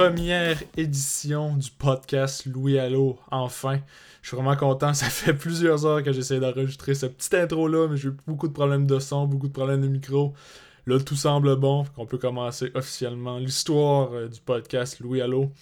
première 0.00 0.56
édition 0.78 1.54
du 1.56 1.70
podcast 1.70 2.46
Louis 2.46 2.78
Allo, 2.78 3.18
enfin. 3.30 3.80
Je 4.22 4.28
suis 4.28 4.34
vraiment 4.34 4.56
content, 4.56 4.94
ça 4.94 5.10
fait 5.10 5.34
plusieurs 5.34 5.84
heures 5.84 6.02
que 6.02 6.10
j'essaie 6.10 6.40
d'enregistrer 6.40 6.94
ce 6.94 7.04
petit 7.04 7.36
intro-là, 7.36 7.86
mais 7.86 7.98
j'ai 7.98 8.08
eu 8.08 8.16
beaucoup 8.26 8.48
de 8.48 8.54
problèmes 8.54 8.86
de 8.86 8.98
son, 8.98 9.26
beaucoup 9.26 9.48
de 9.48 9.52
problèmes 9.52 9.82
de 9.82 9.88
micro. 9.88 10.32
Là, 10.86 10.98
tout 11.00 11.16
semble 11.16 11.54
bon, 11.56 11.84
qu'on 11.94 12.06
peut 12.06 12.16
commencer 12.16 12.70
officiellement 12.74 13.36
l'histoire 13.36 14.10
euh, 14.14 14.28
du 14.28 14.40
podcast 14.40 15.00
Louis 15.00 15.20
Allo. 15.20 15.52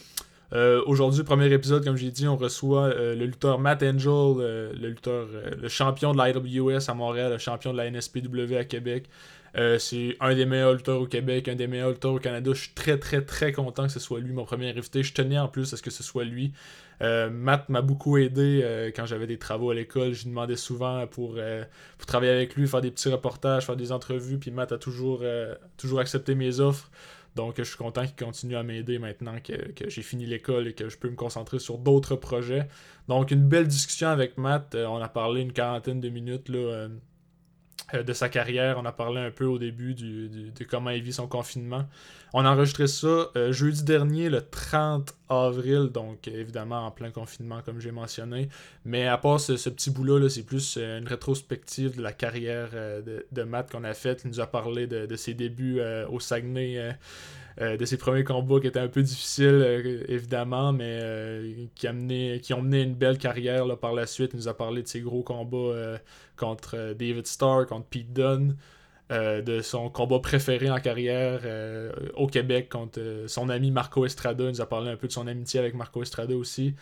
Euh, 0.53 0.83
Aujourd'hui, 0.87 1.25
premier 1.25 1.53
épisode, 1.53 1.85
comme 1.85 1.97
j'ai 1.97 2.13
dit, 2.13 2.29
on 2.29 2.37
reçoit 2.37 2.85
euh, 2.85 3.17
le 3.17 3.27
lutteur 3.27 3.59
Matt 3.59 3.83
Angel, 3.83 4.37
le 4.39 4.89
lutteur, 4.89 5.27
le 5.61 5.69
champion 5.69 6.15
de 6.15 6.23
l'IWS 6.23 6.89
à 6.89 6.95
Montréal, 6.95 7.33
le 7.33 7.39
champion 7.39 7.73
de 7.73 7.77
la 7.77 7.91
NSPW 7.91 8.55
à 8.57 8.65
Québec. 8.65 9.11
Euh, 9.57 9.79
c'est 9.79 10.17
un 10.21 10.35
des 10.35 10.47
meilleurs 10.47 10.75
lutteurs 10.75 11.01
au 11.01 11.07
Québec, 11.07 11.49
un 11.49 11.55
des 11.55 11.67
meilleurs 11.67 11.91
lutteurs 11.91 12.13
au 12.13 12.19
Canada. 12.19 12.51
Je 12.55 12.61
suis 12.61 12.75
très, 12.75 12.99
très, 12.99 13.25
très 13.25 13.53
content 13.53 13.87
que 13.87 13.93
ce 13.93 14.01
soit 14.01 14.21
lui, 14.21 14.33
mon 14.33 14.45
premier 14.45 14.69
invité. 14.69 15.03
Je 15.03 15.13
tenais 15.13 15.39
en 15.39 15.49
plus 15.49 15.73
à 15.73 15.77
ce 15.77 15.83
que 15.83 15.91
ce 15.91 16.03
soit 16.03 16.25
lui. 16.25 16.53
Euh, 17.01 17.31
Matt 17.31 17.69
m'a 17.69 17.81
beaucoup 17.81 18.19
aidé 18.19 18.61
euh, 18.63 18.91
quand 18.95 19.07
j'avais 19.07 19.27
des 19.27 19.39
travaux 19.39 19.71
à 19.71 19.75
l'école. 19.75 20.13
Je 20.13 20.25
lui 20.25 20.31
demandais 20.31 20.57
souvent 20.57 21.07
pour, 21.07 21.39
pour 21.97 22.07
travailler 22.07 22.33
avec 22.33 22.55
lui, 22.57 22.67
faire 22.67 22.81
des 22.81 22.91
petits 22.91 23.09
reportages, 23.09 23.67
faire 23.67 23.77
des 23.77 23.93
entrevues. 23.93 24.39
Puis 24.39 24.51
Matt 24.51 24.73
a 24.73 24.79
toujours, 24.79 25.23
toujours 25.77 26.01
accepté 26.01 26.35
mes 26.35 26.61
offres. 26.61 26.91
Donc 27.37 27.55
je 27.59 27.63
suis 27.63 27.77
content 27.77 28.05
qu'il 28.05 28.17
continue 28.17 28.57
à 28.57 28.65
m'aider 28.65 28.99
maintenant 28.99 29.37
que, 29.39 29.71
que 29.73 29.89
j'ai 29.89 30.03
fini 30.03 30.27
l'école 30.27 30.67
et 30.67 30.73
que 30.73 30.89
je 30.89 30.99
peux 30.99 31.09
me 31.09 31.15
concentrer 31.15 31.61
sur 31.61 31.79
d'autres 31.79 32.17
projets. 32.17 32.67
Donc 33.07 33.31
une 33.31 33.47
belle 33.47 33.69
discussion 33.69 34.09
avec 34.09 34.39
Matt. 34.39 34.75
On 34.75 34.97
a 34.97 35.09
parlé 35.09 35.43
une 35.43 35.53
quarantaine 35.53 36.01
de 36.01 36.09
minutes 36.09 36.49
là, 36.49 36.89
de 37.93 38.13
sa 38.13 38.29
carrière. 38.29 38.79
On 38.79 38.85
a 38.85 38.93
parlé 38.93 39.21
un 39.21 39.31
peu 39.31 39.47
au 39.47 39.59
début 39.59 39.95
de 39.95 40.65
comment 40.65 40.91
il 40.91 41.03
vit 41.03 41.13
son 41.13 41.27
confinement. 41.27 41.87
On 42.35 42.45
a 42.45 42.51
enregistré 42.51 42.87
ça 42.87 43.31
euh, 43.37 43.53
jeudi 43.53 43.83
dernier, 43.85 44.29
le 44.29 44.43
30 44.43 45.15
avril, 45.31 45.89
donc 45.93 46.29
euh, 46.29 46.41
évidemment 46.41 46.87
en 46.87 46.91
plein 46.91 47.11
confinement, 47.11 47.63
comme 47.65 47.81
j'ai 47.81 47.91
mentionné. 47.91 48.51
Mais 48.85 49.07
à 49.07 49.17
part 49.17 49.41
ce, 49.41 49.53
petit 49.71 49.91
bout-là, 49.91 50.19
là, 50.19 50.29
c'est 50.29 50.43
plus 50.43 50.77
euh, 50.77 50.99
une 50.99 51.09
rétrospective 51.09 51.97
de 51.97 52.03
la 52.03 52.13
carrière 52.13 52.71
euh, 52.75 53.01
de, 53.01 53.27
de 53.33 53.43
Matt 53.45 53.73
qu'on 53.73 53.85
a 53.85 53.95
faite. 53.95 54.23
Il 54.25 54.29
nous 54.29 54.41
a 54.41 54.47
parlé 54.47 54.87
de, 54.87 55.17
ses 55.17 55.33
débuts 55.33 55.81
euh, 55.81 56.07
au 56.09 56.21
Saguenay. 56.21 56.95
Euh, 57.61 57.77
de 57.77 57.85
ses 57.85 57.97
premiers 57.97 58.23
combats 58.23 58.61
qui 58.61 58.69
étaient 58.69 58.79
un 58.79 58.89
peu 58.89 59.03
difficiles, 59.03 59.47
euh, 59.49 60.05
évidemment, 60.09 60.73
mais 60.73 60.99
euh, 61.03 61.67
qui, 61.75 61.89
a 61.89 61.91
ont 61.91 62.63
mené 62.63 62.83
une 62.83 62.95
belle 62.95 63.19
carrière 63.19 63.77
par 63.79 63.95
la 63.95 64.07
suite. 64.07 64.31
Il 64.35 64.37
nous 64.37 64.49
a 64.49 64.57
parlé 64.57 64.83
de 64.83 64.87
ses 64.87 65.01
gros 65.01 65.23
combats 65.23 65.99
contre 66.37 66.95
David 66.95 67.27
Starr, 67.27 67.67
contre 67.67 67.87
Pete 67.87 68.13
Dunne, 68.13 68.57
de 69.11 69.61
son 69.63 69.91
combat 69.91 70.21
préféré 70.21 70.71
en 70.71 70.79
carrière 70.79 71.41
au 72.15 72.27
Québec 72.27 72.69
contre 72.69 73.25
son 73.27 73.49
ami 73.49 73.71
Marco 73.71 74.05
Estrada. 74.07 74.45
Il 74.45 74.51
nous 74.51 74.61
a 74.61 74.69
parlé 74.69 74.91
un 74.91 74.97
peu 74.97 75.09
de 75.09 75.13
son 75.13 75.27
amitié 75.27 75.59
avec 75.59 75.75
Marco 75.75 76.03
Estrada 76.03 76.37
aussi. 76.37 76.75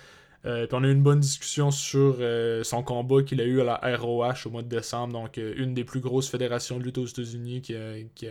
Euh, 0.46 0.66
puis 0.66 0.76
on 0.78 0.84
a 0.84 0.86
eu 0.86 0.92
une 0.92 1.02
bonne 1.02 1.18
discussion 1.18 1.72
sur 1.72 2.18
euh, 2.20 2.62
son 2.62 2.82
combat 2.82 3.22
qu'il 3.22 3.40
a 3.40 3.44
eu 3.44 3.60
à 3.60 3.64
la 3.64 3.96
ROH 3.96 4.46
au 4.46 4.50
mois 4.50 4.62
de 4.62 4.68
décembre, 4.68 5.12
donc 5.12 5.38
euh, 5.38 5.54
une 5.56 5.74
des 5.74 5.82
plus 5.82 6.00
grosses 6.00 6.28
fédérations 6.28 6.78
de 6.78 6.84
lutte 6.84 6.98
aux 6.98 7.06
États-Unis 7.06 7.62
qui 7.62 7.74
qui 8.14 8.28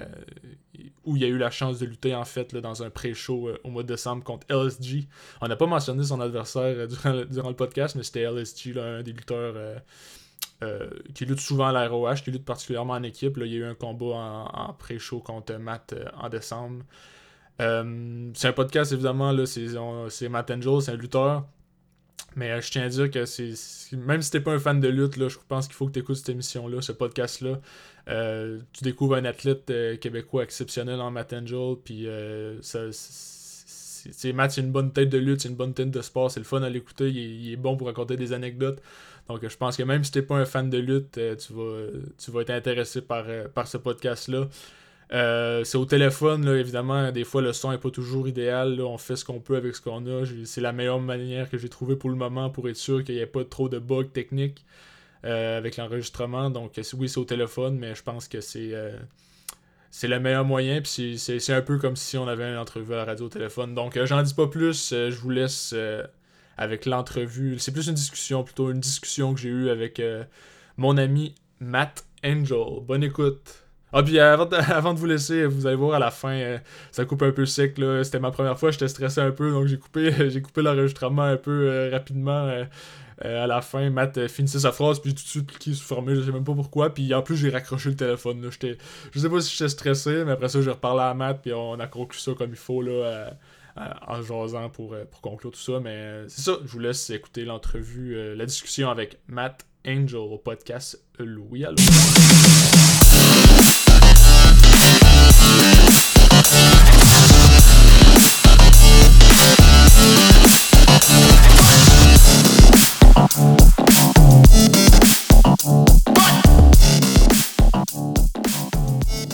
où 1.03 1.17
il 1.17 1.23
a 1.23 1.27
eu 1.27 1.37
la 1.37 1.51
chance 1.51 1.79
de 1.79 1.85
lutter 1.85 2.15
en 2.15 2.23
fait 2.23 2.53
là, 2.53 2.61
dans 2.61 2.83
un 2.83 2.89
pré-show 2.89 3.49
au 3.63 3.69
mois 3.69 3.83
de 3.83 3.87
décembre 3.87 4.23
contre 4.23 4.47
LSG. 4.49 5.07
On 5.41 5.47
n'a 5.47 5.55
pas 5.57 5.67
mentionné 5.67 6.03
son 6.03 6.21
adversaire 6.21 6.87
durant, 6.87 7.11
le, 7.11 7.25
durant 7.25 7.49
le 7.49 7.55
podcast, 7.55 7.95
mais 7.95 8.03
c'était 8.03 8.23
LSG, 8.23 8.73
là, 8.73 8.83
un 8.85 9.03
des 9.03 9.11
lutteurs 9.11 9.81
qui 11.13 11.25
lutte 11.25 11.41
souvent 11.41 11.67
à 11.67 11.71
la 11.71 11.87
ROH, 11.87 12.15
qui 12.23 12.31
lutte 12.31 12.45
particulièrement 12.45 12.93
en 12.93 13.03
équipe. 13.03 13.37
Là, 13.37 13.45
il 13.45 13.51
y 13.51 13.55
a 13.55 13.59
eu 13.59 13.65
un 13.65 13.75
combat 13.75 14.49
en, 14.53 14.73
pré-show 14.73 15.19
contre 15.19 15.53
Matt 15.57 15.93
en 16.17 16.29
décembre. 16.29 16.83
C'est 17.59 18.47
un 18.47 18.53
podcast, 18.53 18.93
évidemment, 18.93 19.35
c'est 19.45 20.29
Matt 20.29 20.49
Angel, 20.49 20.81
c'est 20.81 20.91
un 20.91 20.95
lutteur. 20.95 21.45
Mais 22.35 22.51
euh, 22.51 22.61
je 22.61 22.69
tiens 22.69 22.83
à 22.83 22.89
dire 22.89 23.09
que 23.09 23.25
c'est, 23.25 23.53
même 23.93 24.21
si 24.21 24.31
t'es 24.31 24.41
pas 24.41 24.53
un 24.53 24.59
fan 24.59 24.79
de 24.79 24.89
lutte, 24.89 25.17
là, 25.17 25.29
je 25.29 25.37
pense 25.47 25.67
qu'il 25.67 25.75
faut 25.75 25.87
que 25.87 25.93
tu 25.93 25.99
écoutes 25.99 26.17
cette 26.17 26.29
émission-là, 26.29 26.81
ce 26.81 26.91
podcast-là. 26.91 27.59
Euh, 28.09 28.59
tu 28.73 28.83
découvres 28.83 29.15
un 29.15 29.25
athlète 29.25 29.69
euh, 29.69 29.97
québécois 29.97 30.43
exceptionnel 30.43 30.99
en 30.99 31.11
Matt 31.11 31.33
Angel, 31.33 31.75
puis 31.83 32.07
ça, 32.61 32.79
c'est, 32.91 34.33
Matt, 34.33 34.51
c'est 34.51 34.61
une 34.61 34.71
bonne 34.71 34.91
tête 34.91 35.09
de 35.09 35.17
lutte, 35.17 35.41
c'est 35.41 35.49
une 35.49 35.55
bonne 35.55 35.73
tête 35.73 35.91
de 35.91 36.01
sport, 36.01 36.29
c'est 36.29 36.41
le 36.41 36.45
fun 36.45 36.61
à 36.61 36.69
l'écouter, 36.69 37.09
il 37.09 37.17
est, 37.17 37.35
il 37.35 37.53
est 37.53 37.57
bon 37.57 37.77
pour 37.77 37.87
raconter 37.87 38.17
des 38.17 38.33
anecdotes. 38.33 38.81
Donc 39.27 39.47
je 39.47 39.57
pense 39.57 39.75
que 39.77 39.83
même 39.83 40.03
si 40.03 40.11
t'es 40.11 40.21
pas 40.21 40.35
un 40.35 40.45
fan 40.45 40.69
de 40.69 40.77
lutte, 40.77 41.13
tu, 41.13 41.53
vas, 41.53 41.87
tu 42.17 42.31
vas 42.31 42.41
être 42.41 42.51
intéressé 42.51 43.01
par, 43.01 43.25
par 43.53 43.67
ce 43.67 43.77
podcast-là. 43.77 44.47
Euh, 45.13 45.63
c'est 45.63 45.77
au 45.77 45.85
téléphone, 45.85 46.47
évidemment, 46.47 47.11
des 47.11 47.23
fois 47.23 47.41
le 47.41 47.53
son 47.53 47.71
est 47.71 47.77
pas 47.77 47.91
toujours 47.91 48.27
idéal, 48.27 48.75
là, 48.75 48.85
on 48.85 48.97
fait 48.97 49.15
ce 49.15 49.23
qu'on 49.23 49.39
peut 49.39 49.55
avec 49.55 49.75
ce 49.75 49.81
qu'on 49.81 50.05
a, 50.07 50.23
c'est 50.45 50.61
la 50.61 50.71
meilleure 50.71 50.99
manière 50.99 51.49
que 51.49 51.57
j'ai 51.59 51.69
trouvé 51.69 51.95
pour 51.95 52.09
le 52.09 52.15
moment 52.15 52.49
pour 52.49 52.67
être 52.69 52.75
sûr 52.75 53.03
qu'il 53.03 53.15
n'y 53.15 53.21
ait 53.21 53.27
pas 53.27 53.45
trop 53.45 53.69
de 53.69 53.77
bugs 53.77 54.05
techniques 54.05 54.65
euh, 55.25 55.57
avec 55.59 55.77
l'enregistrement, 55.77 56.49
donc 56.49 56.73
oui 56.97 57.07
c'est 57.09 57.19
au 57.19 57.25
téléphone, 57.25 57.77
mais 57.77 57.93
je 57.93 58.01
pense 58.03 58.27
que 58.27 58.41
c'est 58.41 58.73
euh, 58.73 58.97
le 60.03 60.19
meilleur 60.19 60.43
moyen, 60.45 60.81
puis 60.81 61.19
c'est- 61.19 61.49
un 61.53 61.61
peu 61.61 61.77
comme 61.77 61.95
si 61.95 62.17
on 62.17 62.27
avait 62.27 62.49
une 62.51 62.57
entrevue 62.57 62.93
à 62.93 62.97
la 62.97 63.05
radio 63.05 63.27
au 63.27 63.29
téléphone, 63.29 63.75
donc 63.75 63.99
j'en 64.05 64.23
dis 64.23 64.33
pas 64.33 64.47
plus, 64.47 64.89
je 64.91 65.15
vous 65.15 65.29
laisse 65.29 65.75
avec 66.57 66.85
l'entrevue, 66.87 67.59
c'est 67.59 67.71
plus 67.71 67.87
une 67.87 67.93
discussion, 67.95 68.43
plutôt 68.43 68.71
une 68.71 68.79
discussion 68.79 69.33
que 69.35 69.39
j'ai 69.39 69.49
eue 69.49 69.69
avec 69.69 70.01
mon 70.77 70.97
ami 70.97 71.35
Matt 71.59 72.05
Angel, 72.23 72.81
bonne 72.81 73.03
écoute 73.03 73.64
ah, 73.97 74.03
puis 74.03 74.19
euh, 74.19 74.33
avant 74.69 74.93
de, 74.93 74.99
vous 74.99 75.05
laisser, 75.05 75.45
vous 75.45 75.65
allez 75.67 75.77
voir 75.77 75.93
à 75.95 75.99
la 75.99 76.11
fin, 76.11 76.33
euh, 76.33 76.57
ça 76.91 77.05
coupe 77.05 77.21
un 77.21 77.31
peu 77.31 77.45
sec. 77.45 77.77
là. 77.77 78.03
C'était 78.03 78.19
ma 78.19 78.29
première 78.29 78.59
fois, 78.59 78.69
j'étais 78.69 78.89
stressé 78.89 79.21
un 79.21 79.31
peu, 79.31 79.51
donc 79.51 79.67
j'ai 79.67 79.79
coupé, 79.79 80.11
j'ai 80.29 80.41
coupé 80.41 80.61
l'enregistrement 80.61 81.21
un 81.23 81.37
peu 81.37 81.69
euh, 81.69 81.89
rapidement 81.93 82.65
à 83.21 83.47
la 83.47 83.61
fin. 83.61 83.89
Matt 83.89 84.27
finissait 84.27 84.59
sa 84.59 84.73
phrase, 84.73 84.99
puis 84.99 85.15
tout 85.15 85.23
de 85.23 85.29
suite 85.29 85.47
cliqué 85.47 85.73
sur 85.73 85.87
fermer, 85.87 86.13
je 86.15 86.23
sais 86.23 86.33
même 86.33 86.43
pas 86.43 86.53
pourquoi. 86.53 86.93
Puis 86.93 87.13
en 87.13 87.21
plus, 87.21 87.37
j'ai 87.37 87.49
raccroché 87.49 87.87
le 87.87 87.95
téléphone. 87.95 88.41
Là. 88.41 88.49
J'étais, 88.51 88.77
je 89.13 89.19
sais 89.19 89.29
pas 89.29 89.39
si 89.39 89.55
j'étais 89.55 89.69
stressé, 89.69 90.25
mais 90.25 90.33
après 90.33 90.49
ça, 90.49 90.61
j'ai 90.61 90.71
reparlé 90.71 91.03
à 91.03 91.13
Matt, 91.13 91.39
puis 91.41 91.53
on 91.53 91.79
a 91.79 91.87
conclu 91.87 92.19
ça 92.19 92.33
comme 92.33 92.49
il 92.49 92.57
faut 92.57 92.81
là, 92.81 93.31
en 93.77 94.21
jasant 94.21 94.69
pour, 94.69 94.93
conclure 95.21 95.51
tout 95.51 95.59
ça. 95.59 95.79
Mais 95.79 96.25
c'est 96.27 96.41
ça, 96.41 96.57
je 96.65 96.69
vous 96.69 96.79
laisse 96.79 97.09
écouter 97.11 97.45
l'entrevue, 97.45 98.35
la 98.35 98.45
discussion 98.45 98.89
avec 98.89 99.19
Matt 99.29 99.65
Angel 99.87 100.17
au 100.17 100.37
podcast 100.37 101.01
Louis. 101.17 101.65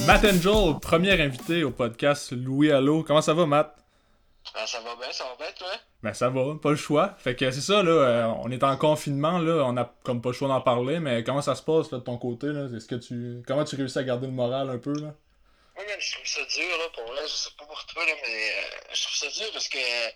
Matt 0.08 0.26
Angel, 0.26 0.80
premier 0.82 1.20
invité 1.22 1.64
au 1.64 1.72
podcast 1.72 2.32
Louis 2.32 2.72
Allo. 2.72 3.04
Comment 3.04 3.22
ça 3.22 3.34
va, 3.34 3.46
Matt? 3.46 3.76
Ben, 4.54 4.66
ça 4.66 4.80
va 4.80 4.96
bien, 4.96 5.12
ça 5.12 5.24
va 5.24 5.36
bien, 5.38 5.54
toi? 5.58 5.68
Ben 6.04 6.14
ça 6.14 6.30
va, 6.30 6.56
pas 6.62 6.72
le 6.72 6.76
choix. 6.76 7.16
Fait 7.18 7.36
que 7.36 7.50
c'est 7.50 7.62
ça, 7.62 7.82
là, 7.82 7.92
euh, 7.92 8.34
on 8.44 8.52
est 8.52 8.64
en 8.64 8.76
confinement, 8.76 9.40
là, 9.40 9.64
on 9.66 9.78
a 9.78 9.92
comme 10.04 10.22
pas 10.22 10.30
le 10.30 10.34
choix 10.34 10.48
d'en 10.48 10.62
parler, 10.62 11.00
mais 11.00 11.24
comment 11.24 11.42
ça 11.42 11.56
se 11.56 11.64
passe 11.64 11.92
là, 11.92 12.00
de 12.00 12.04
ton 12.04 12.18
côté, 12.18 12.48
là? 12.48 12.68
Est-ce 12.76 12.88
que 12.88 12.96
tu. 12.96 13.42
Comment 13.48 13.64
tu 13.64 13.76
réussis 13.76 14.00
à 14.00 14.04
garder 14.04 14.28
le 14.28 14.34
moral 14.34 14.70
un 14.70 14.78
peu 14.78 14.94
là? 15.00 15.14
Je 15.88 16.14
trouve 16.14 16.28
ça 16.28 16.46
dur, 16.46 16.78
là, 16.78 16.90
pour 16.90 17.06
vrai, 17.06 17.28
je 17.28 17.34
sais 17.34 17.50
pas 17.58 17.66
pour 17.66 17.86
toi, 17.88 18.06
là, 18.06 18.14
mais 18.22 18.52
euh, 18.52 18.94
je 18.94 19.04
trouve 19.04 19.16
ça 19.16 19.28
dur 19.28 19.52
parce 19.52 19.68
que, 19.68 20.10
tu 20.10 20.16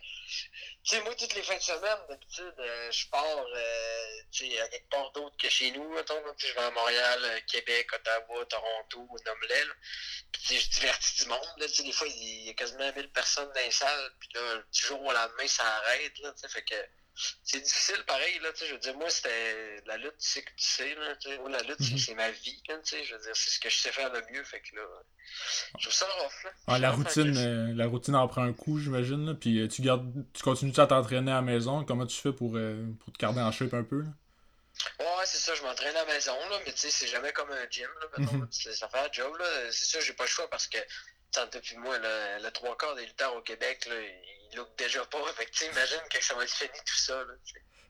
sais, 0.84 1.02
moi, 1.02 1.16
toutes 1.16 1.34
les 1.34 1.44
fins 1.44 1.58
de 1.58 1.62
semaine, 1.62 1.98
d'habitude, 2.08 2.54
euh, 2.60 2.92
je 2.92 3.08
pars, 3.10 3.26
euh, 3.26 4.22
tu 4.32 4.50
sais, 4.50 4.62
à 4.62 4.68
quelque 4.68 4.90
part 4.90 5.12
d'autre 5.12 5.36
que 5.38 5.50
chez 5.50 5.72
nous, 5.72 5.90
mettons, 5.90 6.24
là, 6.24 6.34
je 6.38 6.54
vais 6.54 6.60
à 6.60 6.72
Montréal, 6.72 7.20
euh, 7.24 7.40
Québec, 7.48 7.92
Ottawa, 7.94 8.46
Toronto, 8.46 9.08
là. 9.26 9.34
Puis, 10.32 10.60
je 10.60 10.70
divertis 10.70 11.24
du 11.24 11.30
monde, 11.30 11.54
là, 11.58 11.68
tu 11.68 11.74
sais, 11.76 11.84
des 11.84 11.92
fois, 11.92 12.08
il 12.08 12.46
y 12.46 12.50
a 12.50 12.54
quasiment 12.54 12.92
1000 12.94 13.10
personnes 13.12 13.52
dans 13.54 13.62
les 13.62 13.72
salles, 13.72 14.12
puis 14.20 14.30
là, 14.36 14.58
du 14.58 14.82
jour 14.82 15.02
au 15.02 15.12
lendemain, 15.12 15.48
ça 15.48 15.66
arrête, 15.66 16.18
là, 16.20 16.32
tu 16.34 16.42
sais, 16.42 16.50
fait 16.50 16.64
que 16.64 16.76
c'est 17.44 17.62
difficile 17.62 18.04
pareil, 18.08 18.40
là, 18.40 18.52
tu 18.54 18.60
sais, 18.60 18.68
je 18.68 18.74
veux 18.74 18.80
dire, 18.80 18.96
moi, 18.98 19.10
c'était 19.10 19.82
la 19.86 19.98
lutte, 19.98 20.18
tu 20.20 20.30
sais 20.30 20.42
que 20.42 20.50
tu 20.50 20.66
sais, 20.66 20.96
là, 20.96 21.16
tu 21.16 21.30
sais, 21.30 21.38
moi, 21.38 21.50
la 21.50 21.62
lutte, 21.64 21.78
c'est- 21.82 21.92
Mhm. 21.94 21.98
c'est 21.98 22.16
ma 22.16 22.32
vie, 22.32 22.62
là, 22.68 22.78
tu 22.80 22.90
sais, 22.96 23.04
je 23.04 23.16
veux 23.16 23.22
dire, 23.22 23.36
c'est 23.36 23.50
ce 23.50 23.60
que 23.60 23.70
je 23.70 23.78
sais 23.78 23.92
faire 23.92 24.12
le 24.12 24.22
mieux, 24.32 24.44
fait 24.44 24.62
que 24.62 24.76
là, 24.76 24.82
je 25.78 25.84
trouve 25.84 25.94
ça 25.94 26.06
rough, 26.20 26.44
là. 26.44 26.52
Ah, 26.68 26.80
la 26.80 26.92
routine, 26.92 27.34
je- 27.34 27.40
euh, 27.40 27.74
la 27.76 27.88
routine 27.88 28.16
en 28.16 28.28
prend 28.28 28.44
un 28.44 28.54
coup, 28.54 28.80
j'imagine. 28.80 29.26
là. 29.28 29.34
Puis 29.34 29.60
euh, 29.62 29.68
tu 29.68 29.82
gardes, 29.82 30.12
tu 30.34 30.42
continues 30.44 30.74
à 30.78 30.88
t'entraîner 30.88 31.32
à 31.32 31.36
la 31.36 31.42
maison? 31.42 31.84
Comment 31.86 32.06
tu 32.06 32.20
fais 32.20 32.34
pour, 32.34 32.56
euh, 32.56 32.86
pour 33.04 33.14
te 33.14 33.18
garder 33.20 33.42
en 33.42 33.52
shape 33.52 33.74
un 33.74 33.84
peu 33.84 34.02
là? 34.02 34.08
Ouais, 35.00 35.26
c'est 35.26 35.38
ça, 35.38 35.56
je 35.56 35.62
m'entraîne 35.64 35.96
à 35.96 36.06
la 36.06 36.14
maison, 36.14 36.36
là, 36.50 36.60
mais 36.66 36.74
tu 36.74 36.80
sais, 36.80 36.90
c'est 36.90 37.08
jamais 37.08 37.32
comme 37.34 37.50
un 37.52 37.70
gym, 37.70 37.88
là, 38.02 38.08
mettons, 38.20 38.38
là, 38.40 38.48
c'est- 38.52 38.74
ça 38.74 38.90
fait 38.90 39.00
un 39.00 39.12
job, 39.12 39.36
là. 39.38 39.46
C'est 39.72 39.86
ça, 39.86 40.00
j'ai 40.02 40.14
pas 40.14 40.24
le 40.26 40.30
choix 40.30 40.50
parce 40.50 40.68
que, 40.68 40.78
tant 41.32 41.48
puis 41.48 41.78
moi, 41.78 41.98
là, 42.00 42.40
le 42.40 42.52
trois 42.52 42.76
quarts 42.78 42.96
des 42.96 43.06
lutteurs 43.06 43.36
au 43.36 43.42
Québec, 43.42 43.86
là, 43.88 43.96
ils 44.02 44.45
look 44.56 44.70
déjà 44.78 45.04
pas. 45.06 45.18
Fait 45.36 45.46
que, 45.46 45.72
imagine 45.72 46.02
que 46.10 46.24
ça 46.24 46.36
va 46.36 46.44
être 46.44 46.54
fini 46.54 46.78
tout 46.86 46.98
ça, 46.98 47.24
là. 47.24 47.34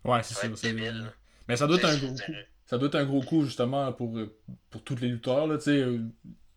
Ouais, 0.03 0.23
c'est 0.23 0.33
Ça 0.33 0.47
débile. 0.47 1.11
Mais 1.47 1.57
ça 1.57 1.67
doit 1.67 1.77
être 1.77 1.85
un 1.85 1.97
gros 1.97 2.13
coup. 2.15 2.33
Ça 2.67 2.77
doit 2.77 2.87
être 2.87 2.95
un 2.95 3.05
gros 3.05 3.21
coup 3.21 3.45
justement 3.45 3.93
pour, 3.93 4.17
euh, 4.17 4.35
pour 4.71 4.83
tous 4.83 4.95
les 4.95 5.07
lutteurs. 5.07 5.45
Là, 5.45 5.57
euh, 5.67 5.99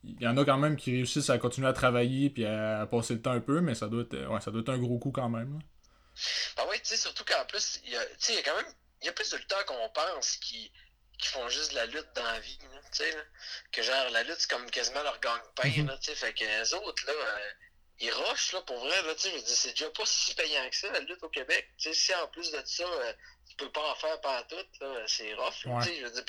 y 0.05 0.26
en 0.26 0.37
a 0.38 0.44
quand 0.44 0.56
même 0.56 0.76
qui 0.76 0.93
réussissent 0.93 1.28
à 1.28 1.38
continuer 1.38 1.69
à 1.69 1.75
travailler 1.75 2.31
puis 2.31 2.46
à, 2.46 2.87
passer 2.90 3.14
le 3.14 3.20
temps 3.20 3.32
un 3.32 3.40
peu, 3.40 3.60
mais 3.60 3.75
ça 3.75 3.88
doit 3.88 4.02
être, 4.02 4.26
ouais, 4.26 4.40
ça 4.40 4.50
doit 4.50 4.62
être 4.62 4.70
un 4.70 4.78
gros 4.78 4.99
coup 4.99 5.10
quand 5.10 5.28
même. 5.28 5.58
Ben 6.56 6.64
oui, 6.70 6.76
tu 6.78 6.88
sais, 6.88 6.96
surtout 6.96 7.25
qu'en 7.25 7.44
plus, 7.46 7.81
il 7.84 7.93
y 7.93 7.96
a, 7.96 8.02
y 8.02 8.38
a 8.38 8.43
quand 8.43 8.56
même 8.56 8.72
il 9.02 9.06
y 9.06 9.08
a 9.08 9.12
plus 9.12 9.31
de 9.31 9.37
lutteurs 9.37 9.64
qu'on 9.66 9.88
pense 9.90 10.37
qui, 10.37 10.72
qui 11.19 11.28
font 11.28 11.49
juste 11.49 11.70
de 11.70 11.76
la 11.76 11.87
lutte 11.87 12.08
dans 12.14 12.25
la 12.25 12.40
vie, 12.40 12.58
tu 12.58 12.69
sais, 12.93 13.16
que 13.72 13.82
genre 13.82 14.10
la 14.10 14.22
lutte 14.25 14.37
c'est 14.38 14.50
comme 14.50 14.69
quasiment 14.70 15.02
leur 15.02 15.20
gang-pain, 15.20 15.69
mhm. 15.69 15.99
tu 16.00 16.10
sais, 16.10 16.14
fait 16.14 16.32
que 16.32 16.44
les 16.44 16.75
autres, 16.75 17.06
là, 17.06 17.12
euh, 17.12 17.50
ils 18.00 18.11
rushent, 18.11 18.53
là, 18.53 18.62
pour 18.62 18.79
vrai, 18.79 19.03
là, 19.03 19.15
tu 19.15 19.29
sais, 19.29 19.41
c'est 19.45 19.71
déjà 19.71 19.91
pas 19.91 20.06
si 20.06 20.35
payant 20.35 20.69
que 20.71 20.77
ça, 20.77 20.91
la 20.93 21.00
lutte 21.00 21.23
au 21.23 21.29
Québec, 21.29 21.69
tu 21.77 21.89
sais, 21.89 21.95
si 21.95 22.15
en 22.15 22.29
plus 22.29 22.50
de 22.53 22.62
ça, 22.65 22.85
euh, 22.85 23.12
tu 23.49 23.56
peux 23.56 23.71
pas 23.71 23.91
en 23.91 23.95
faire 23.97 24.21
par 24.21 24.47
tout, 24.47 24.56
là, 24.81 25.05
c'est 25.06 25.35
rough, 25.35 25.55
tu 25.55 25.83
sais, 25.83 25.97
je 25.97 26.06
veux 26.06 26.11
dire, 26.11 26.25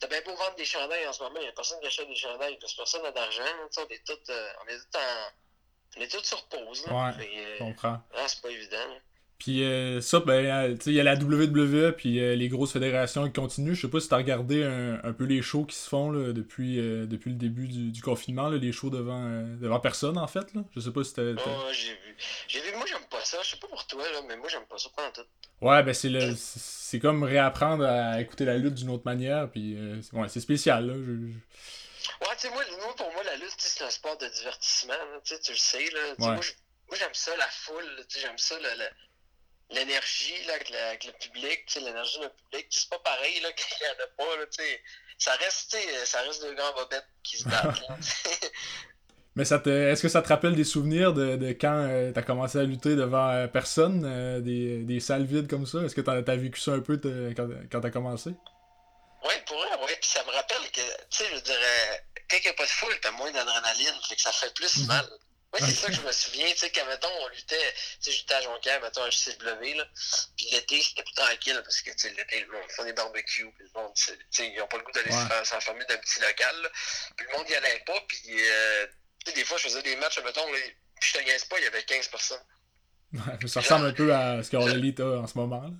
t'as 0.00 0.06
bien 0.06 0.20
beau 0.22 0.34
vendre 0.34 0.54
des 0.56 0.64
chandails 0.64 1.06
en 1.06 1.12
ce 1.12 1.22
moment, 1.22 1.40
il 1.40 1.46
y 1.46 1.48
a 1.48 1.52
personne 1.52 1.80
qui 1.80 1.86
achète 1.86 2.08
des 2.08 2.16
chandails, 2.16 2.58
parce 2.58 2.72
que 2.72 2.78
personne 2.78 3.02
n'a 3.02 3.12
d'argent, 3.12 3.42
tu 3.42 3.80
sais, 3.80 3.80
on 3.80 3.88
est 3.88 4.06
tous, 4.06 4.32
euh, 4.32 4.52
on 4.64 4.68
est 4.68 4.76
tous 4.76 4.98
en, 4.98 5.30
on 5.96 6.00
est 6.02 6.08
tous 6.08 6.24
sur 6.24 6.48
pause, 6.48 6.86
là, 6.86 6.92
ouais, 6.92 7.56
comprends. 7.58 8.00
Ah, 8.14 8.28
c'est 8.28 8.42
pas 8.42 8.50
évident, 8.50 9.00
puis 9.38 9.62
euh, 9.62 10.00
ça, 10.00 10.18
ben, 10.18 10.44
euh, 10.46 10.76
il 10.86 10.94
y 10.94 11.00
a 11.00 11.04
la 11.04 11.14
WWE 11.14 11.92
puis 11.92 12.18
euh, 12.18 12.34
les 12.34 12.48
grosses 12.48 12.72
fédérations 12.72 13.24
qui 13.24 13.32
continuent. 13.32 13.74
Je 13.74 13.82
sais 13.82 13.88
pas 13.88 14.00
si 14.00 14.08
tu 14.08 14.14
as 14.14 14.16
regardé 14.16 14.64
un, 14.64 15.12
peu 15.12 15.24
les 15.24 15.42
shows 15.42 15.64
qui 15.64 15.76
se 15.76 15.88
font 15.88 16.10
là, 16.10 16.32
depuis, 16.32 16.76
depuis 16.76 17.30
le 17.30 17.36
début 17.36 17.68
du, 17.68 18.02
confinement, 18.02 18.48
là, 18.48 18.58
les 18.58 18.72
shows 18.72 18.90
devant, 18.90 19.42
devant 19.60 19.78
personne 19.78 20.18
en 20.18 20.26
fait. 20.26 20.52
Là. 20.54 20.62
Je 20.74 20.80
sais 20.80 20.90
pas 20.90 21.04
si 21.04 21.14
t'as. 21.14 21.22
Oh, 21.22 21.68
j'ai 21.72 21.92
vu. 21.92 22.16
J'ai 22.48 22.60
vu, 22.60 22.72
moi 22.72 22.84
j'aime 22.88 23.06
pas 23.08 23.24
ça. 23.24 23.38
Je 23.42 23.50
sais 23.50 23.56
pas 23.58 23.68
pour 23.68 23.86
toi, 23.86 24.02
là, 24.02 24.22
mais 24.26 24.36
moi 24.36 24.48
j'aime 24.48 24.66
pas 24.68 24.76
ça 24.76 24.88
pendant 24.96 25.12
tout. 25.12 25.22
Ouais, 25.60 25.82
ben 25.84 25.94
c'est 25.94 26.08
le 26.08 26.34
c'est 26.36 26.98
comme 26.98 27.22
réapprendre 27.22 27.84
à 27.84 28.20
écouter 28.20 28.44
la 28.44 28.56
lutte 28.56 28.74
d'une 28.74 28.90
autre 28.90 29.04
manière. 29.04 29.48
Puis 29.50 29.76
ouais, 30.14 30.28
c'est 30.28 30.40
spécial. 30.40 30.86
Là. 30.88 30.94
Ouais, 30.94 32.34
tu 32.36 32.48
sais, 32.48 32.50
moi, 32.50 32.64
pour 32.96 33.12
moi, 33.12 33.22
la 33.22 33.36
lutte, 33.36 33.54
c'est 33.58 33.84
un 33.84 33.90
sport 33.90 34.18
de 34.18 34.26
divertissement. 34.26 34.94
tu 35.24 35.34
le 35.34 35.56
sais. 35.56 35.90
Là. 35.92 36.14
Moi, 36.18 36.96
j'aime 36.96 37.14
ça, 37.14 37.36
la 37.36 37.46
foule. 37.46 38.04
J'aime 38.08 38.38
ça, 38.38 38.58
le 38.58 39.07
l'énergie 39.70 40.50
avec, 40.50 40.70
avec, 40.70 41.04
le 41.04 41.12
public, 41.12 41.74
l'énergie 41.76 42.20
du 42.20 42.28
public, 42.44 42.66
c'est 42.70 42.88
pas 42.88 42.98
pareil 43.00 43.40
là, 43.40 43.52
qu'il 43.56 43.86
n'y 43.86 43.92
en 43.92 44.04
a 44.04 44.06
pas. 44.16 44.36
Là, 44.36 44.44
ça, 45.18 45.32
reste, 45.34 45.76
ça 46.04 46.22
reste 46.22 46.42
deux 46.42 46.54
grands 46.54 46.72
bobettes 46.74 47.08
qui 47.22 47.38
se 47.38 47.48
battent. 47.48 47.82
Mais 49.38 49.44
ça 49.44 49.60
te, 49.60 49.70
est-ce 49.70 50.02
que 50.02 50.08
ça 50.08 50.20
te 50.20 50.26
rappelle 50.26 50.56
des 50.56 50.64
souvenirs 50.64 51.12
de, 51.12 51.36
de 51.36 51.50
quand 51.50 51.86
euh, 51.88 52.12
tu 52.12 52.18
as 52.18 52.22
commencé 52.22 52.58
à 52.58 52.64
lutter 52.64 52.96
devant 52.96 53.30
euh, 53.30 53.46
personne, 53.46 54.02
euh, 54.04 54.40
des, 54.40 54.78
des, 54.82 54.98
salles 54.98 55.26
vides 55.26 55.48
comme 55.48 55.64
ça? 55.64 55.78
Est-ce 55.84 55.94
que 55.94 56.00
tu 56.00 56.10
as, 56.10 56.36
vécu 56.36 56.60
ça 56.60 56.72
un 56.72 56.80
peu 56.80 56.98
quand, 57.36 57.46
quand 57.70 57.80
tu 57.80 57.86
as 57.86 57.90
commencé? 57.90 58.30
Oui, 59.24 59.34
pour 59.46 59.58
vrai, 59.58 59.68
oui. 59.86 59.92
Puis 60.00 60.10
ça 60.10 60.24
me 60.24 60.32
rappelle 60.32 60.68
que, 60.72 60.80
tu 60.80 61.18
sais, 61.18 61.24
je 61.32 61.40
dirais, 61.40 62.04
quand 62.28 62.36
il 62.36 62.42
n'y 62.42 62.48
a 62.48 62.52
pas 62.54 62.64
de 62.64 62.68
foule, 62.68 62.94
t'as 63.00 63.12
moins 63.12 63.30
d'adrénaline, 63.30 63.94
fait 64.08 64.16
que 64.16 64.20
ça 64.20 64.32
fait 64.32 64.52
plus 64.54 64.76
mhm. 64.78 64.86
mal. 64.88 65.08
Oui, 65.54 65.60
c'est 65.62 65.74
ça 65.74 65.88
que 65.88 65.94
je 65.94 66.02
me 66.02 66.12
souviens, 66.12 66.50
tu 66.50 66.58
sais, 66.58 66.70
quand, 66.70 66.84
mettons, 66.86 67.08
on 67.22 67.28
luttait, 67.28 67.74
tu 68.02 68.10
sais, 68.10 68.12
j'étais 68.12 68.34
à 68.34 68.42
Jonquière, 68.42 68.82
mettons, 68.82 69.02
à 69.02 69.08
JCW, 69.08 69.76
là, 69.76 69.88
puis 70.36 70.46
l'été, 70.52 70.82
c'était 70.82 71.02
plus 71.02 71.14
tranquille, 71.14 71.58
parce 71.64 71.80
que, 71.80 71.90
tu 71.90 71.98
sais, 71.98 72.10
l'été, 72.10 72.40
le 72.40 72.52
monde 72.52 72.70
font 72.70 72.84
des 72.84 72.92
barbecues, 72.92 73.50
puis 73.56 73.64
le 73.64 73.80
monde, 73.80 73.94
tu 73.94 74.12
sais, 74.30 74.46
ils 74.46 74.58
n'ont 74.58 74.66
pas 74.66 74.76
le 74.76 74.84
goût 74.84 74.92
d'aller 74.92 75.10
ouais. 75.10 75.44
s'enfermer 75.44 75.86
d'un 75.86 75.96
petit 75.96 76.20
local, 76.20 76.62
là, 76.62 76.68
puis 77.16 77.26
le 77.30 77.38
monde 77.38 77.48
n'y 77.48 77.54
allait 77.54 77.82
pas, 77.86 77.98
puis, 78.08 78.20
euh, 78.28 78.86
tu 79.24 79.30
sais, 79.30 79.36
des 79.36 79.44
fois, 79.44 79.56
je 79.56 79.62
faisais 79.62 79.82
des 79.82 79.96
matchs, 79.96 80.20
mettons, 80.22 80.46
puis 81.00 81.10
je 81.12 81.18
te 81.18 81.24
gagne 81.24 81.40
pas, 81.48 81.58
il 81.58 81.64
y 81.64 81.66
avait 81.66 81.82
15 81.82 82.08
personnes. 82.08 82.44
Ouais, 83.14 83.48
ça 83.48 83.60
ressemble 83.60 83.86
un 83.86 83.92
peu 83.94 84.14
à 84.14 84.42
ce 84.42 84.50
qu'on 84.50 84.66
lit 84.66 84.94
en 85.00 85.26
ce 85.26 85.38
moment, 85.38 85.62
là. 85.62 85.70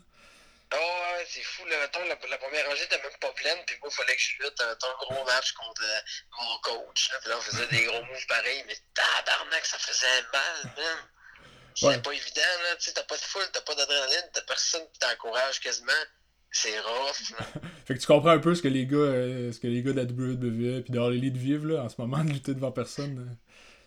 Oh, 0.74 0.76
ouais, 0.76 1.26
c'est 1.28 1.42
fou. 1.42 1.64
Là, 1.66 1.76
mettons, 1.80 2.04
la, 2.04 2.18
la, 2.28 2.38
première 2.38 2.66
rangée 2.66 2.84
était 2.84 3.00
même 3.02 3.16
pas 3.20 3.32
pleine, 3.32 3.58
puis 3.66 3.76
moi, 3.80 3.88
il 3.90 3.96
fallait 3.96 4.16
que 4.16 4.20
je 4.22 4.42
lutte 4.42 4.60
un 4.60 5.04
gros 5.04 5.24
match 5.24 5.52
contre 5.52 5.82
euh, 5.82 6.00
mon 6.38 6.58
coach. 6.58 7.10
Là, 7.10 7.18
puis 7.20 7.30
là, 7.30 7.36
on 7.38 7.40
faisait 7.40 7.66
des 7.68 7.84
gros 7.84 8.04
moves 8.04 8.26
pareils, 8.26 8.64
mais 8.66 8.76
tabarnak, 8.94 9.64
ça 9.64 9.78
faisait 9.78 10.22
mal, 10.32 10.72
même. 10.76 11.04
C'est 11.74 12.02
pas 12.02 12.12
évident, 12.12 12.62
là. 12.64 12.76
Tu 12.76 12.84
sais, 12.84 12.92
t'as 12.92 13.04
pas 13.04 13.16
de 13.16 13.22
foule, 13.22 13.44
t'as 13.52 13.60
pas 13.60 13.74
d'adrénaline, 13.74 14.30
t'as 14.32 14.42
personne 14.42 14.82
qui 14.92 14.98
t'encourage 14.98 15.60
quasiment. 15.60 15.92
C'est 16.50 16.78
rough, 16.80 17.38
là. 17.38 17.46
fait 17.86 17.94
que 17.94 18.00
tu 18.00 18.06
comprends 18.06 18.30
un 18.30 18.38
peu 18.38 18.54
ce 18.54 18.62
que 18.62 18.68
les 18.68 18.86
gars, 18.86 18.96
euh, 18.96 19.52
ce 19.52 19.60
que 19.60 19.68
les 19.68 19.82
gars 19.82 19.92
de 19.92 19.96
la 19.96 20.04
WWE 20.04 20.82
puis 20.82 20.92
de 20.92 20.98
Harley 20.98 21.30
vivent, 21.30 21.66
là, 21.66 21.82
en 21.82 21.88
ce 21.88 21.96
moment, 21.98 22.24
de 22.24 22.30
lutter 22.30 22.54
devant 22.54 22.72
personne. 22.72 23.38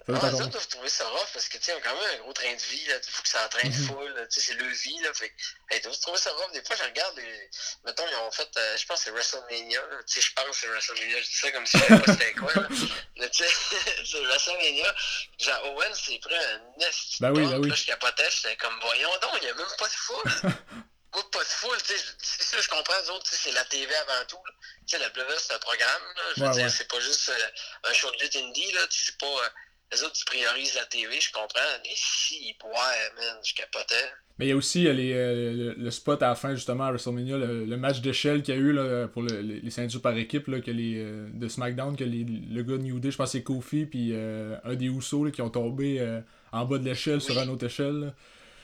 Là. 0.07 0.19
Ah, 0.21 0.31
ça, 0.31 0.45
doit 0.47 0.61
trouver 0.61 0.89
ça 0.89 1.07
rough 1.09 1.27
parce 1.31 1.47
que, 1.47 1.57
tu 1.57 1.65
sais, 1.65 1.79
quand 1.83 1.93
même 1.93 2.19
un 2.19 2.23
gros 2.23 2.33
train 2.33 2.53
de 2.53 2.61
vie, 2.61 2.85
là. 2.87 2.95
Il 3.05 3.11
faut 3.11 3.21
que 3.21 3.29
ça 3.29 3.45
entraîne 3.45 3.69
mm 3.69 3.75
-hmm. 3.75 3.87
full, 3.87 4.27
tu 4.31 4.39
sais, 4.39 4.47
c'est 4.47 4.53
le 4.55 4.67
vie, 4.67 4.99
là. 5.01 5.13
Fait 5.13 5.31
hey, 5.69 5.79
doivent 5.81 5.99
trouver 5.99 6.17
ça 6.17 6.31
rough. 6.31 6.51
Des 6.53 6.63
fois, 6.63 6.75
je 6.75 6.83
regarde, 6.83 7.15
les... 7.17 7.49
mettons, 7.85 8.07
ils 8.07 8.15
ont 8.15 8.31
fait, 8.31 8.49
euh, 8.57 8.77
je 8.77 8.85
pense 8.87 8.99
que 8.99 9.05
c'est 9.05 9.11
WrestleMania, 9.11 9.81
Tu 10.07 10.13
sais, 10.13 10.21
je 10.21 10.33
pense 10.33 10.45
que 10.45 10.55
c'est 10.61 10.67
WrestleMania, 10.67 11.21
je 11.21 11.27
dis 11.27 11.35
ça 11.35 11.51
comme 11.51 11.65
si 11.67 11.77
je 11.77 11.83
savais 11.83 12.01
pas 12.01 12.11
c'était 12.13 12.33
quoi, 12.33 12.53
là. 12.53 12.67
Mais, 13.17 13.29
tu 13.29 13.43
sais, 13.43 13.53
c'est 14.09 14.23
WrestleMania. 14.25 14.95
Genre, 15.37 15.65
Owen, 15.65 15.93
c'est 15.93 16.19
pris 16.19 16.35
un 16.35 16.59
nest. 16.79 17.21
Ben 17.21 17.31
oui, 17.31 17.45
ben 17.45 17.59
oui. 17.59 17.69
Là, 17.69 17.75
je 17.75 17.85
capotais, 17.85 18.29
j'étais 18.31 18.55
comme, 18.57 18.77
voyons 18.81 19.15
donc, 19.21 19.37
il 19.41 19.45
n'y 19.45 19.51
a 19.51 19.53
même 19.53 19.75
pas 19.77 19.87
de 19.87 19.99
foule. 20.05 20.31
Moi, 21.13 21.29
pas 21.29 21.43
de 21.43 21.53
foule, 21.59 21.81
tu 21.83 21.93
sais, 21.93 22.03
c'est 22.23 22.43
ça, 22.43 22.61
je 22.61 22.69
comprends, 22.69 22.99
les 23.01 23.09
autres, 23.09 23.29
c'est 23.29 23.51
la 23.51 23.65
TV 23.65 23.93
avant 23.95 24.25
tout, 24.27 24.43
Tu 24.87 24.97
sais, 24.97 24.97
la 24.97 25.09
WWE, 25.09 25.37
c'est 25.37 25.53
un 25.53 25.59
programme, 25.59 26.03
là. 26.15 26.23
Je 26.35 26.41
veux 26.41 26.47
ouais, 26.47 26.53
dire, 26.53 26.63
ouais. 26.63 26.69
c'est 26.69 26.87
pas 26.87 27.01
juste 27.01 27.29
euh, 27.29 27.89
un 27.89 27.93
show 27.93 28.09
de 28.11 28.17
lutte 28.21 28.35
indie, 28.37 28.71
là. 28.71 28.87
Tu 28.87 28.97
sais, 28.97 29.05
c'est 29.07 29.17
pas. 29.17 29.27
Euh, 29.27 29.49
les 29.91 30.03
autres, 30.03 30.15
ils 30.19 30.25
priorisent 30.25 30.75
la 30.75 30.85
TV, 30.85 31.19
je 31.19 31.31
comprends. 31.31 31.59
Mais 31.83 31.91
si, 31.95 32.55
ouais, 32.63 32.71
man, 33.17 33.37
je 33.43 33.53
capotais. 33.53 34.11
Mais 34.39 34.45
il 34.45 34.49
y 34.49 34.51
a 34.53 34.55
aussi 34.55 34.83
les, 34.83 35.13
euh, 35.13 35.73
le, 35.77 35.91
spot 35.91 36.23
à 36.23 36.29
la 36.29 36.35
fin, 36.35 36.55
justement, 36.55 36.85
à 36.85 36.91
WrestleMania, 36.91 37.37
le, 37.37 37.77
match 37.77 37.99
d'échelle 37.99 38.41
qu'il 38.41 38.55
y 38.55 38.57
a 38.57 38.59
eu 38.59 38.71
là, 38.71 39.07
pour 39.07 39.21
le, 39.21 39.41
les, 39.41 39.69
ceintures 39.69 40.01
par 40.01 40.15
équipe 40.17 40.47
là, 40.47 40.61
que 40.61 40.71
les, 40.71 40.95
euh, 40.97 41.27
de 41.33 41.47
SmackDown, 41.47 41.95
que 41.97 42.03
les, 42.03 42.23
le 42.23 42.63
gars 42.63 42.77
de 42.77 42.83
New 42.83 42.99
Day, 42.99 43.11
je 43.11 43.17
pense 43.17 43.27
que 43.27 43.31
c'est 43.33 43.43
Kofi, 43.43 43.85
puis 43.85 44.11
euh, 44.13 44.55
un 44.63 44.75
des 44.75 44.85
Usos 44.85 45.31
qui 45.31 45.41
ont 45.41 45.49
tombé 45.49 46.21
en 46.51 46.65
bas 46.65 46.77
de 46.77 46.85
l'échelle 46.85 47.21
sur 47.21 47.37
une 47.37 47.49
autre 47.49 47.65
échelle. 47.65 48.13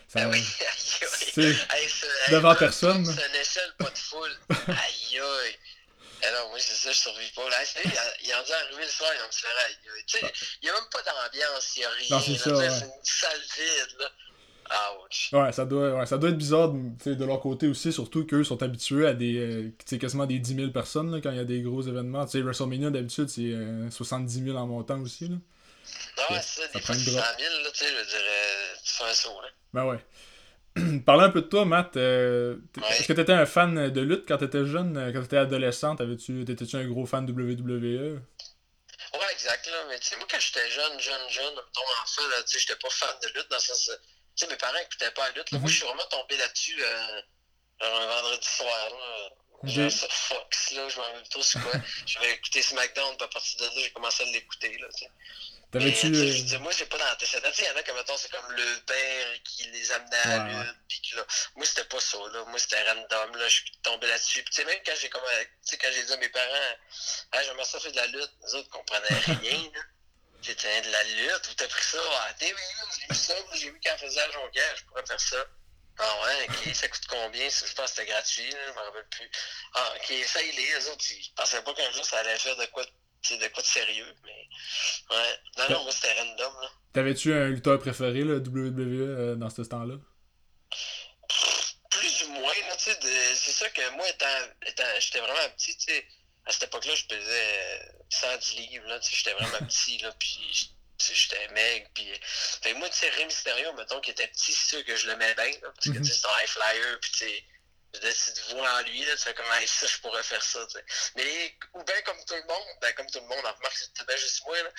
Ça, 0.07 0.25
ben 0.25 0.31
oui, 0.31 1.44
devant 2.31 2.56
personne. 2.56 3.06
C'est 3.06 3.12
une 3.12 3.41
échelle, 3.41 3.73
pas 3.77 3.89
de 3.89 3.97
foule. 3.97 4.31
aïe 4.68 5.19
aïe. 5.19 5.56
Alors, 6.27 6.50
moi, 6.50 6.59
c'est 6.59 6.74
ça, 6.74 6.91
je 6.91 6.97
survis 6.97 7.31
pas. 7.35 7.50
Là, 7.50 7.57
il 8.24 8.31
a 8.31 8.44
dû 8.44 8.51
arriver 8.51 8.83
le 8.83 8.89
soir, 8.89 9.12
il 9.15 9.21
a 9.21 9.25
me 9.25 9.31
Tu 9.31 10.19
sais, 10.19 10.33
il 10.62 10.65
n'y 10.65 10.69
a 10.69 10.74
même 10.74 10.89
pas 10.91 11.01
d'ambiance, 11.03 11.75
il 11.75 11.79
n'y 11.79 11.85
a 11.85 11.89
rien. 11.89 12.07
Non, 12.12 12.21
c'est 12.21 12.38
ça. 12.38 12.57
Ouais. 12.57 12.69
C'est 12.69 12.85
une 12.85 12.92
salle 13.04 13.42
vide, 13.57 13.99
là. 13.99 14.11
Ouch. 14.69 15.30
Ouais, 15.31 15.51
ça 15.54 15.66
doit, 15.66 15.94
ouais, 15.94 16.06
ça 16.06 16.18
doit 16.18 16.30
être 16.30 16.37
bizarre 16.37 16.69
de, 16.69 17.25
leur 17.25 17.40
côté 17.40 17.68
aussi, 17.68 17.94
surtout 17.94 18.25
qu'eux 18.25 18.44
sont 18.44 18.61
habitués 18.61 19.07
à 19.07 19.13
des 19.13 19.37
euh, 19.37 19.97
quasiment 19.97 20.25
des 20.25 20.40
10 20.40 20.56
000 20.56 20.71
personnes 20.71 21.09
là, 21.09 21.21
quand 21.21 21.31
il 21.31 21.37
y 21.37 21.40
a 21.40 21.45
des 21.45 21.61
gros 21.61 21.81
événements. 21.81 22.25
Tu 22.25 22.31
sais, 22.31 22.42
WrestleMania 22.42 22.90
d'habitude 22.90 23.30
c'est 23.30 23.54
euh, 23.54 23.90
70 23.90 24.44
000 24.44 24.57
en 24.57 24.68
montant 24.68 24.99
aussi. 24.99 25.30
Là. 25.30 25.35
Non, 26.18 26.35
ouais, 26.35 26.42
c'est 26.42 26.63
ça, 26.63 26.68
des 26.73 26.81
fois 26.81 26.95
100 26.95 27.01
000, 27.01 27.13
là, 27.16 27.71
tu 27.71 27.80
sais, 27.80 27.85
je 27.87 28.09
dirais, 28.09 28.73
tu 28.83 28.94
fais 28.94 29.04
un 29.06 29.13
saut. 29.13 29.42
Là. 29.42 29.47
Ben 29.73 29.85
ouais. 29.85 29.99
Parlons 31.05 31.23
un 31.23 31.29
peu 31.29 31.41
de 31.41 31.47
toi, 31.47 31.65
Matt. 31.65 31.97
Euh, 31.97 32.57
est-ce 32.89 33.07
que 33.07 33.13
tu 33.13 33.21
étais 33.21 33.33
un 33.33 33.45
fan 33.45 33.89
de 33.89 34.01
lutte 34.01 34.25
quand 34.27 34.37
tu 34.37 34.45
étais 34.45 34.65
jeune, 34.65 34.97
euh, 34.97 35.11
quand 35.11 35.19
tu 35.19 35.25
étais 35.25 35.37
adolescent? 35.37 35.95
Étais-tu 35.95 36.75
un 36.75 36.87
gros 36.87 37.05
fan 37.05 37.25
de 37.25 37.33
WWE? 37.33 38.21
Ouais, 39.13 39.31
exact. 39.31 39.67
Là. 39.67 39.85
Mais 39.89 39.99
tu 39.99 40.07
sais, 40.07 40.15
moi, 40.17 40.27
quand 40.29 40.39
j'étais 40.39 40.69
jeune, 40.69 40.99
jeune, 40.99 41.29
jeune, 41.29 41.55
ton 41.73 41.81
enfant, 42.03 42.21
tu 42.45 42.51
sais, 42.51 42.59
j'étais 42.59 42.75
pas 42.75 42.89
fan 42.89 43.15
de 43.23 43.27
lutte 43.27 43.49
dans 43.49 43.57
le 43.57 43.61
sens. 43.61 43.91
Tu 44.35 44.45
sais, 44.45 44.51
mes 44.51 44.57
parents 44.57 44.77
écoutaient 44.79 45.11
pas 45.11 45.27
la 45.29 45.35
lutte. 45.35 45.51
Là. 45.51 45.59
Moi, 45.59 45.67
mhm. 45.67 45.69
je 45.69 45.75
suis 45.75 45.85
vraiment 45.85 46.07
tombé 46.11 46.37
là-dessus 46.37 46.77
euh, 46.83 47.21
un 47.81 48.07
vendredi 48.07 48.47
soir. 48.47 48.89
Là. 48.91 49.29
J'ai 49.63 49.89
sur 49.89 50.11
Fox, 50.11 50.71
là, 50.73 50.87
je 50.87 50.97
m'en 50.97 51.03
rappelle 51.03 51.29
trop 51.29 51.41
c'est 51.41 51.59
quoi. 51.59 51.71
J'avais 52.05 52.33
écouté 52.33 52.61
SmackDown, 52.61 53.17
puis 53.17 53.25
à 53.25 53.27
partir 53.27 53.59
de 53.59 53.65
là, 53.65 53.71
j'ai 53.77 53.91
commencé 53.91 54.23
à 54.23 54.27
l'écouter. 54.27 54.77
Là, 54.77 54.87
T'avais-tu. 54.89 55.05
Euh, 55.05 55.56
je 55.74 56.44
dis, 56.44 56.57
moi, 56.59 56.71
j'ai 56.71 56.86
pas 56.86 56.97
d'antécédents. 56.97 57.50
Il 57.57 57.66
y 57.66 57.69
en 57.69 57.76
a 57.76 57.83
comme, 57.83 57.97
c'est 58.18 58.31
comme 58.31 58.52
le 58.52 58.80
père 58.86 59.44
qui 59.44 59.64
les 59.66 59.92
amenait 59.92 60.18
à 60.18 60.38
la 60.38 60.64
lutte. 60.64 60.76
Puis 60.88 61.02
là, 61.16 61.26
moi, 61.56 61.66
c'était 61.66 61.83
pas 61.83 62.00
ça. 62.00 62.18
Là. 62.31 62.45
Moi, 62.45 62.57
c'était 62.57 62.81
random. 62.83 63.36
Là. 63.36 63.47
Je 63.47 63.56
suis 63.56 63.71
tombé 63.83 64.07
là-dessus. 64.07 64.44
Puis, 64.44 64.54
tu 64.56 64.62
sais, 64.62 64.66
même 64.66 64.80
quand 64.86 64.94
j'ai 65.00 65.09
comme, 65.09 65.21
quand 65.24 65.90
j'ai 65.92 66.04
dit 66.04 66.14
à 66.14 66.18
mes 66.18 66.30
parents, 66.30 66.76
ah, 67.33 67.44
j'aimerais 67.44 67.66
ça 67.66 67.80
faire 67.80 67.92
de 67.92 67.97
la 67.97 68.07
lutte, 68.07 68.31
les 68.45 68.56
autres 68.56 68.69
comprenaient 68.69 69.19
rien. 69.42 69.71
Là. 69.74 69.81
C'était 70.42 70.81
de 70.81 70.92
la 70.92 71.04
lutte. 71.04 71.50
Ou 71.50 71.54
t'as 71.56 71.68
pris 71.68 71.83
ça? 71.83 72.00
À 72.28 72.33
TV. 72.33 72.56
J'ai 73.00 73.07
vu 73.14 73.19
ça. 73.19 73.33
J'ai 73.54 73.69
vu 73.69 73.80
qu'elle 73.80 73.97
faisait 74.00 74.21
à 74.21 74.31
Jonquière. 74.31 74.76
Je 74.78 74.83
pourrais 74.86 75.06
faire 75.06 75.19
ça. 75.19 75.45
Ah 76.00 76.21
ouais, 76.24 76.47
ok, 76.50 76.74
ça 76.76 76.88
coûte 76.88 77.07
combien? 77.09 77.50
Je 77.50 77.74
pense 77.74 77.90
que 77.92 77.97
c'était 77.97 78.06
gratuit, 78.06 78.52
là, 78.52 78.59
je 78.68 78.71
m'en 78.74 78.83
rappelle 78.83 79.07
plus. 79.09 79.31
Ah, 79.74 79.94
ok, 79.95 80.14
ça 80.28 80.42
il 80.44 80.59
est, 80.59 80.78
les 80.78 80.88
autres, 80.90 81.04
ils 81.09 81.33
pensaient 81.36 81.64
pas 81.64 81.74
qu'un 81.74 81.92
jour 81.92 82.06
ça 82.06 82.19
allait 82.19 82.38
faire 82.38 82.56
de 82.56 82.66
quoi 82.68 82.83
de 82.83 82.92
c'est 83.27 83.37
de 83.37 83.47
quoi 83.47 83.61
de 83.61 83.67
sérieux, 83.67 84.15
mais. 84.23 84.47
Ouais. 85.09 85.39
Non, 85.57 85.69
non, 85.69 85.83
moi 85.83 85.91
c'était 85.91 86.13
random, 86.13 86.53
là. 86.61 86.69
T'avais-tu 86.93 87.33
un 87.33 87.49
lutteur 87.49 87.79
préféré, 87.79 88.21
le 88.21 88.37
WWE, 88.37 89.01
euh, 89.01 89.35
dans 89.35 89.49
ce 89.49 89.61
temps-là? 89.61 89.95
Plus 91.89 92.23
ou 92.23 92.31
moins, 92.31 92.53
là, 92.67 92.75
tu 92.77 92.91
sais. 92.91 92.99
C'est 93.35 93.51
ça 93.51 93.69
que 93.69 93.89
moi, 93.95 94.07
étant, 94.09 94.25
étant 94.65 94.83
j'étais 94.99 95.19
vraiment 95.19 95.49
petit, 95.55 95.77
tu 95.77 95.93
sais. 95.93 96.05
À 96.45 96.51
cette 96.51 96.63
époque-là, 96.63 96.95
je 96.95 97.05
pesais 97.05 97.91
110 98.09 98.55
livres, 98.55 98.87
là, 98.87 98.99
tu 98.99 99.09
sais. 99.09 99.15
J'étais 99.17 99.33
vraiment 99.33 99.57
petit, 99.67 99.97
là, 99.99 100.11
puis 100.19 100.71
j'étais 100.99 101.47
maigre, 101.49 101.87
puis... 101.93 102.09
Fait 102.63 102.73
moi, 102.73 102.89
tu 102.89 102.97
sais, 102.97 103.09
Rey 103.09 103.25
Mysterio, 103.25 103.71
mettons, 103.73 104.01
qui 104.01 104.11
était 104.11 104.27
petit, 104.27 104.51
c'est 104.51 104.77
sûr 104.77 104.85
que 104.85 104.95
je 104.95 105.07
l'aimais 105.07 105.35
bien, 105.35 105.51
là, 105.61 105.71
parce 105.75 105.89
que, 105.89 105.99
tu 105.99 106.05
sais, 106.05 106.13
c'est 106.13 106.27
un 106.27 106.41
high 106.41 106.47
flyer, 106.47 106.99
puis 106.99 107.11
tu 107.11 107.17
sais 107.19 107.43
tu 107.99 108.33
te 108.33 108.56
vois 108.56 108.71
en 108.71 108.81
lui, 108.81 109.06
là, 109.06 109.16
tu 109.16 109.23
fais 109.23 109.33
comme, 109.33 109.45
hey, 109.54 109.68
ça, 109.68 109.87
je 109.87 109.97
pourrais 109.99 110.23
faire 110.23 110.44
ça, 110.44 110.66
tu 110.68 110.77
sais. 110.77 110.85
Mais, 111.16 111.56
ou 111.73 111.83
bien 111.83 112.01
comme 112.04 112.18
tout 112.25 112.35
le 112.35 112.47
monde, 112.47 112.68
ben, 112.81 112.94
comme 112.94 113.07
tout 113.07 113.19
le 113.19 113.27
monde, 113.27 113.45
en 113.45 113.54
remarque, 113.54 113.77
c'était 113.77 114.06
bien 114.06 114.18
juste 114.18 114.45
moi, 114.45 114.61
là. 114.61 114.69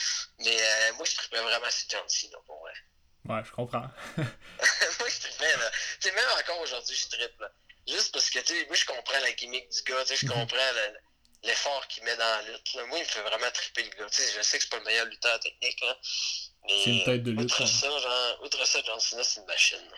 Mais 0.41 0.57
euh, 0.61 0.93
moi, 0.95 1.05
je 1.05 1.17
trippais 1.17 1.41
vraiment 1.41 1.71
sur 1.71 1.89
John 1.91 2.09
Cena, 2.09 2.39
pour 2.47 2.61
vrai. 2.61 2.75
Ouais, 3.25 3.43
je 3.45 3.51
comprends. 3.53 3.89
moi, 4.17 5.09
je 5.09 5.21
trippais, 5.21 5.57
là. 5.57 5.71
Tu 6.01 6.09
sais, 6.09 6.15
même 6.15 6.29
encore 6.39 6.61
aujourd'hui, 6.61 6.97
je 6.97 7.09
trippe, 7.09 7.41
là. 7.41 7.51
Juste 7.87 8.13
parce 8.13 8.29
que, 8.31 8.39
tu 8.41 8.55
sais, 8.55 8.67
moi, 8.67 8.77
je 8.77 8.85
comprends 8.85 9.21
la 9.21 9.33
gimmick 9.33 9.69
du 9.71 9.83
gars, 9.83 10.03
tu 10.03 10.09
sais, 10.09 10.17
je 10.17 10.27
mhm. 10.27 10.41
comprends 10.41 10.73
l'effort 11.43 11.87
qu'il 11.89 12.03
met 12.05 12.17
dans 12.17 12.25
la 12.25 12.43
lutte. 12.43 12.75
Là. 12.75 12.85
Moi, 12.87 12.99
il 12.99 13.05
me 13.05 13.09
fait 13.09 13.23
vraiment 13.23 13.51
tripper 13.51 13.85
le 13.85 13.91
gars. 13.91 14.11
Tu 14.11 14.23
sais, 14.23 14.33
je 14.37 14.43
sais 14.43 14.59
que 14.59 14.65
c'est 14.65 14.71
pas 14.71 14.79
le 14.79 14.85
meilleur 14.85 15.07
lutteur 15.07 15.39
technique, 15.41 15.81
là. 15.81 15.99
C'est 16.69 16.91
une 16.91 17.05
tête 17.05 17.23
de 17.23 17.31
lutte. 17.31 17.43
Outre, 17.43 17.67
ça, 17.67 17.99
genre, 17.99 18.43
outre 18.43 18.67
ça, 18.67 18.81
John 18.85 19.01
Cena, 19.01 19.25
c'est 19.25 19.41
une 19.41 19.47
machine. 19.47 19.91
Là. 19.91 19.97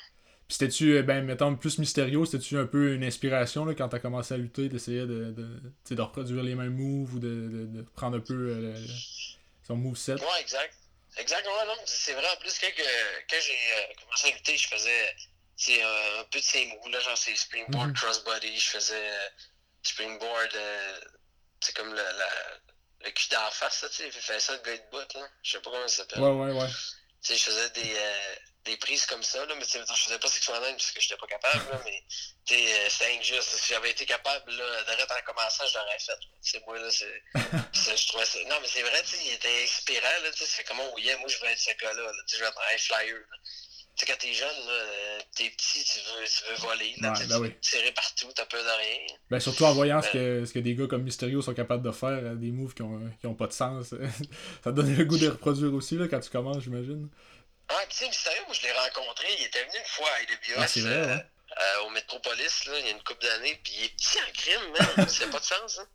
Puis 0.50 0.56
c'était-tu, 0.58 0.96
euh, 0.96 1.02
ben, 1.04 1.24
mettons, 1.24 1.54
plus 1.54 1.78
mystérieux, 1.78 2.24
c'était-tu 2.24 2.58
un 2.58 2.66
peu 2.66 2.94
une 2.94 3.04
inspiration 3.04 3.64
là, 3.64 3.72
quand 3.76 3.88
t'as 3.88 4.00
commencé 4.00 4.34
à 4.34 4.36
lutter, 4.36 4.68
d'essayer 4.68 5.02
de, 5.02 5.30
de, 5.30 5.94
de 5.94 6.02
reproduire 6.02 6.42
les 6.42 6.56
mêmes 6.56 6.74
moves 6.74 7.14
ou 7.14 7.20
de, 7.20 7.28
de, 7.28 7.66
de 7.66 7.82
prendre 7.82 8.16
un 8.16 8.20
peu 8.20 8.34
euh, 8.34 8.74
son 9.64 9.76
moveset? 9.76 10.14
Ouais, 10.14 10.40
exact. 10.40 10.74
Exact, 11.18 11.46
ouais, 11.46 11.66
non, 11.68 11.80
c'est 11.84 12.14
vrai. 12.14 12.26
En 12.36 12.40
plus, 12.40 12.58
quand, 12.58 12.66
quand 13.30 13.36
j'ai 13.46 13.52
euh, 13.52 13.94
commencé 14.02 14.26
à 14.26 14.34
lutter, 14.34 14.56
je 14.56 14.66
faisais 14.66 15.16
c'est 15.54 15.80
un 15.82 16.24
peu 16.32 16.40
de 16.40 16.44
ces 16.44 16.66
moves-là, 16.66 16.98
genre 16.98 17.16
c'est 17.16 17.36
springboard, 17.36 17.90
mm 17.90 17.92
-hmm. 17.92 17.94
crossbody, 17.94 18.58
je 18.58 18.70
faisais 18.70 19.10
springboard, 19.84 20.52
c'est 21.60 21.76
comme 21.76 21.90
le, 21.90 22.04
la, 22.22 22.30
le 23.04 23.10
cul 23.12 23.28
d'en 23.30 23.50
face, 23.52 23.86
tu 23.88 23.96
sais, 23.96 24.06
il 24.06 24.12
fait 24.12 24.40
ça, 24.40 24.56
le 24.56 24.62
gars 24.66 24.76
de 24.76 24.90
bout, 24.90 25.14
là. 25.14 25.28
Je 25.44 25.50
sais 25.52 25.60
pas 25.60 25.70
comment 25.70 25.86
ça 25.86 25.98
s'appelle. 25.98 26.22
Ouais, 26.22 26.34
ouais, 26.40 26.52
ouais. 26.60 26.68
Tu 27.22 27.28
sais, 27.28 27.36
je 27.36 27.44
faisais 27.44 27.70
des 27.70 27.94
des 28.64 28.76
prises 28.76 29.06
comme 29.06 29.22
ça, 29.22 29.44
là, 29.46 29.54
mais 29.56 29.64
je 29.64 29.78
faisais 29.78 30.18
pas 30.18 30.28
sexuellement 30.28 30.70
parce 30.70 30.90
que 30.90 31.00
j'étais 31.00 31.16
pas 31.16 31.26
capable, 31.26 31.64
là, 31.72 31.80
mais 31.84 32.02
euh, 32.52 32.86
c'est 32.88 33.16
injuste. 33.16 33.56
Si 33.56 33.72
j'avais 33.72 33.90
été 33.90 34.04
capable 34.04 34.54
d'arrêter 34.86 35.14
en 35.14 35.32
commençant, 35.32 35.64
je 35.66 35.78
l'aurais 35.78 35.98
fait. 35.98 36.18
C'est 36.42 36.66
moi, 36.66 36.78
là, 36.78 36.90
c'est. 36.90 37.96
je 37.96 38.08
trouvais 38.08 38.26
ça. 38.26 38.38
Non, 38.48 38.56
mais 38.60 38.68
c'est 38.68 38.82
vrai, 38.82 39.02
tu 39.08 39.16
il 39.24 39.32
était 39.32 39.64
inspirant, 39.64 40.22
là, 40.22 40.30
tu 40.32 40.38
sais, 40.40 40.46
c'est 40.46 40.64
comment 40.64 40.84
on 40.84 40.98
moi 41.20 41.28
je 41.28 41.38
veux 41.38 41.50
être 41.50 41.58
ce 41.58 41.70
gars-là, 41.80 42.02
là, 42.02 42.22
tu 42.26 42.36
je 42.36 42.42
veux 42.42 42.48
être 42.48 42.60
un 42.74 42.78
flyer. 42.78 43.18
Tu 43.96 44.06
sais, 44.06 44.12
quand 44.12 44.18
t'es 44.18 44.32
jeune, 44.32 44.66
là, 44.66 44.72
euh, 44.72 45.18
t'es 45.36 45.50
petit, 45.50 45.84
tu 45.84 45.98
veux, 45.98 46.24
tu 46.24 46.50
veux 46.50 46.68
voler, 46.68 46.94
là, 47.00 47.12
ouais, 47.12 47.26
ben 47.26 47.36
tu 47.36 47.42
oui. 47.42 47.54
tirer 47.60 47.92
partout, 47.92 48.28
t'as 48.34 48.46
peur 48.46 48.62
de 48.62 48.78
rien. 48.78 49.16
Ben, 49.30 49.40
surtout 49.40 49.64
en 49.64 49.72
voyant 49.72 50.00
ce, 50.02 50.10
que, 50.10 50.44
ce 50.44 50.52
que 50.52 50.58
des 50.58 50.74
gars 50.74 50.86
comme 50.86 51.02
Mysterio 51.02 51.42
sont 51.42 51.54
capables 51.54 51.82
de 51.82 51.92
faire, 51.92 52.10
euh, 52.10 52.34
des 52.34 52.50
moves 52.50 52.74
qui 52.74 52.82
ont, 52.82 53.00
qui 53.20 53.26
ont 53.26 53.34
pas 53.34 53.46
de 53.46 53.52
sens. 53.52 53.94
ça 54.64 54.72
donne 54.72 54.94
le 54.94 55.04
goût 55.04 55.18
de 55.18 55.28
reproduire 55.30 55.72
aussi, 55.74 55.96
là, 55.96 56.08
quand 56.08 56.20
tu 56.20 56.30
commences, 56.30 56.62
j'imagine. 56.62 57.08
Ah, 57.70 57.86
tu 57.88 57.96
sais, 57.96 58.08
Mysterio, 58.08 58.42
moi, 58.46 58.54
je 58.54 58.62
l'ai 58.62 58.72
rencontré. 58.72 59.28
Il 59.38 59.44
était 59.44 59.62
venu 59.64 59.78
une 59.78 59.84
fois 59.86 60.10
à 60.10 60.20
IWS. 60.22 60.54
Ah, 60.56 60.66
c'est 60.68 60.80
vrai, 60.80 61.06
ouais. 61.06 61.26
euh, 61.60 61.80
au 61.82 61.90
Metropolis, 61.90 62.64
là, 62.66 62.78
il 62.80 62.84
y 62.86 62.88
a 62.88 62.90
une 62.90 63.02
couple 63.04 63.22
d'années. 63.22 63.60
Puis 63.62 63.72
il 63.78 63.84
est 63.84 63.88
petit 63.96 64.18
en 64.18 64.32
crime, 64.32 64.72
man. 64.72 65.08
ça 65.08 65.24
n'a 65.26 65.32
pas 65.32 65.38
de 65.38 65.44
sens, 65.44 65.78
hein? 65.78 65.88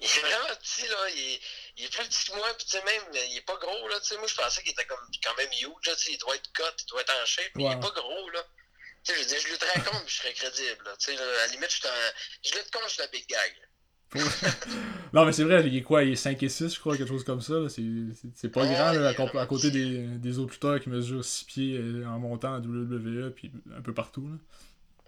Il 0.00 0.06
est 0.06 0.20
vraiment 0.20 0.54
petit, 0.60 0.86
là. 0.86 1.10
Il 1.10 1.20
est, 1.34 1.40
il 1.76 1.84
est 1.84 1.88
plus 1.88 2.08
petit 2.08 2.30
que 2.30 2.36
moi. 2.36 2.48
Puis, 2.56 2.66
tu 2.66 2.78
sais, 2.78 2.82
même, 2.84 3.02
il 3.12 3.36
est 3.36 3.42
pas 3.42 3.56
gros, 3.56 3.88
là. 3.88 4.00
Tu 4.00 4.06
sais, 4.06 4.16
moi, 4.16 4.26
je 4.26 4.34
pensais 4.34 4.62
qu'il 4.62 4.72
était 4.72 4.86
comme, 4.86 5.10
quand 5.22 5.34
même 5.36 5.52
huge, 5.52 5.86
là. 5.86 5.96
Tu 5.96 6.04
sais, 6.04 6.12
il 6.12 6.18
doit 6.18 6.34
être 6.36 6.50
cut, 6.52 6.62
il 6.78 6.86
doit 6.86 7.00
être 7.02 7.14
en 7.22 7.26
shape. 7.26 7.50
Mais 7.56 7.64
il 7.64 7.72
est 7.72 7.80
pas 7.80 7.90
gros, 7.90 8.30
là. 8.30 8.42
Tu 9.04 9.12
sais, 9.12 9.18
je 9.18 9.22
veux 9.22 9.26
dire, 9.28 9.40
je 9.40 9.48
lutterais 9.48 9.80
contre, 9.80 10.04
puis 10.04 10.14
je 10.14 10.18
serais 10.20 10.32
crédible, 10.32 10.84
là. 10.84 10.96
Tu 10.96 11.14
sais, 11.14 11.22
à 11.22 11.26
la 11.26 11.46
limite, 11.48 11.70
je, 11.70 11.88
je 12.50 12.54
lutte 12.56 12.70
contre, 12.70 12.86
je 12.88 12.92
suis 12.94 13.00
la 13.02 13.06
big 13.08 13.26
gag. 13.28 13.54
non, 15.12 15.26
mais 15.26 15.32
c'est 15.32 15.44
vrai, 15.44 15.62
il 15.66 15.76
est 15.76 15.82
quoi 15.82 16.02
Il 16.02 16.12
est 16.12 16.16
5 16.16 16.42
et 16.42 16.48
6, 16.48 16.74
je 16.74 16.80
crois, 16.80 16.96
quelque 16.96 17.08
chose 17.08 17.24
comme 17.24 17.42
ça. 17.42 17.54
C'est 17.68 18.48
pas 18.48 18.64
grand 18.64 18.92
là, 18.92 19.08
à, 19.08 19.40
à, 19.40 19.46
côté 19.46 19.70
des, 19.70 19.98
des, 20.18 20.38
autres 20.38 20.52
lutteurs 20.52 20.80
qui 20.80 20.88
mesurent 20.88 21.24
6 21.24 21.44
pieds 21.44 21.76
euh, 21.76 22.06
en 22.06 22.18
montant 22.18 22.54
à 22.54 22.58
WWE, 22.58 23.30
puis 23.30 23.52
un 23.76 23.82
peu 23.82 23.92
partout. 23.92 24.26
Là. 24.26 24.36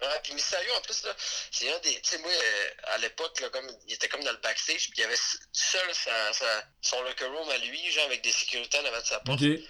Ouais, 0.01 0.19
puis 0.23 0.33
Mysterio, 0.33 0.71
en 0.77 0.81
plus, 0.81 1.03
là, 1.03 1.15
c'est 1.51 1.71
un 1.71 1.79
des. 1.79 1.93
Tu 1.93 1.99
sais, 2.03 2.17
moi, 2.19 2.31
euh, 2.31 2.93
à 2.95 2.97
l'époque, 2.99 3.39
là, 3.39 3.49
comme, 3.49 3.65
il 3.87 3.93
était 3.93 4.07
comme 4.07 4.23
dans 4.23 4.31
le 4.31 4.39
backstage, 4.41 4.89
puis 4.89 4.93
il 4.97 5.01
y 5.01 5.03
avait 5.03 5.19
seul 5.51 5.93
sa, 5.93 6.33
sa, 6.33 6.45
son 6.81 7.01
locker 7.03 7.25
room 7.25 7.49
à 7.49 7.57
lui, 7.59 7.91
genre 7.91 8.05
avec 8.05 8.23
des 8.23 8.31
sécurités 8.31 8.79
en 8.79 8.85
avant 8.85 8.99
de 8.99 9.05
sa 9.05 9.19
porte. 9.19 9.41
Okay. 9.41 9.63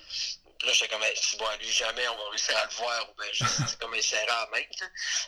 Puis 0.62 0.68
là, 0.68 0.74
j'étais 0.76 0.94
comme, 0.94 1.02
hey, 1.02 1.16
bon, 1.40 1.46
lui, 1.60 1.72
jamais 1.72 2.08
on 2.08 2.18
va 2.18 2.30
réussir 2.30 2.56
à 2.56 2.66
le 2.66 2.72
voir, 2.76 3.10
ou 3.10 3.20
bien 3.20 3.32
juste, 3.34 3.80
comme 3.80 3.96
il 3.96 4.04
serrait 4.04 4.28
la 4.28 4.48
main. 4.52 4.62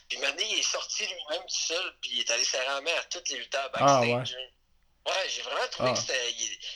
Puis 0.07 0.19
maintenant, 0.19 0.45
il 0.47 0.59
est 0.59 0.61
sorti 0.61 1.07
lui-même 1.07 1.41
tout 1.41 1.55
seul, 1.55 1.97
puis 2.01 2.11
il 2.13 2.19
est 2.19 2.29
allé 2.29 2.43
serrer 2.43 2.67
la 2.67 2.81
main 2.81 2.91
à 2.99 3.03
toutes 3.05 3.27
les 3.29 3.37
lutteurs 3.37 3.67
backstage. 3.71 3.89
Ah, 3.89 4.37
ouais. 4.37 4.53
Ouais, 5.07 5.29
j'ai 5.29 5.41
vraiment 5.41 5.67
trouvé 5.71 5.89
ah. 5.89 5.93
que 5.95 6.01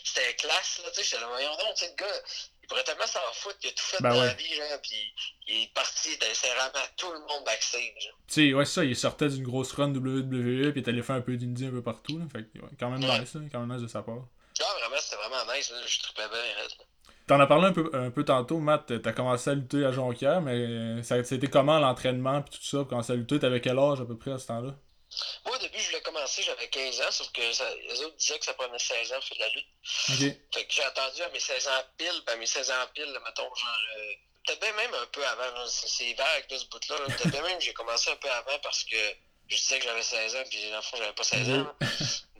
c'était 0.04 0.36
classe, 0.38 0.82
là, 0.84 0.90
tu 0.90 0.96
sais, 0.96 1.04
j'étais 1.04 1.22
là, 1.22 1.28
voyons 1.28 1.52
donc, 1.52 1.76
tu 1.76 1.86
sais, 1.86 1.90
le 1.92 2.04
gars, 2.04 2.22
il 2.64 2.68
pourrait 2.68 2.84
tellement 2.84 3.06
s'en 3.06 3.20
foutre 3.34 3.60
qu'il 3.60 3.70
a 3.70 3.74
tout 3.74 3.84
fait 3.84 4.02
ben 4.02 4.10
dans 4.10 4.20
ouais. 4.22 4.26
la 4.26 4.34
vie, 4.34 4.56
genre, 4.56 4.82
puis 4.82 5.14
il 5.46 5.64
est 5.64 5.74
parti, 5.76 6.10
il 6.10 6.14
est 6.14 6.24
allé 6.24 6.34
serrer 6.34 6.58
la 6.58 6.72
main 6.74 6.80
à 6.84 6.88
tout 6.98 7.12
le 7.12 7.20
monde 7.20 7.46
backstage. 7.46 8.12
Tu 8.28 8.50
sais, 8.50 8.54
ouais, 8.56 8.66
ça, 8.66 8.84
il 8.84 8.96
sortait 8.96 9.30
d'une 9.30 9.44
grosse 9.44 9.72
run 9.74 9.94
WWE, 9.94 10.72
puis 10.72 10.82
il 10.82 10.84
est 10.84 10.90
allé 10.90 11.04
faire 11.04 11.18
un 11.18 11.22
peu 11.22 11.38
d'indie 11.38 11.68
un 11.68 11.72
peu 11.72 11.84
partout, 11.84 12.18
là, 12.18 12.26
fait 12.32 12.44
que, 12.52 12.58
ouais, 12.58 12.72
quand 12.80 12.90
même 12.90 13.08
ouais. 13.08 13.20
nice, 13.20 13.36
là, 13.36 13.42
quand 13.52 13.60
même 13.60 13.72
nice 13.72 13.84
de 13.84 13.88
sa 13.88 14.02
part. 14.02 14.26
Ah, 14.60 14.76
vraiment, 14.80 15.00
c'était 15.00 15.18
vraiment 15.18 15.54
nice, 15.54 15.70
là, 15.70 15.78
je 15.86 16.00
trouvais 16.00 16.28
bien, 16.28 16.56
là. 16.56 16.68
T'en 17.28 17.40
as 17.42 17.48
parlé 17.48 17.68
un 17.68 17.74
peu, 17.74 17.90
un 17.94 18.10
peu 18.10 18.24
tantôt, 18.24 18.60
Matt. 18.60 19.02
T'as 19.02 19.12
commencé 19.12 19.50
à 19.50 19.54
lutter 19.54 19.84
à 19.86 19.92
Jonquière, 19.92 20.42
mais 20.42 21.04
ça, 21.04 21.22
c'était 21.24 21.48
comment 21.48 21.78
l'entraînement 21.78 22.40
et 22.40 22.44
tout 22.44 22.64
ça? 22.64 22.86
Commencer 22.88 23.14
à 23.14 23.16
lutter, 23.16 23.40
t'avais 23.40 23.60
quel 23.60 23.78
âge 23.78 24.00
à 24.00 24.06
peu 24.06 24.18
près 24.18 24.32
à 24.32 24.40
ce 24.40 24.48
temps-là? 24.48 24.74
Moi, 25.46 25.56
au 25.56 25.60
début, 25.60 25.80
je 25.80 25.88
voulais 25.88 26.02
commencer, 26.02 26.42
j'avais 26.42 26.68
15 26.68 27.02
ans, 27.02 27.12
sauf 27.12 27.32
que 27.32 27.52
ça, 27.54 27.66
les 27.90 28.02
autres 28.02 28.16
disaient 28.18 28.40
que 28.40 28.46
ça 28.46 28.54
prenait 28.54 28.78
16 28.78 29.14
ans 29.14 29.20
de 29.20 29.24
faire 29.24 29.38
de 29.38 29.42
la 29.42 29.50
lutte. 29.50 29.68
Okay. 30.14 30.42
Fait 30.54 30.66
que 30.66 30.74
j'ai 30.74 30.84
attendu 30.84 31.22
à 31.22 31.30
mes 31.30 31.40
16 31.40 31.68
ans 31.68 31.84
pile, 31.98 32.22
ben, 32.26 32.34
à 32.34 32.36
mes 32.38 32.46
16 32.46 32.72
ans 32.72 32.88
pile, 32.94 33.20
mettons, 33.26 33.56
genre. 33.56 33.80
Euh, 33.98 34.14
peut-être 34.46 34.62
bien 34.62 34.74
même 34.74 34.94
un 34.94 35.06
peu 35.08 35.26
avant, 35.26 35.68
c'est 35.68 36.14
vague 36.14 36.48
de 36.50 36.58
ce 36.58 36.66
bout-là. 36.68 36.96
Peut-être 37.06 37.32
bien 37.32 37.42
même 37.42 37.60
j'ai 37.60 37.74
commencé 37.74 38.10
un 38.10 38.16
peu 38.16 38.30
avant 38.30 38.58
parce 38.64 38.84
que 38.84 38.98
je 39.48 39.56
disais 39.56 39.80
que 39.80 39.86
j'avais 39.86 40.04
16 40.04 40.36
ans, 40.36 40.44
puis 40.50 40.70
dans 40.70 40.78
le 40.78 40.82
fond, 40.82 40.98
j'avais 40.98 41.14
pas 41.14 41.24
16 41.24 41.50
ans. 41.50 41.76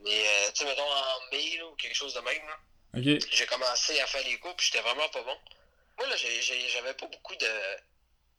Mais, 0.04 0.26
euh, 0.26 0.50
tu 0.54 0.60
sais, 0.60 0.64
mettons 0.64 0.82
en 0.82 1.30
mai, 1.32 1.56
là, 1.58 1.66
ou 1.66 1.74
quelque 1.76 1.96
chose 1.96 2.14
de 2.14 2.20
même, 2.20 2.46
là. 2.46 2.56
Okay. 2.96 3.18
J'ai 3.30 3.46
commencé 3.46 4.00
à 4.00 4.06
faire 4.06 4.24
les 4.24 4.38
cours, 4.38 4.56
puis 4.56 4.66
j'étais 4.66 4.80
vraiment 4.80 5.08
pas 5.10 5.22
bon. 5.22 5.36
Moi, 5.98 6.06
là, 6.08 6.16
j'avais 6.16 6.94
pas 6.94 7.06
beaucoup 7.06 7.36
de. 7.36 7.50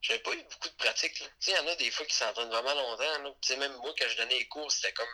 J'avais 0.02 0.20
pas 0.20 0.32
eu 0.32 0.42
beaucoup 0.42 0.68
de 0.68 0.74
pratique. 0.74 1.14
Tu 1.14 1.24
sais, 1.40 1.52
il 1.52 1.56
y 1.56 1.58
en 1.58 1.66
a 1.66 1.76
des 1.76 1.90
fois 1.90 2.06
qui 2.06 2.14
s'entraînent 2.14 2.48
vraiment 2.48 2.74
longtemps. 2.74 3.34
Tu 3.40 3.48
sais, 3.48 3.56
même 3.56 3.74
moi, 3.76 3.94
quand 3.98 4.08
je 4.08 4.16
donnais 4.16 4.38
les 4.38 4.48
cours, 4.48 4.70
c'était 4.72 4.92
comme. 4.92 5.08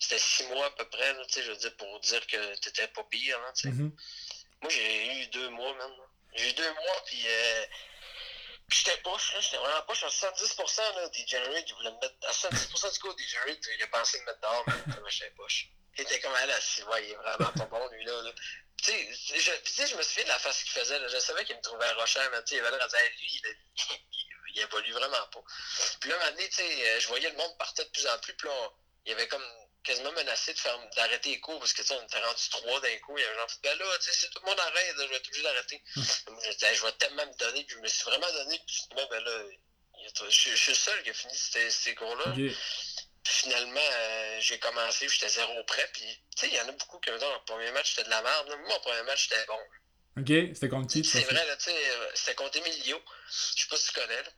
C'était 0.00 0.18
six 0.18 0.44
mois 0.46 0.66
à 0.66 0.70
peu 0.70 0.88
près, 0.88 1.12
tu 1.26 1.32
sais, 1.32 1.42
je 1.42 1.50
veux 1.50 1.56
dire, 1.56 1.76
pour 1.76 1.98
dire 2.00 2.24
que 2.28 2.54
t'étais 2.60 2.86
pas 2.88 3.02
pire, 3.04 3.40
là, 3.40 3.52
tu 3.52 3.62
sais. 3.62 3.74
Mm 3.74 3.88
-hmm. 3.88 3.92
Moi, 4.62 4.70
j'ai 4.70 5.22
eu 5.22 5.26
deux 5.28 5.50
mois, 5.50 5.74
même. 5.74 5.96
J'ai 6.34 6.50
eu 6.50 6.52
deux 6.52 6.72
mois, 6.72 7.02
puis. 7.06 7.22
Euh, 7.26 7.66
j'étais 8.70 8.96
poche, 8.98 9.34
j'étais 9.40 9.56
vraiment 9.56 9.82
poche. 9.86 10.04
À 10.04 10.08
70% 10.08 10.94
là, 10.96 11.08
des 11.08 11.26
Generate, 11.26 11.64
ils 11.68 11.74
voulaient 11.74 11.90
me 11.90 12.00
mettre. 12.00 12.16
À 12.28 12.32
70% 12.32 12.92
du 12.92 12.98
coup, 13.00 13.14
des 13.14 13.24
Generate, 13.24 13.58
il 13.76 13.82
a 13.82 13.86
pensé 13.88 14.20
me 14.20 14.26
mettre 14.26 14.40
dehors, 14.40 14.64
mais 14.66 14.74
j'étais 15.10 15.30
poche. 15.30 15.68
Il 15.98 16.02
était 16.02 16.20
comme, 16.20 16.32
elle, 16.40 16.54
si, 16.62 16.82
ouais, 16.84 17.04
il 17.06 17.10
est 17.10 17.16
vraiment 17.16 17.52
pas 17.52 17.64
bon, 17.66 17.88
lui, 17.88 18.04
là. 18.04 18.22
là. 18.22 18.30
Tu 18.82 18.92
sais, 18.92 19.38
je, 19.38 19.86
je 19.86 19.96
me 19.96 20.02
souviens 20.02 20.24
de 20.24 20.28
la 20.28 20.38
face 20.38 20.62
qu'il 20.62 20.70
faisait. 20.70 20.98
Là. 20.98 21.08
Je 21.08 21.18
savais 21.18 21.44
qu'il 21.44 21.56
me 21.56 21.60
trouvait 21.60 21.90
rochant, 21.92 22.20
mais 22.30 22.42
tu 22.44 22.50
sais, 22.50 22.56
il 22.56 22.64
avait 22.64 22.76
l'air 22.76 22.88
lui, 23.20 23.26
il, 23.32 23.56
il, 23.76 24.26
il, 24.54 24.60
évolue 24.60 24.92
vraiment 24.92 25.26
pas. 25.32 25.42
Puis 26.00 26.10
là, 26.10 26.16
un 26.16 26.18
moment 26.20 26.30
donné, 26.30 26.48
tu 26.48 26.56
sais, 26.56 27.00
je 27.00 27.08
voyais 27.08 27.28
le 27.28 27.36
monde 27.36 27.58
partir 27.58 27.84
de 27.84 27.90
plus 27.90 28.06
en 28.06 28.16
plus, 28.18 28.34
puis 28.34 28.46
là, 28.46 28.70
il 29.04 29.10
y 29.10 29.14
avait 29.14 29.26
comme 29.26 29.44
quasiment 29.82 30.12
menacé 30.12 30.54
de 30.54 30.58
faire 30.58 30.78
d'arrêter 30.94 31.30
les 31.30 31.40
cours 31.40 31.58
parce 31.58 31.72
que 31.72 31.82
tu 31.82 31.88
sais, 31.88 31.94
on 31.94 32.04
était 32.04 32.20
rendu 32.20 32.48
trois 32.50 32.80
d'un 32.80 32.98
coup. 32.98 33.18
Il 33.18 33.22
y 33.22 33.24
avait 33.24 33.34
genre, 33.34 33.50
ben 33.64 33.78
là, 33.78 33.98
tu 33.98 34.04
sais, 34.04 34.12
si 34.12 34.30
tout 34.30 34.40
le 34.44 34.50
monde 34.50 34.60
arrête, 34.60 34.94
je 34.96 35.02
vais 35.06 35.16
être 35.16 35.26
obligé 35.26 35.42
d'arrêter. 35.42 35.82
Moi, 35.96 36.40
je 36.52 36.84
vais 36.84 36.92
tellement 36.92 37.26
me 37.26 37.36
donner, 37.38 37.64
puis 37.64 37.74
je 37.74 37.80
me 37.80 37.88
suis 37.88 38.04
vraiment 38.04 38.32
donné, 38.32 38.60
puis 38.64 38.82
ben 38.94 39.24
là, 39.24 39.42
je, 40.20 40.30
je, 40.30 40.54
suis 40.56 40.76
seul 40.76 41.02
qui 41.02 41.10
a 41.10 41.14
fini 41.14 41.36
ces, 41.36 41.70
ces 41.72 41.94
cours-là. 41.96 42.30
Okay 42.32 42.54
finalement, 43.28 43.80
euh, 43.80 44.38
j'ai 44.40 44.58
commencé, 44.58 45.08
j'étais 45.08 45.28
zéro 45.28 45.62
prêt. 45.64 45.88
Puis, 45.92 46.04
tu 46.36 46.40
sais, 46.40 46.48
il 46.48 46.54
y 46.54 46.60
en 46.60 46.68
a 46.68 46.72
beaucoup 46.72 46.98
qui 46.98 47.10
me 47.10 47.18
disent, 47.18 47.28
le 47.28 47.44
premier 47.44 47.70
match, 47.72 47.90
c'était 47.90 48.04
de 48.04 48.10
la 48.10 48.22
merde. 48.22 48.46
Moi, 48.48 48.68
mon 48.68 48.80
premier 48.80 49.02
match, 49.02 49.28
c'était 49.28 49.44
bon. 49.46 49.58
Ok, 50.20 50.28
c'était 50.54 50.68
contre 50.68 50.92
qui 50.92 51.04
C'est 51.04 51.20
vrai, 51.22 51.46
là, 51.46 51.56
tu 51.56 51.64
sais, 51.64 51.90
euh, 51.90 52.10
c'était 52.14 52.34
contre 52.34 52.56
Emilio. 52.58 53.00
Je 53.30 53.62
sais 53.62 53.68
pas 53.68 53.76
si 53.76 53.88
tu 53.88 53.94
connais, 53.94 54.22
là. 54.22 54.30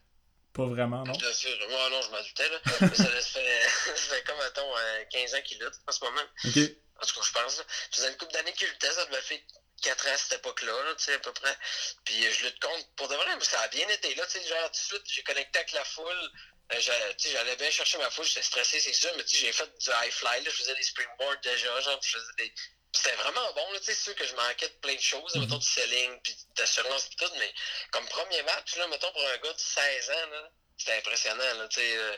Pas 0.53 0.67
vraiment, 0.67 1.05
non? 1.05 1.13
Bien 1.13 1.33
sûr. 1.33 1.57
Moi, 1.71 1.91
non, 1.91 2.03
je 2.03 2.11
m'en 2.11 2.23
doutais, 2.23 2.49
là. 2.49 2.61
Mais 2.81 2.89
ça, 2.89 3.05
ça, 3.05 3.41
fait, 3.41 3.63
ça 3.87 4.15
fait 4.17 4.25
comme, 4.25 4.39
mettons, 4.39 4.75
15 5.11 5.35
euh, 5.35 5.39
ans 5.39 5.43
qu'il 5.43 5.59
lutte 5.61 5.75
en 5.87 5.93
ce 5.93 6.05
moment. 6.05 6.27
Ok. 6.45 6.59
En 7.01 7.07
tout 7.07 7.15
cas, 7.15 7.27
je 7.27 7.33
pense. 7.33 7.55
Ça 7.57 7.65
faisait 7.93 8.09
une 8.09 8.17
couple 8.17 8.33
d'années 8.33 8.53
qu'il 8.53 8.69
luttait, 8.69 8.91
ça 8.91 9.07
m'a 9.07 9.21
fait 9.23 9.43
4 9.83 10.09
ans 10.09 10.13
à 10.13 10.17
cette 10.17 10.41
époque-là, 10.41 10.85
là, 10.85 10.95
tu 10.97 11.05
sais, 11.05 11.15
à 11.15 11.19
peu 11.21 11.33
près. 11.33 11.57
Puis 12.05 12.21
je 12.31 12.45
lutte 12.45 12.61
contre, 12.61 12.87
pour 12.97 13.09
de 13.09 13.15
vrai, 13.15 13.37
mais 13.37 13.45
ça 13.45 13.61
a 13.61 13.69
bien 13.69 13.89
été, 13.89 14.15
là, 14.17 14.27
tu 14.27 14.39
sais, 14.39 14.49
genre, 14.49 14.67
tout 14.67 14.73
de 14.73 14.77
suite, 14.77 15.03
j'ai 15.07 15.23
connecté 15.23 15.59
avec 15.59 15.73
la 15.73 15.85
foule. 15.85 16.31
Euh, 16.73 16.81
j'allais 17.19 17.57
bien 17.57 17.71
chercher 17.71 17.99
ma 17.99 18.11
foule, 18.11 18.25
j'étais 18.25 18.43
stressé, 18.43 18.81
c'est 18.81 18.93
sûr, 18.93 19.11
mais 19.17 19.25
j'ai 19.27 19.53
fait 19.53 19.69
du 19.79 19.91
high 19.91 20.13
fly, 20.13 20.43
là, 20.43 20.51
je 20.51 20.57
faisais 20.57 20.75
des 20.75 20.83
springboards 20.83 21.41
déjà, 21.43 21.81
genre, 21.81 21.99
je 22.03 22.11
faisais 22.19 22.33
des. 22.39 22.53
C'était 22.93 23.15
vraiment 23.17 23.53
bon, 23.55 23.67
tu 23.75 23.85
sais, 23.85 23.95
c'est 23.95 24.03
sûr 24.03 24.15
que 24.15 24.27
je 24.27 24.35
manquais 24.35 24.69
de 24.69 24.75
plein 24.75 24.95
de 24.95 25.01
choses, 25.01 25.35
mm 25.35 25.39
-hmm. 25.39 25.41
mettons 25.43 25.59
du 25.59 25.67
selling, 25.67 26.21
puis 26.23 26.37
d'assurance, 26.57 27.07
puis 27.07 27.17
tout, 27.17 27.33
mais 27.39 27.53
comme 27.93 28.07
premier 28.09 28.43
match, 28.43 28.77
là, 28.77 28.87
mettons, 28.89 29.13
pour 29.13 29.27
un 29.29 29.37
gars 29.39 29.53
de 29.53 29.59
16 29.59 30.11
ans, 30.11 30.27
là, 30.33 30.51
c'était 30.77 30.97
impressionnant, 30.99 31.55
là, 31.55 31.69
tu 31.69 31.81
sais. 31.81 31.97
Euh, 31.97 32.17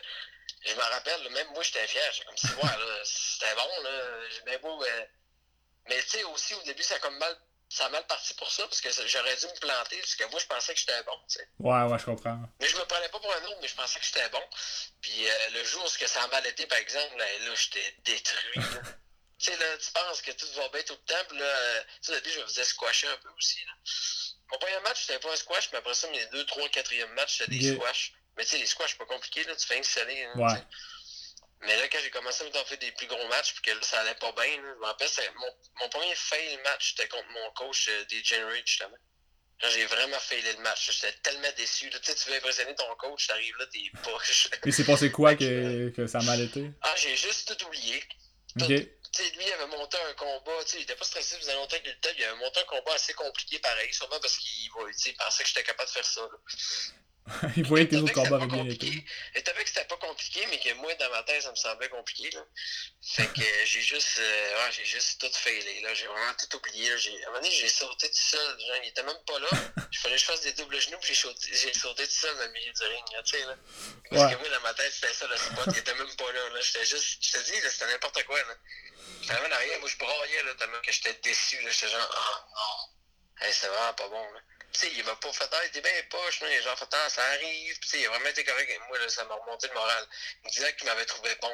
je 0.65 0.73
me 0.75 0.81
rappelle, 0.81 1.29
même 1.29 1.47
moi, 1.53 1.63
j'étais 1.63 1.87
fier, 1.87 2.11
comme 2.25 2.37
si, 2.37 2.47
ouais, 2.61 2.77
là, 2.85 3.01
c'était 3.05 3.55
bon, 3.55 3.81
là, 3.83 4.29
j'ai 4.29 4.41
bien 4.41 4.57
beau. 4.59 4.83
Euh, 4.83 5.05
mais, 5.87 6.01
tu 6.03 6.09
sais, 6.09 6.23
aussi, 6.25 6.53
au 6.55 6.61
début, 6.63 6.83
ça 6.83 6.95
a 6.95 6.99
comme 6.99 7.17
mal 7.17 7.35
ça 7.73 7.87
a 7.87 7.89
mal 7.89 8.05
parti 8.05 8.35
pour 8.35 8.51
ça, 8.51 8.63
parce 8.67 8.81
que 8.81 8.89
j'aurais 9.07 9.35
dû 9.35 9.47
me 9.47 9.59
planter, 9.59 9.97
parce 9.97 10.15
que 10.15 10.25
moi, 10.25 10.39
je 10.39 10.45
pensais 10.45 10.73
que 10.75 10.79
j'étais 10.79 11.01
bon, 11.03 11.17
tu 11.27 11.39
sais. 11.39 11.47
Ouais, 11.57 11.81
ouais, 11.81 11.97
je 11.97 12.05
comprends. 12.05 12.39
Mais 12.59 12.67
je 12.67 12.77
me 12.77 12.85
prenais 12.85 13.09
pas 13.09 13.19
pour 13.19 13.33
un 13.33 13.43
autre, 13.45 13.57
mais 13.61 13.67
je 13.67 13.75
pensais 13.75 13.99
que 13.99 14.05
j'étais 14.05 14.29
bon. 14.29 14.43
Puis 15.01 15.27
euh, 15.27 15.49
le 15.53 15.63
jour 15.63 15.83
où 15.83 15.87
ça 15.87 16.23
a 16.23 16.27
mal 16.27 16.45
été, 16.45 16.67
par 16.67 16.77
exemple, 16.77 17.17
là, 17.17 17.25
là 17.25 17.55
j'étais 17.55 17.95
détruit. 18.05 18.53
tu 19.39 19.45
sais, 19.45 19.57
là, 19.57 19.77
tu 19.77 19.91
penses 19.91 20.21
que 20.21 20.31
tout 20.31 20.45
va 20.55 20.69
bien 20.69 20.83
tout 20.83 20.93
le 20.93 21.13
temps, 21.13 21.25
puis 21.29 21.39
là, 21.39 21.45
euh, 21.45 21.83
tu 21.83 21.87
sais, 22.01 22.11
au 22.11 22.15
début, 22.15 22.29
je 22.29 22.39
me 22.41 22.45
faisais 22.45 22.63
squasher 22.63 23.07
un 23.07 23.17
peu 23.17 23.29
aussi, 23.29 23.59
là. 23.65 23.73
Mon 24.51 24.59
premier 24.59 24.79
match, 24.81 25.07
c'était 25.07 25.19
pas 25.19 25.33
un 25.33 25.35
squash, 25.35 25.71
mais 25.71 25.79
après 25.79 25.95
ça, 25.95 26.07
mes 26.09 26.25
deux, 26.27 26.45
trois, 26.45 26.69
quatrième 26.69 27.11
match, 27.13 27.39
c'était 27.39 27.57
des 27.57 27.73
squash. 27.73 28.13
Mais 28.37 28.43
tu 28.43 28.51
sais, 28.51 28.57
les 28.59 28.67
squash, 28.67 28.91
c'est 28.91 28.97
pas 28.97 29.05
compliqué, 29.05 29.43
là, 29.45 29.55
tu 29.55 29.65
fais 29.65 29.79
un 29.79 29.83
salé. 29.83 30.23
Hein, 30.25 30.33
ouais. 30.35 30.63
Mais 31.65 31.77
là, 31.77 31.87
quand 31.89 31.99
j'ai 32.03 32.09
commencé 32.09 32.43
à 32.43 32.47
me 32.47 32.51
faire 32.51 32.77
des 32.77 32.91
plus 32.91 33.07
gros 33.07 33.27
matchs, 33.27 33.53
puis 33.53 33.61
que 33.63 33.71
là, 33.71 33.81
ça 33.81 33.99
allait 34.01 34.15
pas 34.15 34.31
bien, 34.33 34.55
je 34.55 34.79
me 34.79 34.85
rappelle, 34.85 35.09
mon, 35.37 35.47
mon 35.81 35.89
premier 35.89 36.13
fail 36.15 36.57
match, 36.63 36.91
c'était 36.91 37.07
contre 37.07 37.29
mon 37.29 37.51
coach 37.51 37.87
euh, 37.89 38.05
des 38.05 38.23
Generate, 38.23 38.65
justement. 38.65 38.97
J'ai 39.59 39.85
vraiment 39.85 40.19
failé 40.19 40.51
le 40.53 40.61
match. 40.61 40.91
J'étais 40.91 41.13
tellement 41.21 41.47
déçu. 41.55 41.89
Tu 41.89 41.97
sais, 42.01 42.15
tu 42.15 42.29
veux 42.29 42.35
impressionner 42.35 42.75
ton 42.75 42.93
coach, 42.97 43.27
t'arrives 43.27 43.55
là, 43.57 43.65
t'es 43.67 43.91
poche. 44.03 44.49
Mais 44.65 44.71
c'est 44.71 44.83
passé 44.83 45.09
quoi 45.09 45.35
que, 45.37 45.89
que 45.95 46.05
ça 46.05 46.19
a 46.19 46.23
mal 46.23 46.41
été? 46.41 46.69
Ah, 46.81 46.93
j'ai 46.97 47.15
juste 47.15 47.55
tout 47.55 47.67
oublié. 47.67 48.03
Ok. 48.59 48.67
Tu 48.67 49.23
sais, 49.23 49.29
lui, 49.35 49.45
il 49.45 49.53
avait 49.53 49.67
monté 49.67 49.97
un 50.09 50.13
combat, 50.13 50.63
tu 50.65 50.71
sais, 50.71 50.77
il 50.79 50.83
était 50.83 50.95
pas 50.95 51.05
stressé, 51.05 51.35
il 51.35 51.41
faisait 51.41 51.53
longtemps 51.53 51.77
qu'il 51.77 51.91
était, 51.91 52.13
il 52.17 52.23
avait 52.23 52.37
monté 52.39 52.59
un 52.59 52.63
combat 52.63 52.93
assez 52.95 53.13
compliqué 53.13 53.59
pareil, 53.59 53.93
sûrement 53.93 54.19
parce 54.19 54.37
qu'il 54.37 54.71
pensait 54.71 55.43
que 55.43 55.49
j'étais 55.49 55.63
capable 55.63 55.87
de 55.87 55.93
faire 55.93 56.05
ça. 56.05 56.21
Là. 56.21 56.37
il 57.55 57.65
voyait 57.65 57.87
que 57.87 57.95
les 57.95 58.01
autres 58.01 58.13
combats 58.13 58.35
avaient 58.35 58.47
bien 58.47 58.65
été. 58.65 58.87
Il 58.87 59.43
savait 59.45 59.63
que 59.63 59.69
c'était 59.69 59.85
pas 59.85 59.95
compliqué, 59.95 60.45
mais 60.49 60.59
que 60.59 60.73
moi, 60.75 60.93
dans 60.95 61.09
ma 61.09 61.23
tête, 61.23 61.41
ça 61.41 61.51
me 61.51 61.55
semblait 61.55 61.87
compliqué. 61.87 62.29
Là. 62.31 62.45
Fait 63.01 63.27
que 63.27 63.41
j'ai 63.65 63.81
juste, 63.81 64.19
euh, 64.19 64.55
ouais, 64.55 64.71
j'ai 64.71 64.83
juste 64.83 65.21
tout 65.21 65.31
failé. 65.31 65.81
Là. 65.81 65.93
J'ai 65.93 66.07
vraiment 66.07 66.33
tout 66.37 66.57
oublié. 66.57 66.89
Là. 66.89 66.97
J'ai, 66.97 67.11
à 67.11 67.27
un 67.27 67.31
moment 67.31 67.41
donné, 67.41 67.51
j'ai 67.51 67.69
sauté 67.69 68.09
tout 68.09 68.15
seul. 68.15 68.59
Genre, 68.59 68.77
il 68.83 68.89
était 68.89 69.03
même 69.03 69.23
pas 69.25 69.39
là. 69.39 69.47
Il 69.91 69.97
fallait 69.99 70.15
que 70.15 70.21
je 70.21 70.25
fasse 70.25 70.41
des 70.41 70.51
doubles 70.53 70.79
genoux, 70.81 70.97
puis 70.99 71.13
j'ai 71.13 71.21
sauté, 71.21 71.47
j'ai 71.53 71.73
sauté 71.73 72.05
tout 72.05 72.13
seul 72.13 72.35
dans 72.35 72.43
le 72.43 72.51
milieu 72.51 72.73
du 72.73 72.83
ring. 72.83 73.05
Là, 73.13 73.21
là. 73.47 73.55
Parce 74.09 74.23
ouais. 74.23 74.35
que 74.35 74.39
moi, 74.39 74.49
dans 74.49 74.61
ma 74.61 74.73
tête, 74.73 74.91
c'était 74.91 75.13
ça 75.13 75.27
le 75.27 75.37
spot. 75.37 75.65
Il 75.67 75.77
était 75.77 75.95
même 75.95 76.15
pas 76.17 76.31
là. 76.31 76.49
là. 76.49 76.61
J'étais 76.61 76.85
juste, 76.85 77.23
je 77.23 77.31
te 77.31 77.37
dis, 77.37 77.69
c'était 77.69 77.87
n'importe 77.87 78.21
quoi. 78.25 78.37
Là. 78.37 78.55
J'étais 79.21 79.33
vraiment 79.35 79.55
rien. 79.55 79.79
Moi, 79.79 79.89
je 79.89 79.97
braillais 79.97 80.43
là, 80.43 80.55
tellement 80.55 80.81
que 80.81 80.91
j'étais 80.91 81.13
déçu. 81.23 81.61
Là. 81.61 81.69
J'étais 81.71 81.87
genre, 81.87 82.09
oh 82.11 82.57
non. 82.57 83.45
Hey, 83.45 83.53
c'est 83.53 83.67
vraiment 83.67 83.93
pas 83.93 84.09
bon. 84.09 84.31
Là 84.33 84.39
sais, 84.79 84.91
il 84.95 85.03
m'a 85.03 85.15
pas 85.15 85.31
fait 85.31 85.49
ah, 85.51 85.59
il 85.63 85.67
était 85.67 85.81
bien 85.81 85.91
poche, 86.09 86.41
là. 86.41 86.61
genre 86.61 86.77
fait 86.77 86.89
ah, 86.91 87.09
ça 87.09 87.23
arrive, 87.23 87.79
puis 87.79 87.89
il 87.99 88.05
a 88.05 88.09
vraiment 88.09 88.27
été 88.27 88.43
correct. 88.43 88.79
Moi, 88.89 88.99
là, 88.99 89.09
ça 89.09 89.23
m'a 89.25 89.35
remonté 89.35 89.67
le 89.67 89.73
moral. 89.73 90.07
Il 90.43 90.47
me 90.47 90.51
disait 90.51 90.75
qu'il 90.75 90.87
m'avait 90.87 91.05
trouvé 91.05 91.35
bon. 91.41 91.51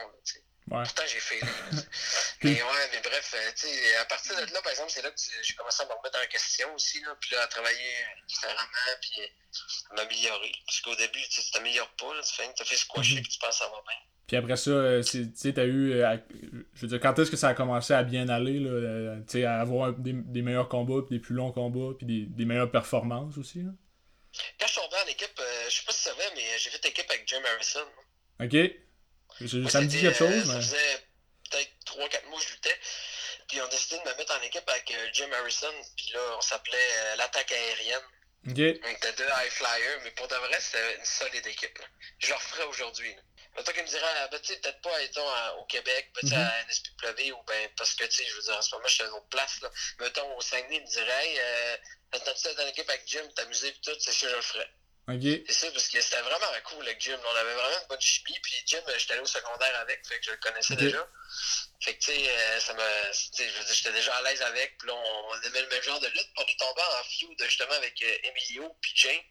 Ouais. 0.71 0.83
Pourtant, 0.83 1.03
j'ai 1.07 1.19
fait. 1.19 1.39
mais 2.43 2.61
ouais, 2.61 2.89
mais 2.91 3.01
bref, 3.01 3.35
euh, 3.35 3.51
tu 3.55 3.67
à 3.95 4.05
partir 4.05 4.35
de 4.35 4.53
là, 4.53 4.61
par 4.61 4.71
exemple, 4.71 4.91
c'est 4.91 5.01
là 5.01 5.09
que 5.09 5.19
j'ai 5.41 5.53
commencé 5.55 5.81
à 5.81 5.85
me 5.85 5.93
remettre 5.93 6.19
en 6.23 6.27
question 6.29 6.73
aussi, 6.75 7.01
là, 7.01 7.15
puis 7.19 7.31
là, 7.33 7.41
à 7.43 7.47
travailler 7.47 7.95
différemment, 8.27 8.93
puis 9.01 9.21
à 9.89 9.93
m'améliorer. 9.95 10.51
Parce 10.65 10.81
qu'au 10.81 10.95
début, 10.95 11.21
tu 11.29 11.41
t'améliores 11.51 11.93
pas, 11.95 12.13
là, 12.13 12.21
tu 12.21 12.35
fais, 12.35 12.53
as 12.59 12.65
fait 12.65 12.77
squasher, 12.77 13.15
mm 13.15 13.17
-hmm. 13.17 13.21
puis 13.23 13.31
tu 13.31 13.39
penses 13.39 13.57
ça 13.57 13.65
va 13.65 13.81
bien. 13.87 13.97
Puis 14.29 14.37
après 14.37 14.57
ça, 14.57 14.69
euh, 14.69 15.01
tu 15.01 15.31
sais, 15.33 15.53
t'as 15.53 15.65
eu. 15.65 15.93
Euh, 15.93 16.17
je 16.75 16.81
veux 16.81 16.87
dire, 16.87 16.99
quand 16.99 17.17
est-ce 17.17 17.31
que 17.31 17.37
ça 17.37 17.47
a 17.47 17.55
commencé 17.55 17.95
à 17.95 18.03
bien 18.03 18.29
aller, 18.29 18.59
là, 18.59 18.69
euh, 18.69 19.19
tu 19.21 19.39
sais, 19.39 19.45
à 19.45 19.59
avoir 19.59 19.91
des, 19.93 20.13
des, 20.13 20.43
meilleurs 20.43 20.69
combats, 20.69 21.01
puis 21.01 21.17
des 21.17 21.19
plus 21.19 21.33
longs 21.33 21.51
combats, 21.51 21.95
puis 21.97 22.05
des, 22.05 22.25
des 22.27 22.45
meilleures 22.45 22.69
performances 22.69 23.39
aussi, 23.39 23.63
là? 23.63 23.71
Quand 24.59 24.67
je 24.67 24.73
suis 24.73 24.81
tombé 24.81 24.97
en 25.03 25.07
équipe, 25.07 25.41
je 25.67 25.75
sais 25.75 25.83
pas 25.83 25.91
si 25.91 26.03
ça 26.03 26.13
va, 26.13 26.23
mais 26.35 26.43
j'ai 26.59 26.69
fait 26.69 26.85
équipe 26.85 27.09
avec 27.09 27.27
Jim 27.27 27.41
Harrison. 27.43 27.87
Ok. 28.39 28.55
Ça 29.69 29.81
me 29.81 29.87
dit 29.87 30.01
quelque 30.01 30.17
chose, 30.17 30.45
mais. 30.47 30.53
Ça 30.53 30.61
faisait 30.61 31.07
peut-être 31.49 31.71
3-4 31.85 32.29
mois 32.29 32.39
que 32.39 32.45
je 32.45 32.51
luttais. 32.53 32.79
Puis 33.47 33.61
on 33.61 33.65
a 33.65 33.67
décidé 33.69 33.97
de 33.97 34.09
me 34.09 34.15
mettre 34.15 34.37
en 34.37 34.41
équipe 34.41 34.69
avec 34.69 34.93
Jim 35.13 35.31
Harrison, 35.33 35.73
puis 35.97 36.11
là, 36.13 36.19
on 36.37 36.41
s'appelait 36.41 37.15
l'attaque 37.17 37.51
aérienne. 37.51 38.07
Ok. 38.47 38.53
On 38.55 38.89
était 38.89 39.13
deux 39.13 39.25
high 39.27 39.51
flyers, 39.51 39.99
mais 40.03 40.11
pour 40.11 40.27
de 40.27 40.35
vrai, 40.35 40.59
c'était 40.61 40.95
une 40.95 41.05
solide 41.05 41.45
équipe. 41.45 41.77
Là. 41.77 41.85
Je 42.19 42.29
le 42.29 42.35
referais 42.35 42.63
aujourd'hui. 42.65 43.13
Mettons 43.57 43.71
qu'il 43.73 43.83
me 43.83 43.87
dirait, 43.87 44.05
ah, 44.05 44.27
ben, 44.31 44.39
peut-être 44.39 44.81
pas, 44.81 45.01
étant 45.01 45.57
au 45.57 45.65
Québec, 45.65 46.11
peut-être 46.13 46.33
mm 46.33 46.37
-hmm. 46.37 46.47
à 46.47 46.63
NSPW, 46.65 47.31
ou 47.33 47.43
ben, 47.43 47.69
parce 47.75 47.93
que, 47.95 48.05
tu 48.05 48.17
sais, 48.17 48.25
je 48.25 48.35
veux 48.35 48.41
dire, 48.43 48.55
en 48.55 48.61
ce 48.61 48.73
moment, 48.75 48.87
je 48.87 48.93
suis 48.93 49.03
à 49.03 49.07
une 49.07 49.13
autre 49.13 49.27
place, 49.29 49.59
là. 49.61 49.69
Mettons, 49.99 50.37
au 50.37 50.41
Saguenay, 50.41 50.77
il 50.77 50.81
me 50.83 50.87
dirait, 50.87 51.27
hey, 51.27 51.39
euh, 51.39 51.77
t'as-tu 52.11 52.55
dans 52.55 52.65
l'équipe 52.65 52.89
avec 52.89 53.03
Jim, 53.07 53.27
t'amuser, 53.35 53.71
pis 53.71 53.81
tout, 53.81 53.99
c'est 53.99 54.13
sûr, 54.13 54.29
je 54.29 54.35
le 54.35 54.41
ferais. 54.41 54.69
Okay. 55.07 55.43
C'est 55.47 55.53
ça, 55.53 55.71
parce 55.71 55.87
que 55.87 55.99
c'était 56.01 56.21
vraiment 56.21 56.45
cool 56.65 56.85
avec 56.85 57.01
Jim. 57.01 57.17
On 57.23 57.35
avait 57.35 57.53
vraiment 57.53 57.81
une 57.81 57.87
bonne 57.87 58.01
chimie. 58.01 58.37
Puis 58.43 58.53
Jim, 58.65 58.81
j'étais 58.97 59.13
allé 59.13 59.21
au 59.21 59.25
secondaire 59.25 59.79
avec, 59.79 60.05
fait 60.07 60.19
que 60.19 60.25
je 60.25 60.31
le 60.31 60.37
connaissais 60.37 60.73
okay. 60.75 60.85
déjà. 60.85 61.07
Fait 61.81 61.95
que, 61.95 61.99
tu 61.99 62.11
sais, 62.11 62.29
euh, 62.29 62.59
ça 62.59 62.73
me. 62.73 62.79
Je 62.79 63.43
veux 63.43 63.65
dire, 63.65 63.73
j'étais 63.73 63.91
déjà 63.91 64.15
à 64.15 64.21
l'aise 64.21 64.41
avec. 64.43 64.77
Puis 64.77 64.87
là, 64.87 64.93
on, 64.93 65.29
on, 65.29 65.41
aimait 65.41 65.61
le 65.61 65.69
même 65.69 65.81
genre 65.81 65.99
de 65.99 66.07
lutte. 66.07 66.29
Puis 66.35 66.43
on 66.43 66.45
est 66.45 66.59
tombé 66.59 66.81
en 66.81 67.03
feud 67.03 67.43
justement 67.43 67.73
avec 67.73 68.01
euh, 68.03 68.17
Emilio 68.23 68.77
puis 68.81 68.91
James. 68.95 69.23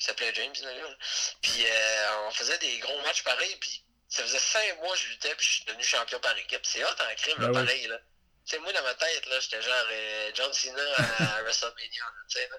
Il 0.00 0.04
s'appelait 0.04 0.32
James, 0.34 0.54
d'ailleurs. 0.62 0.96
Puis 1.42 1.66
euh, 1.66 2.26
on 2.26 2.30
faisait 2.30 2.58
des 2.58 2.78
gros 2.78 3.00
matchs 3.02 3.24
pareils. 3.24 3.56
Puis 3.56 3.84
ça 4.08 4.22
faisait 4.22 4.38
cinq 4.38 4.78
mois 4.78 4.94
que 4.94 5.02
je 5.02 5.08
luttais. 5.08 5.34
Puis 5.34 5.46
je 5.46 5.52
suis 5.56 5.64
devenu 5.66 5.82
champion 5.82 6.20
par 6.20 6.36
équipe. 6.38 6.64
C'est 6.64 6.82
hot 6.82 6.88
en 6.88 7.14
crime, 7.16 7.40
là, 7.40 7.48
pareil, 7.52 7.86
là. 7.88 7.98
Tu 8.46 8.54
sais, 8.54 8.62
moi, 8.62 8.72
dans 8.72 8.82
ma 8.82 8.94
tête, 8.94 9.26
là, 9.26 9.40
j'étais 9.40 9.60
genre 9.60 9.74
euh, 9.90 10.30
John 10.34 10.50
Cena 10.54 10.82
à 11.18 11.42
WrestleMania, 11.42 12.04
tu 12.30 12.38
sais, 12.38 12.48
là. 12.48 12.56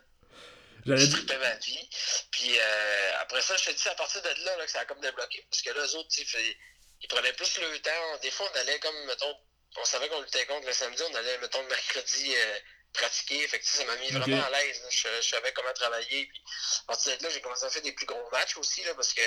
J'avais 0.97 1.07
dit. 1.07 1.25
ma 1.39 1.55
vie. 1.55 1.89
Puis 2.31 2.59
euh, 2.59 3.11
après 3.19 3.41
ça, 3.41 3.55
je 3.57 3.65
te 3.65 3.71
dis, 3.71 3.87
à 3.87 3.95
partir 3.95 4.21
de 4.21 4.29
là, 4.45 4.57
là 4.57 4.65
que 4.65 4.71
ça 4.71 4.79
a 4.79 4.85
comme 4.85 4.99
débloqué. 5.01 5.45
Parce 5.49 5.61
que 5.61 5.69
là, 5.71 5.85
eux 5.85 5.95
autres, 5.95 6.09
ils, 6.17 6.55
ils 7.01 7.07
prenaient 7.07 7.33
plus 7.33 7.59
le 7.59 7.79
temps. 7.79 8.17
Des 8.21 8.31
fois, 8.31 8.49
on 8.53 8.57
allait 8.59 8.79
comme, 8.79 9.05
mettons, 9.05 9.35
on 9.77 9.85
savait 9.85 10.09
qu'on 10.09 10.21
luttait 10.21 10.45
contre 10.45 10.67
le 10.67 10.73
samedi, 10.73 11.01
on 11.09 11.15
allait, 11.15 11.37
mettons, 11.39 11.61
le 11.61 11.67
mercredi 11.67 12.33
euh, 12.35 12.59
pratiquer. 12.93 13.47
Fait 13.47 13.59
que 13.59 13.65
ça 13.65 13.85
m'a 13.85 13.95
mis 13.97 14.09
vraiment 14.09 14.43
à 14.43 14.49
l'aise. 14.49 14.81
Je, 14.89 15.07
je, 15.21 15.29
savais 15.29 15.51
comment 15.53 15.73
travailler. 15.73 16.25
Puis 16.25 16.41
à 16.83 16.87
partir 16.87 17.17
de 17.17 17.23
là, 17.23 17.29
j'ai 17.29 17.41
commencé 17.41 17.65
à 17.65 17.69
faire 17.69 17.81
des 17.81 17.91
plus 17.93 18.05
gros 18.05 18.29
matchs 18.31 18.57
aussi, 18.57 18.83
là, 18.83 18.93
parce 18.95 19.13
que 19.13 19.21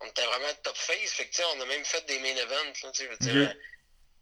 on 0.00 0.06
était 0.06 0.24
vraiment 0.24 0.54
top 0.62 0.76
phase. 0.76 1.10
Fait 1.10 1.28
que, 1.28 1.42
on 1.56 1.60
a 1.60 1.66
même 1.66 1.84
fait 1.84 2.04
des 2.06 2.18
main 2.20 2.36
events. 2.36 2.72
Là, 2.82 2.92
je 2.94 3.04
okay. 3.04 3.58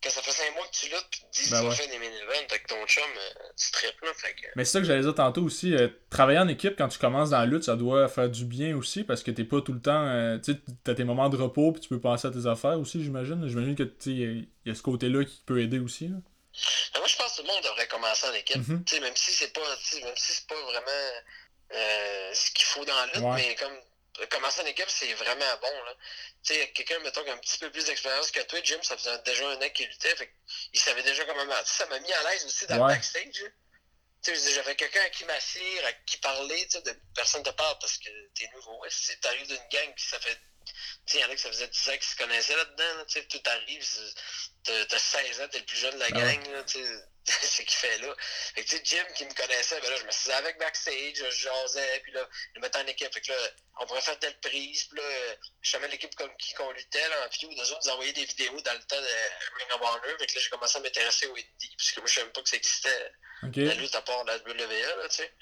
Quand 0.03 0.11
ça 0.11 0.23
fait 0.23 0.31
5 0.31 0.55
mois 0.55 0.67
que 0.67 0.77
tu 0.77 0.87
luttes, 0.87 1.07
puis 1.11 1.21
tu 1.33 1.43
dis 1.45 1.51
ben 1.51 1.63
que 1.63 1.67
ouais. 1.67 1.75
tu 1.75 1.83
fais 1.83 1.89
des 1.89 1.99
mini-events 1.99 2.47
avec 2.51 2.67
ton 2.67 2.87
chum, 2.87 3.03
euh, 3.03 3.49
tu 3.57 3.71
tripes 3.73 4.01
là. 4.03 4.13
Fait 4.15 4.35
que... 4.35 4.47
Mais 4.55 4.65
c'est 4.65 4.73
ça 4.73 4.81
que 4.81 4.85
j'allais 4.87 5.03
dire 5.03 5.15
tantôt 5.15 5.43
aussi. 5.43 5.75
Euh, 5.75 5.89
travailler 6.11 6.39
en 6.39 6.49
équipe 6.49 6.77
quand 6.77 6.89
tu 6.89 6.99
commences 6.99 7.31
dans 7.31 7.39
la 7.39 7.47
lutte, 7.47 7.65
ça 7.65 7.77
doit 7.77 8.09
faire 8.09 8.29
du 8.29 8.45
bien 8.45 8.77
aussi 8.77 9.05
parce 9.05 9.23
que 9.23 9.31
t'es 9.31 9.45
pas 9.45 9.61
tout 9.63 9.73
le 9.73 9.81
temps. 9.81 10.07
Euh, 10.07 10.39
tu 10.39 10.53
sais, 10.53 10.59
t'as 10.85 10.95
tes 10.95 11.05
moments 11.05 11.29
de 11.29 11.37
repos 11.37 11.73
puis 11.73 11.81
tu 11.81 11.89
peux 11.89 12.01
penser 12.01 12.29
à 12.29 12.31
tes 12.31 12.47
affaires 12.47 12.79
aussi, 12.79 13.03
j'imagine. 13.03 13.49
J'imagine 13.49 13.75
que 13.75 13.85
tu 13.85 14.11
il 14.11 14.49
y 14.67 14.71
a 14.71 14.75
ce 14.75 14.83
côté-là 14.83 15.25
qui 15.25 15.43
peut 15.47 15.61
aider 15.61 15.79
aussi. 15.79 16.09
Là. 16.09 16.17
Mais 16.95 17.01
moi, 17.01 17.09
je 17.09 17.17
pense 17.17 17.33
que 17.33 17.37
tout 17.41 17.47
le 17.47 17.53
monde 17.53 17.63
devrait 17.65 17.89
commencer 17.89 18.27
en 18.29 18.35
équipe. 18.35 18.69
Mm 18.69 18.85
-hmm. 18.85 19.01
Même 19.01 19.17
si 19.17 19.33
c'est 19.33 19.53
pas, 19.53 19.61
même 19.61 20.17
si 20.17 20.47
pas 20.47 20.63
vraiment 20.63 21.11
ce 22.33 22.51
qu'il 22.53 22.67
faut 22.67 22.85
dans 22.85 22.95
la 22.95 23.07
lutte, 23.07 23.17
ouais. 23.17 23.35
mais 23.37 23.55
comme 23.57 23.77
commencer 24.31 24.63
en 24.63 24.67
équipe, 24.67 24.89
c'est 24.89 25.13
vraiment 25.15 25.57
bon. 25.61 25.85
Là. 25.85 25.95
Tu 26.45 26.55
sais, 26.55 26.73
quelqu'un, 26.73 26.99
mettons, 27.01 27.23
qui 27.25 27.31
a 27.31 27.35
un 27.35 27.39
petit 27.39 27.59
peu 27.59 27.71
plus 27.71 27.85
d'expérience 27.85 28.31
que 28.31 28.41
toi, 28.41 28.59
Jim, 28.63 28.79
ça 28.83 28.97
faisait 28.97 29.19
déjà 29.25 29.49
un 29.49 29.57
an 29.57 29.71
qu'il 29.71 29.87
luttait, 29.87 30.17
fait 30.17 30.33
il 30.73 30.81
savait 30.81 31.03
déjà 31.03 31.25
comment. 31.25 31.45
Ça 31.65 31.87
m'a 31.87 31.99
mis 32.01 32.13
à 32.13 32.31
l'aise 32.31 32.45
aussi 32.45 32.67
dans 32.67 32.77
ouais. 32.77 32.83
le 32.83 32.95
backstage. 32.95 33.45
Tu 34.23 34.35
sais, 34.35 34.55
j'avais 34.55 34.75
quelqu'un 34.75 35.03
à 35.03 35.11
qui 35.11 35.25
m'assire, 35.25 35.87
à 35.87 35.93
qui 35.93 36.17
parler, 36.19 36.65
tu 36.67 36.73
sais, 36.73 36.83
de 36.83 36.99
personne 37.15 37.43
te 37.43 37.51
parle 37.51 37.79
parce 37.79 37.99
que 37.99 38.11
t'es 38.35 38.49
nouveau. 38.55 38.83
Si 38.89 39.19
t'arrives 39.21 39.47
d'une 39.47 39.69
gang 39.71 39.95
qui 39.95 40.05
ça 40.05 40.19
fait. 40.21 40.39
Tu 41.07 41.13
sais, 41.13 41.19
il 41.19 41.21
y 41.21 41.25
en 41.25 41.31
a 41.31 41.37
ça 41.37 41.49
faisait 41.49 41.69
10 41.69 41.89
ans 41.91 41.93
qu'ils 41.93 42.03
se 42.03 42.17
connaissaient 42.17 42.57
là-dedans, 42.57 42.95
là, 42.97 43.05
tu 43.05 43.21
sais, 43.21 43.25
tout 43.27 43.43
arrive, 43.45 43.87
t'as 44.65 44.99
16 44.99 45.41
ans, 45.41 45.49
t'es 45.49 45.61
le 45.61 45.65
plus 45.65 45.77
jeune 45.77 45.95
de 45.95 46.01
la 46.01 46.11
gang, 46.11 46.45
là, 46.51 46.65
c'est 47.43 47.65
qu'il 47.65 47.79
fait 47.79 47.99
là. 47.99 48.15
Que, 48.55 48.61
tu 48.63 48.77
sais, 48.77 48.83
Jim 48.85 49.05
qui 49.15 49.25
me 49.25 49.35
connaissait, 49.35 49.81
ben 49.81 49.91
là, 49.91 49.97
je 49.97 50.05
me 50.05 50.11
suis 50.11 50.31
avec 50.33 50.59
backstage, 50.59 51.15
je 51.17 51.31
jasais, 51.31 52.01
puis 52.05 52.13
là, 52.13 52.29
je 52.55 52.61
me 52.61 52.65
mettais 52.65 52.79
en 52.79 52.87
équipe. 52.87 53.13
Fait 53.13 53.21
que 53.21 53.33
là, 53.33 53.39
on 53.81 53.87
pourrait 53.87 54.01
faire 54.01 54.19
telle 54.19 54.39
prise, 54.41 54.85
puis 54.85 54.99
là, 54.99 55.37
je 55.61 55.71
savais 55.71 55.89
l'équipe 55.89 56.15
comme 56.15 56.35
qui 56.37 56.55
qu'on 56.55 56.71
luttait, 56.71 57.09
là, 57.09 57.27
en 57.27 57.31
feud, 57.31 57.51
nous 57.51 57.73
autres, 57.73 57.81
nous 57.85 57.91
envoyaient 57.91 58.13
des 58.13 58.25
vidéos 58.25 58.61
dans 58.61 58.73
le 58.73 58.83
temps 58.85 59.01
de 59.01 59.07
Ring 59.59 59.73
of 59.75 59.81
Honor. 59.81 60.19
Fait 60.19 60.27
que 60.27 60.35
là, 60.35 60.41
j'ai 60.41 60.51
commencé 60.51 60.79
à 60.79 60.81
m'intéresser 60.81 61.27
au 61.27 61.35
indie, 61.35 61.75
puisque 61.77 61.99
moi, 61.99 62.07
je 62.07 62.15
savais 62.15 62.25
même 62.27 62.33
pas 62.33 62.43
que 62.43 62.49
ça 62.49 62.57
existait. 62.57 63.13
Okay. 63.43 63.65
La 63.65 63.75
lutte 63.75 63.95
à 63.95 64.03
part 64.03 64.25
la 64.25 64.37
WWE, 64.39 64.97
là, 64.99 65.09
tu 65.09 65.17
sais. 65.17 65.35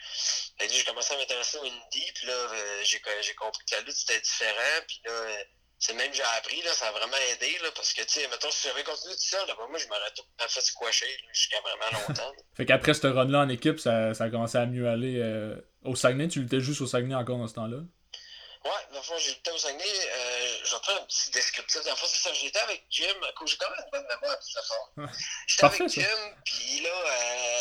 Fait 0.58 0.66
que 0.66 0.72
j'ai 0.72 0.84
commencé 0.84 1.14
à 1.14 1.16
m'intéresser 1.18 1.58
au 1.58 1.64
indie, 1.64 2.12
puis 2.14 2.26
là, 2.26 2.32
euh, 2.32 2.84
j'ai 2.84 3.34
compris 3.34 3.64
que 3.66 3.74
la 3.74 3.82
lutte, 3.82 3.96
c'était 3.96 4.20
différent, 4.20 4.80
puis 4.86 5.00
là, 5.04 5.44
c'est 5.84 5.92
même 5.92 6.10
que 6.10 6.16
j'ai 6.16 6.22
appris, 6.38 6.62
là, 6.62 6.72
ça 6.72 6.88
a 6.88 6.92
vraiment 6.92 7.16
aidé, 7.30 7.58
là, 7.62 7.68
parce 7.74 7.92
que, 7.92 8.00
tu 8.00 8.08
sais, 8.08 8.26
mettons, 8.28 8.50
si 8.50 8.68
j'avais 8.68 8.82
continué 8.84 9.12
tout 9.12 9.20
ça, 9.20 9.44
là, 9.44 9.54
moi, 9.68 9.78
je 9.78 9.86
m'aurais 9.86 10.10
tout 10.16 10.22
fait 10.48 10.60
squasher 10.62 11.18
jusqu'à 11.30 11.60
vraiment 11.60 11.98
longtemps. 12.08 12.32
fait 12.56 12.64
qu'après 12.64 12.94
ce 12.94 13.06
run-là 13.06 13.40
en 13.40 13.48
équipe, 13.50 13.78
ça, 13.78 14.14
ça 14.14 14.24
a 14.24 14.30
commencé 14.30 14.56
à 14.56 14.64
mieux 14.64 14.88
aller. 14.88 15.20
Euh, 15.20 15.56
au 15.84 15.94
Saguenay, 15.94 16.28
tu 16.28 16.40
luttais 16.40 16.60
juste 16.60 16.80
au 16.80 16.86
Saguenay 16.86 17.14
encore 17.14 17.36
dans 17.36 17.48
ce 17.48 17.54
temps-là? 17.54 17.76
Ouais, 17.76 18.70
dans 18.92 18.98
le 18.98 19.04
fond, 19.04 19.18
j'ai 19.18 19.32
lutté 19.32 19.50
au 19.50 19.58
Saguenay. 19.58 19.84
Euh, 19.84 20.56
J'entends 20.64 20.96
un 20.96 21.04
petit 21.04 21.30
descriptif. 21.32 21.84
Dans 21.84 21.90
le 21.90 21.96
fond, 21.96 22.06
c'est 22.08 22.28
ça, 22.28 22.32
j'étais 22.32 22.60
avec 22.60 22.86
Jim. 22.88 23.04
J'ai 23.44 23.56
quand 23.58 23.68
même 23.68 23.80
une 23.84 23.90
bonne 23.90 24.06
mémoire, 24.08 24.38
de 24.38 24.42
toute 24.42 24.54
façon. 24.54 25.18
J'étais 25.46 25.64
avec 25.66 25.88
Jim, 25.90 26.34
puis 26.46 26.80
là, 26.80 26.88
euh, 26.88 27.60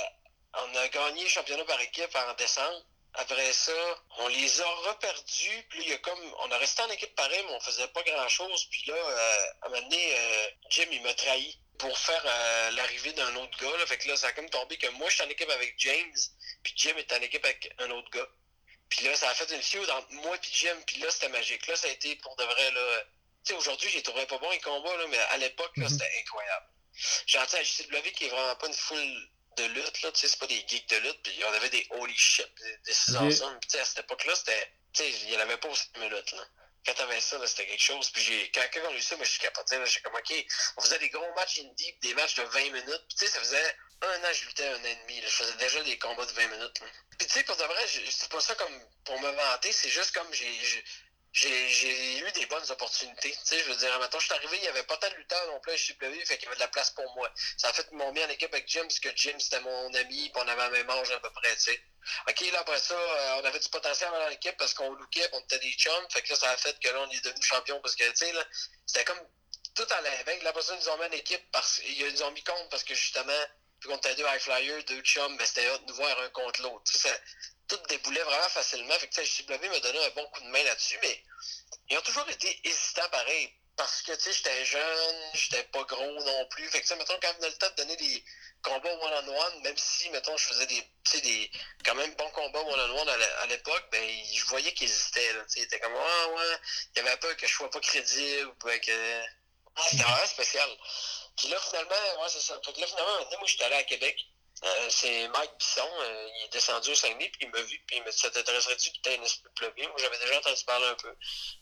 on 0.59 0.77
a 0.77 0.88
gagné 0.88 1.23
le 1.23 1.29
championnat 1.29 1.65
par 1.65 1.81
équipe 1.81 2.15
en 2.15 2.33
décembre. 2.36 2.86
Après 3.15 3.54
ça, 3.54 3.71
on 4.19 4.28
les 4.28 4.62
a 4.62 4.67
reperdus. 4.89 5.65
Puis 5.69 5.84
il 5.84 5.89
y 5.89 5.93
a 5.93 5.97
comme. 5.99 6.19
On 6.39 6.52
a 6.52 6.58
resté 6.58 6.82
en 6.82 6.89
équipe 6.89 7.13
pareil, 7.15 7.43
mais 7.47 7.54
on 7.54 7.60
faisait 7.60 7.88
pas 7.89 8.04
grand 8.04 8.28
chose. 8.28 8.65
Puis 8.71 8.86
là, 8.88 8.95
euh, 8.95 9.45
à 9.62 9.67
un 9.67 9.69
moment 9.69 9.82
donné, 9.84 10.15
euh, 10.17 10.47
Jim, 10.69 10.88
il 10.91 11.02
m'a 11.04 11.13
trahi. 11.13 11.60
pour 11.78 11.97
faire 11.97 12.23
euh, 12.26 12.71
l'arrivée 12.71 13.13
d'un 13.13 13.36
autre 13.36 13.58
gars. 13.60 13.78
Là. 13.78 13.86
Fait 13.86 13.97
que 13.97 14.08
là, 14.08 14.15
ça 14.15 14.28
a 14.28 14.32
comme 14.32 14.49
tombé 14.49 14.78
que 14.78 14.88
moi, 14.91 15.10
je 15.10 15.15
suis 15.15 15.23
en 15.23 15.30
équipe 15.30 15.49
avec 15.49 15.76
James, 15.80 16.17
puis 16.63 16.73
Jim 16.76 16.93
est 16.97 17.12
en 17.12 17.21
équipe 17.21 17.43
avec 17.43 17.73
un 17.80 17.89
autre 17.91 18.10
gars. 18.12 18.28
Puis 18.89 19.06
là, 19.06 19.15
ça 19.15 19.30
a 19.30 19.34
fait 19.34 19.54
une 19.54 19.62
feud 19.62 19.89
entre 19.89 20.12
moi 20.12 20.36
et 20.36 20.39
Jim, 20.52 20.78
puis 20.86 20.99
là, 20.99 21.10
c'était 21.12 21.30
magique. 21.30 21.65
Là, 21.67 21.76
ça 21.76 21.88
a 21.88 21.91
été 21.91 22.15
pour 22.17 22.36
de 22.36 22.43
vrai, 22.43 22.71
là. 22.71 23.04
Tu 23.43 23.52
sais, 23.52 23.54
aujourd'hui, 23.58 23.89
j'ai 23.89 24.04
trouvé 24.04 24.26
pas 24.26 24.38
bon 24.38 24.49
les 24.52 24.60
combats, 24.60 24.95
là, 24.97 25.08
mais 25.10 25.17
à 25.17 25.38
l'époque, 25.38 25.76
là, 25.78 25.86
mm-hmm. 25.86 25.89
c'était 25.89 26.19
incroyable. 26.21 26.65
J'ai 27.26 27.39
entendu 27.39 27.56
à 27.58 27.63
JCW 27.63 28.12
qui 28.15 28.26
est 28.26 28.30
vraiment 28.30 28.56
pas 28.56 28.67
une 28.67 28.73
foule 28.73 29.30
de 29.57 29.65
lutte, 29.65 30.01
là, 30.01 30.11
tu 30.11 30.19
sais, 30.21 30.27
c'est 30.27 30.39
pas 30.39 30.47
des 30.47 30.63
geeks 30.67 30.89
de 30.89 30.97
lutte, 30.97 31.21
puis 31.23 31.43
on 31.45 31.53
avait 31.53 31.69
des 31.69 31.85
holy 31.91 32.15
shit, 32.15 32.47
des, 32.85 32.93
six 32.93 33.15
ensemble, 33.15 33.59
tu 33.61 33.69
sais, 33.69 33.79
à 33.79 33.85
cette 33.85 33.99
époque-là, 33.99 34.35
c'était, 34.35 34.71
tu 34.93 35.03
sais, 35.03 35.09
il 35.09 35.31
y 35.31 35.37
en 35.37 35.39
avait 35.41 35.57
pas 35.57 35.69
aussi 35.69 35.89
de 35.93 36.03
lutte, 36.03 36.31
là 36.31 36.43
quand 36.85 36.93
t'avais 36.93 37.19
ça, 37.21 37.39
c'était 37.47 37.65
quelque 37.65 37.81
chose. 37.81 38.09
Puis 38.11 38.21
j'ai, 38.21 38.51
quand, 38.51 38.61
quand 38.73 38.81
on 38.85 38.93
a 38.93 38.97
eu 38.97 39.01
ça, 39.01 39.15
moi, 39.15 39.25
je 39.25 39.31
suis 39.31 39.39
capoté. 39.39 39.77
Là, 39.77 39.85
j'étais 39.85 40.01
comme, 40.01 40.15
OK, 40.15 40.45
on 40.77 40.81
faisait 40.81 40.99
des 40.99 41.09
gros 41.09 41.33
matchs 41.35 41.59
indie, 41.59 41.93
des 42.01 42.13
matchs 42.13 42.35
de 42.35 42.43
20 42.43 42.59
minutes. 42.71 43.03
Puis 43.07 43.17
tu 43.17 43.25
sais, 43.25 43.31
ça 43.31 43.39
faisait 43.39 43.77
un 44.01 44.23
an, 44.23 44.33
je 44.33 44.45
luttais 44.45 44.67
un 44.67 44.79
an 44.79 44.85
et 44.85 44.95
demi. 44.95 45.21
Là, 45.21 45.27
je 45.27 45.35
faisais 45.35 45.55
déjà 45.55 45.83
des 45.83 45.97
combats 45.97 46.25
de 46.25 46.31
20 46.31 46.47
minutes. 46.47 46.81
Puis 47.17 47.27
tu 47.27 47.33
sais, 47.33 47.43
pour 47.43 47.55
de 47.55 47.63
vrai, 47.63 47.85
c'est 48.09 48.29
pas 48.29 48.41
ça 48.41 48.55
comme 48.55 48.81
pour 49.05 49.19
me 49.19 49.29
vanter, 49.29 49.71
c'est 49.71 49.89
juste 49.89 50.11
comme 50.13 50.31
j'ai, 50.33 50.83
j'ai 51.33 52.19
eu 52.19 52.31
des 52.31 52.45
bonnes 52.45 52.69
opportunités. 52.69 53.31
Tu 53.31 53.37
sais, 53.43 53.59
je 53.59 53.71
veux 53.71 53.75
dire, 53.75 53.99
maintenant, 53.99 54.19
je 54.19 54.25
suis 54.25 54.33
arrivé, 54.33 54.57
il 54.57 54.61
n'y 54.61 54.67
avait 54.67 54.83
pas 54.83 54.97
tant 54.97 55.09
de 55.09 55.15
lutteurs 55.15 55.47
non 55.47 55.59
plus 55.61 55.71
à 55.71 55.75
JCW, 55.75 56.25
fait 56.25 56.37
qu'il 56.37 56.43
y 56.43 56.47
avait 56.47 56.55
de 56.55 56.59
la 56.59 56.67
place 56.67 56.91
pour 56.91 57.11
moi. 57.15 57.29
Ça 57.57 57.69
a 57.69 57.73
fait 57.73 57.91
mon 57.91 58.11
bien 58.11 58.27
en 58.27 58.29
équipe 58.29 58.53
avec 58.53 58.67
Jim, 58.67 58.81
parce 58.81 58.99
que 58.99 59.09
Jim, 59.15 59.35
c'était 59.39 59.59
mon 59.61 59.93
ami, 59.95 60.29
puis 60.29 60.43
on 60.43 60.47
avait 60.47 60.61
la 60.61 60.69
même 60.69 60.89
âge 60.89 61.11
à 61.11 61.19
peu 61.19 61.31
près, 61.31 61.55
tu 61.55 61.71
sais. 61.71 61.83
OK, 62.29 62.51
là, 62.51 62.59
après 62.59 62.79
ça, 62.79 62.93
euh, 62.93 63.41
on 63.41 63.45
avait 63.45 63.59
du 63.59 63.69
potentiel 63.69 64.11
dans 64.11 64.27
l'équipe 64.27 64.55
parce 64.57 64.73
qu'on 64.73 64.91
lookait, 64.93 65.27
on 65.33 65.39
était 65.39 65.59
des 65.59 65.71
chums, 65.71 66.07
fait 66.11 66.21
que 66.21 66.29
là, 66.29 66.35
ça 66.35 66.51
a 66.51 66.57
fait 66.57 66.77
que 66.79 66.89
là, 66.89 66.99
on 66.99 67.09
est 67.09 67.23
devenu 67.23 67.41
champion, 67.41 67.79
parce 67.81 67.95
que, 67.95 68.03
tu 68.09 68.15
sais, 68.15 68.31
là, 68.31 68.45
c'était 68.85 69.05
comme 69.05 69.21
tout 69.73 69.87
à 69.89 70.01
l'inverse. 70.01 70.43
Là, 70.43 70.49
après 70.49 70.61
ça, 70.61 70.75
ils 70.75 70.85
nous 70.85 70.89
ont 70.89 70.97
mis 70.97 71.05
en 71.05 71.11
équipe, 71.11 71.51
parce 71.51 71.79
qu'ils 71.79 72.11
nous 72.11 72.23
ont 72.23 72.31
mis 72.31 72.43
compte, 72.43 72.69
parce 72.69 72.83
que 72.83 72.93
justement, 72.93 73.43
puis 73.83 73.91
qu'on 73.91 73.97
était 73.97 74.15
deux 74.15 74.23
high 74.23 74.39
flyers, 74.39 74.81
deux 74.85 75.01
chums, 75.01 75.35
ben, 75.35 75.45
c'était 75.45 75.65
de 75.65 75.83
nous 75.87 75.95
voir 75.95 76.17
un 76.21 76.29
contre 76.29 76.61
l'autre. 76.61 76.89
Tout 77.67 77.77
déboulait 77.89 78.23
vraiment 78.23 78.47
facilement. 78.47 78.93
Fait 78.93 79.09
que, 79.09 79.21
JCW 79.21 79.69
m'a 79.69 79.79
donné 79.81 80.05
un 80.05 80.09
bon 80.11 80.25
coup 80.27 80.39
de 80.39 80.47
main 80.47 80.63
là-dessus, 80.63 80.97
mais 81.01 81.21
ils 81.89 81.97
ont 81.97 82.01
toujours 82.01 82.29
été 82.29 82.61
hésitants 82.63 83.09
pareil. 83.11 83.53
Parce 83.75 84.01
que, 84.03 84.13
tu 84.13 84.21
sais, 84.21 84.31
j'étais 84.31 84.63
jeune, 84.63 85.15
j'étais 85.33 85.63
pas 85.63 85.83
gros 85.83 86.23
non 86.23 86.45
plus. 86.45 86.65
Fait 86.69 86.77
que, 86.77 86.83
tu 86.83 86.89
sais, 86.89 86.95
mettons, 86.95 87.19
quand 87.21 87.33
venait 87.33 87.49
le 87.49 87.57
temps 87.57 87.69
de 87.71 87.75
donner 87.75 87.97
des 87.97 88.23
combats 88.61 88.93
one-on-one, 88.93 89.61
même 89.63 89.77
si, 89.77 90.09
mettons, 90.11 90.37
je 90.37 90.45
faisais 90.45 90.67
des, 90.67 90.87
des, 91.21 91.51
quand 91.83 91.95
même 91.95 92.13
bons 92.15 92.29
combats 92.29 92.61
one-on-one 92.61 93.09
à 93.09 93.47
l'époque, 93.47 93.85
ben, 93.91 94.23
je 94.31 94.45
voyais 94.45 94.73
qu'ils 94.73 94.89
hésitaient, 94.89 95.33
là. 95.33 95.41
Ils 95.57 95.63
étaient 95.63 95.79
comme, 95.81 95.95
ah, 95.97 96.27
ouais, 96.29 96.57
il 96.95 97.03
y 97.03 97.05
avait 97.05 97.17
peur 97.17 97.35
que 97.35 97.47
je 97.47 97.53
sois 97.53 97.69
pas 97.69 97.81
crédible, 97.81 98.55
que. 98.59 99.21
Ah, 99.75 99.81
c'était 99.89 100.03
vraiment 100.03 100.25
spécial. 100.25 100.69
Puis 101.37 101.47
là, 101.47 101.59
finalement, 101.59 102.21
ouais, 102.21 102.29
c'est 102.29 102.41
ça. 102.41 102.59
Fait 102.63 102.73
que 102.73 102.79
là, 102.79 102.87
finalement, 102.87 103.19
maintenant, 103.19 103.39
moi, 103.39 103.47
j'étais 103.47 103.63
allé 103.65 103.75
à 103.75 103.83
Québec. 103.83 104.17
Euh, 104.63 104.89
c'est 104.89 105.27
Mike 105.29 105.51
Bisson, 105.59 105.89
euh, 105.99 106.29
il 106.37 106.45
est 106.45 106.53
descendu 106.53 106.91
au 106.91 106.95
Saguenay, 106.95 107.29
puis 107.29 107.41
il 107.41 107.49
m'a 107.49 107.61
vu, 107.61 107.83
puis 107.85 107.97
il 107.97 108.03
m'a 108.03 108.11
dit 108.11 108.17
Ça 108.17 108.29
t'intéresserait-tu 108.29 108.89
de 108.89 108.93
quitter 108.93 109.15
une 109.15 109.21
Moi, 109.21 109.95
j'avais 109.97 110.19
déjà 110.19 110.37
entendu 110.37 110.63
parler 110.63 110.85
un 110.85 110.95
peu. 110.95 111.13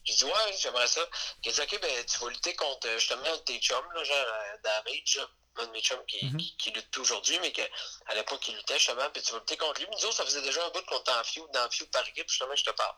J'ai 0.04 0.14
dit 0.14 0.24
Ouais, 0.26 0.58
j'aimerais 0.60 0.88
ça. 0.88 1.08
Il 1.44 1.50
a 1.50 1.52
dit 1.52 1.62
Ok, 1.62 1.82
ben, 1.82 2.06
tu 2.06 2.18
vas 2.20 2.30
lutter 2.30 2.56
contre 2.56 2.88
euh, 2.88 3.00
justement 3.00 3.38
tes 3.40 3.60
chums, 3.60 3.92
là, 3.96 4.04
genre 4.04 4.26
Damage, 4.64 5.20
un 5.56 5.66
de 5.66 5.72
mes 5.72 5.82
chums 5.82 6.06
qui, 6.06 6.26
mm 6.26 6.38
-hmm. 6.38 6.58
qui, 6.58 6.72
lutte 6.72 6.98
aujourd'hui, 6.98 7.40
mais 7.40 7.52
qu'à 7.52 7.68
l'époque, 8.14 8.48
il 8.48 8.56
luttait 8.56 8.78
justement, 8.78 9.10
puis 9.10 9.24
tu 9.24 9.32
vas 9.32 9.40
lutter 9.40 9.58
contre 9.58 9.82
lui. 9.82 9.88
Nous 9.92 10.06
autres, 10.06 10.18
ça 10.18 10.26
faisait 10.26 10.42
déjà 10.42 10.64
un 10.64 10.70
bout 10.70 10.86
qu'on 10.86 11.00
était 11.00 11.12
en 11.12 11.24
feud, 11.24 11.50
dans 11.54 11.70
feud 11.72 11.90
par 11.92 12.08
équipe, 12.08 12.30
justement, 12.30 12.56
je 12.56 12.64
te 12.64 12.72
parle. 12.72 12.96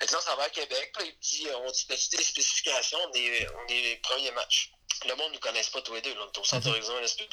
Maintenant, 0.00 0.20
ça 0.20 0.34
va 0.36 0.44
à 0.44 0.50
Québec, 0.50 0.92
puis 0.98 1.08
il 1.08 1.18
dit 1.18 1.48
On 1.54 1.70
dit 1.70 1.86
des 1.86 1.96
spécifications, 1.96 2.98
on 2.98 3.12
est, 3.14 3.46
on 3.54 3.66
est 3.68 3.82
les 3.82 3.96
premiers 3.98 4.32
matchs 4.32 4.72
le 5.06 5.14
monde 5.16 5.28
ne 5.28 5.34
nous 5.34 5.40
connaisse 5.40 5.68
pas 5.70 5.82
tous 5.82 5.94
les 5.94 6.02
deux. 6.02 6.14
Là, 6.14 6.20
on 6.24 6.32
est 6.32 6.38
au 6.38 6.44
centre 6.44 6.68
horizon 6.68 6.94
SPW. 7.06 7.24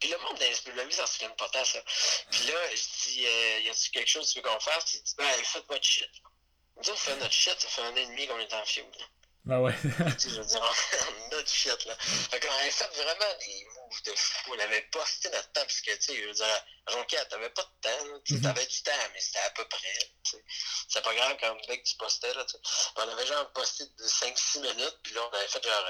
Puis 0.00 0.08
le 0.08 0.18
monde 0.18 0.38
de 0.38 0.44
la 0.44 0.54
SPW, 0.54 0.90
ça 0.90 1.06
se 1.06 1.14
souvient 1.14 1.30
pas 1.30 1.48
tant, 1.48 1.64
ça. 1.64 1.82
Puis 2.30 2.46
là, 2.46 2.54
je 2.74 3.08
dis, 3.08 3.26
euh, 3.26 3.60
y 3.60 3.68
a-tu 3.70 3.90
quelque 3.90 4.08
chose 4.08 4.28
que 4.28 4.32
tu 4.32 4.38
veux 4.40 4.48
qu'on 4.48 4.60
fasse? 4.60 4.94
Il 4.94 5.02
dit, 5.02 5.14
ben, 5.16 5.44
faites 5.44 5.66
votre 5.68 5.84
shit. 5.84 6.10
Nous 6.76 6.82
dit, 6.82 6.90
on 6.90 6.96
fait 6.96 7.16
notre 7.16 7.32
shit, 7.32 7.60
ça 7.60 7.68
fait 7.68 7.82
un 7.82 7.92
an 7.92 7.96
et 7.96 8.06
demi 8.06 8.26
qu'on 8.26 8.38
est 8.38 8.52
en 8.54 8.64
film. 8.64 8.86
Ben 9.44 9.58
ouais. 9.60 9.74
je 9.82 10.28
veux 10.28 10.44
dire, 10.44 10.74
notre 11.32 11.48
shit, 11.48 11.84
là. 11.86 11.96
Fait 11.98 12.40
qu'on 12.40 12.52
avait 12.52 12.70
fait 12.70 12.88
vraiment 12.94 13.38
des 13.40 13.66
moves 13.74 14.02
de 14.04 14.12
fou. 14.14 14.54
On 14.54 14.58
avait 14.58 14.82
posté 14.92 15.30
notre 15.30 15.50
temps, 15.52 15.62
parce 15.62 15.80
que, 15.80 15.92
tu 15.96 16.02
sais, 16.02 16.16
je 16.16 16.26
veux 16.26 16.34
dire, 16.34 16.64
Jonquière, 16.88 17.26
t'avais 17.28 17.50
pas 17.50 17.62
de 17.62 17.88
temps, 17.88 18.20
tu 18.24 18.34
-hmm. 18.34 18.42
t'avais 18.42 18.66
du 18.66 18.82
temps, 18.82 19.08
mais 19.12 19.20
c'était 19.20 19.38
à 19.38 19.50
peu 19.50 19.64
près, 19.66 19.98
C'est 20.88 21.02
pas 21.02 21.14
grave 21.14 21.36
quand 21.40 21.56
dès 21.68 21.80
que 21.80 21.88
tu 21.88 21.96
postais, 21.96 22.34
là, 22.34 22.44
On 22.96 23.08
avait 23.08 23.26
genre 23.26 23.50
posté 23.52 23.84
de 23.84 24.06
5-6 24.06 24.60
minutes, 24.60 24.98
puis 25.02 25.14
là, 25.14 25.22
on 25.26 25.34
avait 25.34 25.48
fait 25.48 25.64
genre 25.64 25.86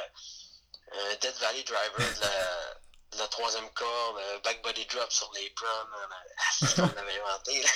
un 0.92 1.14
Dead 1.16 1.34
Valley 1.36 1.62
Driver 1.62 1.98
de 1.98 2.20
la, 2.20 2.74
de 3.12 3.18
la 3.18 3.28
troisième 3.28 3.70
corde, 3.70 4.18
un 4.34 4.38
back 4.38 4.62
body 4.62 4.86
drop 4.86 5.10
sur 5.10 5.30
les 5.34 5.50
proms, 5.50 5.88
c'est 6.58 6.66
ce 6.66 6.74
qu'on 6.76 6.96
avait 6.98 7.20
inventé. 7.20 7.62
Là. 7.62 7.68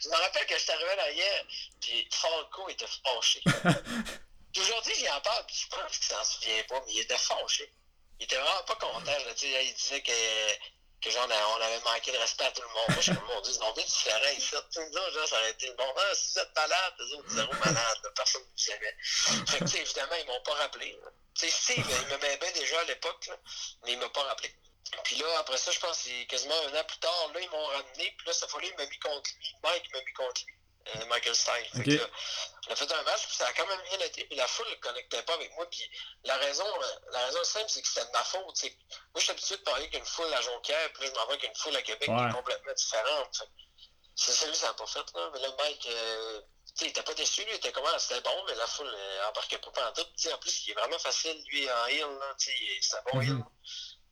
je 0.00 0.08
me 0.08 0.14
rappelle 0.14 0.46
que 0.46 0.54
je 0.54 0.60
suis 0.60 0.72
arrivé 0.72 0.96
là 0.96 1.10
hier, 1.10 1.44
puis 1.80 2.08
Falco 2.12 2.68
était 2.68 2.86
fâché. 3.04 3.42
Aujourd'hui, 4.58 4.94
j'y 4.96 5.08
en 5.10 5.20
parle, 5.20 5.46
puis 5.46 5.56
je 5.56 5.68
pense 5.68 5.98
qu'il 5.98 6.06
s'en 6.06 6.24
souvient 6.24 6.62
pas, 6.64 6.82
mais 6.86 6.92
il 6.94 7.00
était 7.00 7.18
fâché. 7.18 7.72
Il 8.18 8.24
était 8.24 8.36
vraiment 8.36 8.62
pas 8.64 8.74
content. 8.74 9.04
Là, 9.04 9.32
il 9.42 9.74
disait 9.74 10.02
que 10.02 10.10
que 11.00 11.10
genre, 11.10 11.28
on 11.28 11.62
avait 11.62 11.80
manqué 11.80 12.12
de 12.12 12.18
respect 12.18 12.44
à 12.44 12.50
tout 12.52 12.62
le 12.62 12.68
monde. 12.68 12.88
Moi, 12.88 12.96
je 12.96 13.12
suis 13.12 13.14
comme, 13.14 13.42
Dieu, 13.42 13.52
c'est 13.52 13.60
donc 13.60 13.76
différent 13.76 14.18
genre, 15.12 15.28
ça 15.28 15.36
aurait 15.36 15.50
été 15.50 15.70
bon. 15.72 15.94
Ah, 15.96 16.14
si 16.14 16.32
vous 16.32 16.40
êtes 16.40 16.56
malade, 16.56 16.94
les 16.98 17.12
autres, 17.14 17.30
zéro 17.30 17.52
malade, 17.52 18.12
personne 18.16 18.42
ne 18.42 18.46
vous 18.46 18.70
aimait. 18.72 18.96
Fait 19.46 19.80
évidemment, 19.80 20.16
ils 20.20 20.26
m'ont 20.26 20.42
pas 20.42 20.54
rappelé. 20.54 20.98
Tu 21.34 21.48
sais, 21.48 21.50
Steve, 21.50 21.86
il 21.88 22.06
m'aimait 22.08 22.36
bien 22.38 22.50
déjà 22.52 22.80
à 22.80 22.84
l'époque, 22.84 23.30
mais 23.84 23.92
il 23.92 23.98
m'a 23.98 24.08
pas 24.08 24.22
rappelé. 24.22 24.52
Puis 25.04 25.16
là, 25.16 25.26
après 25.38 25.58
ça, 25.58 25.70
je 25.70 25.80
pense 25.80 26.08
quasiment 26.28 26.54
un 26.54 26.80
an 26.80 26.84
plus 26.84 26.98
tard, 26.98 27.30
là, 27.34 27.40
ils 27.40 27.50
m'ont 27.50 27.66
ramené, 27.66 28.14
puis 28.16 28.26
là, 28.26 28.32
ça 28.32 28.48
fallait, 28.48 28.68
il 28.68 28.76
m'a 28.76 28.86
mis 28.86 28.98
contre 28.98 29.30
lui. 29.36 29.54
Mike 29.62 29.92
m'a 29.92 30.00
mis 30.00 30.12
contre 30.12 30.42
lui. 30.46 30.57
Euh, 30.96 31.04
Michael 31.06 31.34
Stein. 31.34 31.62
Okay. 31.78 32.00
on 32.68 32.72
a 32.72 32.76
fait 32.76 32.92
un 32.92 33.02
match, 33.02 33.26
puis 33.26 33.36
ça 33.36 33.46
a 33.46 33.52
quand 33.52 33.66
même 33.66 33.80
bien 33.90 34.06
été. 34.06 34.24
Puis 34.24 34.36
la 34.36 34.46
foule 34.46 34.68
ne 34.70 34.74
connectait 34.76 35.22
pas 35.22 35.34
avec 35.34 35.54
moi. 35.56 35.68
Puis 35.70 35.90
la 36.24 36.36
raison, 36.36 36.64
la 37.12 37.26
raison 37.26 37.44
simple, 37.44 37.66
c'est 37.68 37.82
que 37.82 37.88
c'était 37.88 38.06
de 38.06 38.12
ma 38.12 38.24
faute. 38.24 38.42
Moi, 38.42 38.54
je 39.16 39.20
suis 39.20 39.30
habitué 39.30 39.56
de 39.56 39.62
parler 39.62 39.82
avec 39.82 39.98
une 39.98 40.04
foule 40.06 40.32
à 40.32 40.40
Jonquière, 40.40 40.92
puis 40.94 41.04
là, 41.04 41.10
je 41.10 41.18
m'en 41.18 41.26
vais 41.26 41.32
avec 41.32 41.44
une 41.44 41.56
foule 41.56 41.76
à 41.76 41.82
Québec 41.82 42.08
qui 42.08 42.24
est 42.24 42.32
complètement 42.32 42.72
différente. 42.72 43.42
C'est 44.16 44.32
celui 44.32 44.56
ça 44.56 44.68
n'a 44.68 44.74
pas 44.74 44.86
fait. 44.86 45.04
Là. 45.14 45.30
Mais 45.32 45.40
là, 45.40 45.48
Mike, 45.58 45.86
euh, 45.90 46.40
il 46.80 46.86
n'était 46.86 47.02
pas 47.02 47.14
déçu, 47.14 47.42
lui, 47.42 47.50
il 47.52 47.56
était 47.56 47.70
comment, 47.70 47.96
c'était 47.98 48.20
bon, 48.20 48.44
mais 48.46 48.54
la 48.54 48.66
foule 48.66 48.90
n'embarquait 49.22 49.58
pas 49.58 49.88
en 49.88 49.92
tout. 49.92 50.00
en 50.02 50.38
plus, 50.38 50.66
il 50.66 50.70
est 50.70 50.74
vraiment 50.74 50.98
facile, 50.98 51.40
lui, 51.48 51.70
en 51.70 51.86
heal. 51.86 52.06
C'est 52.38 52.96
un 52.96 53.02
bon 53.12 53.18
mm 53.18 53.22
-hmm. 53.22 53.38
heal 53.38 53.44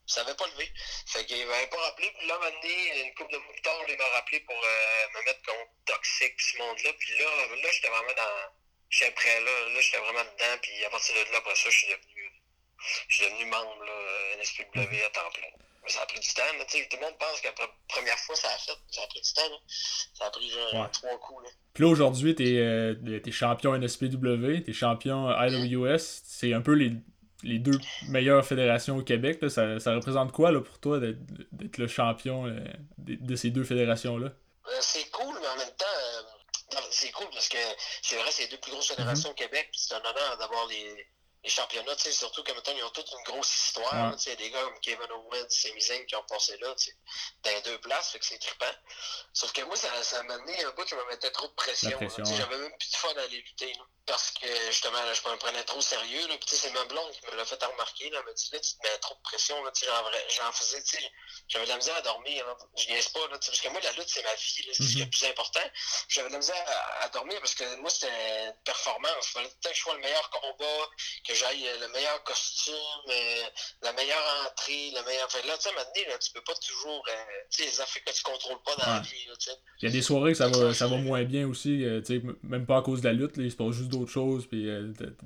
ça 0.06 0.22
n'avait 0.22 0.36
pas 0.36 0.46
levé. 0.46 0.70
Fait 1.06 1.24
qu'il 1.26 1.46
m'avait 1.46 1.66
pas 1.66 1.76
rappelé. 1.76 2.12
Puis 2.18 2.26
là, 2.26 2.38
donné, 2.38 3.06
une 3.06 3.14
couple 3.14 3.32
de 3.32 3.38
mois 3.38 3.52
plus 3.52 3.62
tard, 3.62 3.80
il 3.88 3.96
m'a 3.96 4.08
rappelé 4.14 4.40
pour 4.40 4.54
euh, 4.54 5.18
me 5.18 5.24
mettre 5.24 5.42
contre 5.42 5.70
Toxic, 5.84 6.40
ce 6.40 6.58
monde-là. 6.58 6.92
Puis 6.98 7.18
là, 7.18 7.24
là 7.56 7.68
j'étais 7.72 7.88
vraiment 7.88 8.14
dans. 8.16 8.52
J'étais 8.88 9.10
prêt 9.12 9.40
là. 9.40 9.68
Là, 9.68 9.80
j'étais 9.80 9.98
vraiment 9.98 10.24
dedans. 10.24 10.58
Puis 10.62 10.84
à 10.84 10.90
partir 10.90 11.14
de 11.14 11.32
là, 11.32 11.38
après 11.38 11.54
ça, 11.56 11.70
je 11.70 11.76
suis 11.76 11.88
devenu. 11.88 12.32
Je 13.08 13.14
suis 13.14 13.24
devenu 13.24 13.46
membre 13.46 13.84
là, 13.84 14.36
NSPW 14.38 15.04
à 15.04 15.10
temps 15.10 15.30
plein. 15.34 15.48
Mais 15.82 15.90
ça 15.90 16.02
a 16.02 16.06
pris 16.06 16.20
du 16.20 16.28
temps. 16.34 16.42
Là, 16.58 16.64
tout 16.64 16.78
le 16.78 17.00
monde 17.00 17.18
pense 17.18 17.40
qu'après 17.40 17.64
la 17.64 17.72
première 17.88 18.18
fois, 18.18 18.36
ça 18.36 18.48
a 18.48 18.58
fait. 18.58 18.78
Ça 18.90 19.02
a 19.02 19.06
pris 19.08 19.20
du 19.20 19.32
temps. 19.32 19.48
Là. 19.48 19.56
Ça 20.14 20.26
a 20.26 20.30
pris 20.30 20.50
genre 20.50 20.74
ouais. 20.74 20.90
trois 20.92 21.18
coups. 21.18 21.44
Là. 21.44 21.50
Puis 21.74 21.82
là, 21.82 21.90
aujourd'hui, 21.90 22.34
t'es 22.36 22.58
euh, 22.58 23.20
es 23.24 23.30
champion 23.32 23.74
NSPW, 23.74 24.62
t'es 24.64 24.72
champion 24.72 25.30
IWS. 25.30 25.98
C'est 25.98 26.52
un 26.54 26.60
peu 26.60 26.74
les 26.74 26.92
les 27.42 27.58
deux 27.58 27.78
meilleures 28.08 28.44
fédérations 28.44 28.96
au 28.96 29.02
Québec. 29.02 29.38
Là, 29.42 29.48
ça, 29.48 29.78
ça, 29.78 29.94
représente 29.94 30.32
quoi 30.32 30.50
là, 30.50 30.60
pour 30.60 30.78
toi 30.78 30.98
d'être 30.98 31.78
le 31.78 31.86
champion 31.86 32.46
euh, 32.46 32.58
de, 32.98 33.36
ces 33.36 33.50
deux 33.50 33.64
fédérations-là? 33.64 34.26
Euh, 34.26 34.70
c'est 34.80 35.10
cool, 35.10 35.34
mais 35.40 35.48
en 35.48 35.56
même 35.56 35.74
temps, 35.76 35.84
euh, 35.86 36.76
c'est 36.90 37.12
cool 37.12 37.26
parce 37.32 37.48
que 37.48 37.58
c'est 38.02 38.16
vrai, 38.16 38.30
c'est 38.30 38.44
les 38.44 38.48
deux 38.48 38.58
plus 38.58 38.72
grosses 38.72 38.88
fédérations 38.88 39.30
au 39.30 39.34
Québec. 39.34 39.68
C'est 39.72 39.94
un 39.94 40.00
honneur 40.00 40.38
d'avoir 40.38 40.66
les, 40.68 41.06
les 41.46 41.52
championnats, 41.52 41.96
surtout 41.96 42.42
que 42.42 42.50
maintenant, 42.50 42.74
ils 42.76 42.82
ont 42.82 42.90
toute 42.90 43.08
une 43.12 43.22
grosse 43.22 43.54
histoire. 43.56 44.16
Il 44.18 44.28
y 44.28 44.32
a 44.32 44.36
des 44.36 44.50
gars 44.50 44.62
comme 44.62 44.80
Kevin 44.80 45.12
Owens, 45.12 45.46
Sami 45.48 45.80
Zayn 45.80 46.04
qui 46.06 46.16
ont 46.16 46.24
passé 46.24 46.56
là, 46.58 46.74
dans 47.44 47.50
les 47.52 47.62
deux 47.62 47.78
places, 47.78 48.10
fait 48.10 48.18
que 48.18 48.26
c'est 48.26 48.38
trippant. 48.38 48.74
Sauf 49.32 49.52
que 49.52 49.62
moi, 49.62 49.76
ça, 49.76 50.02
ça 50.02 50.24
m'a 50.24 50.34
amené 50.34 50.64
un 50.64 50.70
bout 50.72 50.84
qui 50.84 50.96
me 50.96 51.04
mettait 51.06 51.30
trop 51.30 51.46
de 51.46 51.52
pression. 51.52 51.96
pression 51.98 52.24
J'avais 52.24 52.58
même 52.58 52.76
plus 52.76 52.90
de 52.90 52.96
fun 52.96 53.14
à 53.16 53.20
aller 53.22 53.36
lutter. 53.36 53.72
Là, 53.74 53.84
parce 54.06 54.30
que 54.32 54.46
justement, 54.66 55.02
là, 55.02 55.12
je 55.14 55.28
me 55.28 55.36
prenais 55.36 55.62
trop 55.64 55.80
sérieux. 55.80 56.26
C'est 56.46 56.72
ma 56.72 56.84
blonde 56.86 57.12
qui 57.12 57.26
me 57.26 57.36
l'a 57.36 57.44
fait 57.44 57.62
remarquer. 57.62 58.10
Là, 58.10 58.18
elle 58.20 58.26
m'a 58.26 58.32
dit 58.32 58.48
là, 58.52 58.58
tu 58.58 58.72
te 58.72 58.82
mets 58.82 58.98
trop 58.98 59.14
de 59.14 59.20
pression. 59.22 59.56
J'en 60.36 60.52
faisais, 60.52 60.82
j'avais 61.48 61.64
de 61.64 61.70
la 61.70 61.76
misère 61.76 61.96
à 61.96 62.02
dormir. 62.02 62.44
Là. 62.46 62.56
Je 62.76 62.86
niaise 62.88 63.08
pas. 63.08 63.20
Là, 63.28 63.38
parce 63.38 63.60
que 63.60 63.68
moi, 63.68 63.80
la 63.82 63.92
lutte, 63.92 64.08
c'est 64.08 64.22
ma 64.22 64.34
vie. 64.34 64.52
C'est 64.56 64.64
mm 64.64 64.86
-hmm. 64.86 64.88
ce 64.88 64.94
qui 64.94 65.00
est 65.00 65.04
le 65.04 65.10
plus 65.10 65.24
important. 65.26 65.70
J'avais 66.08 66.28
de 66.28 66.32
la 66.32 66.38
misère 66.38 66.64
à, 66.66 67.04
à, 67.04 67.08
dormir 67.10 67.38
parce 67.40 67.54
que 67.54 67.76
moi, 67.76 67.90
c'était 67.90 68.46
une 68.46 68.54
performance. 68.64 69.26
Il 69.28 69.32
fallait 69.32 69.50
que 69.62 69.74
je 69.74 69.80
sois 69.80 69.94
le 69.94 70.00
meilleur 70.00 70.30
combat, 70.30 70.82
que 71.26 71.34
j'aille 71.38 71.64
le 71.80 71.88
meilleur 71.88 72.22
costume, 72.24 72.74
euh, 73.08 73.42
la 73.82 73.92
meilleure 73.92 74.46
entrée, 74.46 74.90
le 74.94 75.02
meilleur. 75.04 75.30
Fait 75.30 75.46
là, 75.46 75.56
tu 75.56 75.68
sais, 75.68 75.74
maintenant, 75.74 76.02
là, 76.08 76.18
tu 76.18 76.32
peux 76.32 76.40
pas 76.40 76.54
toujours. 76.54 77.04
Euh, 77.08 77.12
tu 77.50 77.62
sais, 77.62 77.70
les 77.70 77.80
affaires 77.80 78.04
que 78.04 78.12
tu 78.12 78.22
contrôles 78.22 78.62
pas 78.64 78.76
dans 78.76 78.94
la 78.94 79.00
vie, 79.00 79.28
tu 79.38 79.46
sais. 79.50 79.56
Il 79.82 79.88
y 79.88 79.88
a 79.88 79.92
des 79.92 80.02
soirées 80.02 80.32
que 80.32 80.38
ça 80.38 80.48
va, 80.48 80.74
ça 80.74 80.86
va 80.86 80.96
moins 80.96 81.24
bien 81.24 81.46
aussi, 81.46 81.84
tu 82.04 82.20
sais, 82.20 82.22
même 82.42 82.66
pas 82.66 82.78
à 82.78 82.82
cause 82.82 83.00
de 83.00 83.08
la 83.08 83.12
lutte, 83.12 83.36
là, 83.36 83.44
il 83.44 83.50
se 83.50 83.56
passe 83.56 83.72
juste 83.72 83.90
d'autres 83.90 84.12
choses, 84.12 84.46
puis 84.46 84.68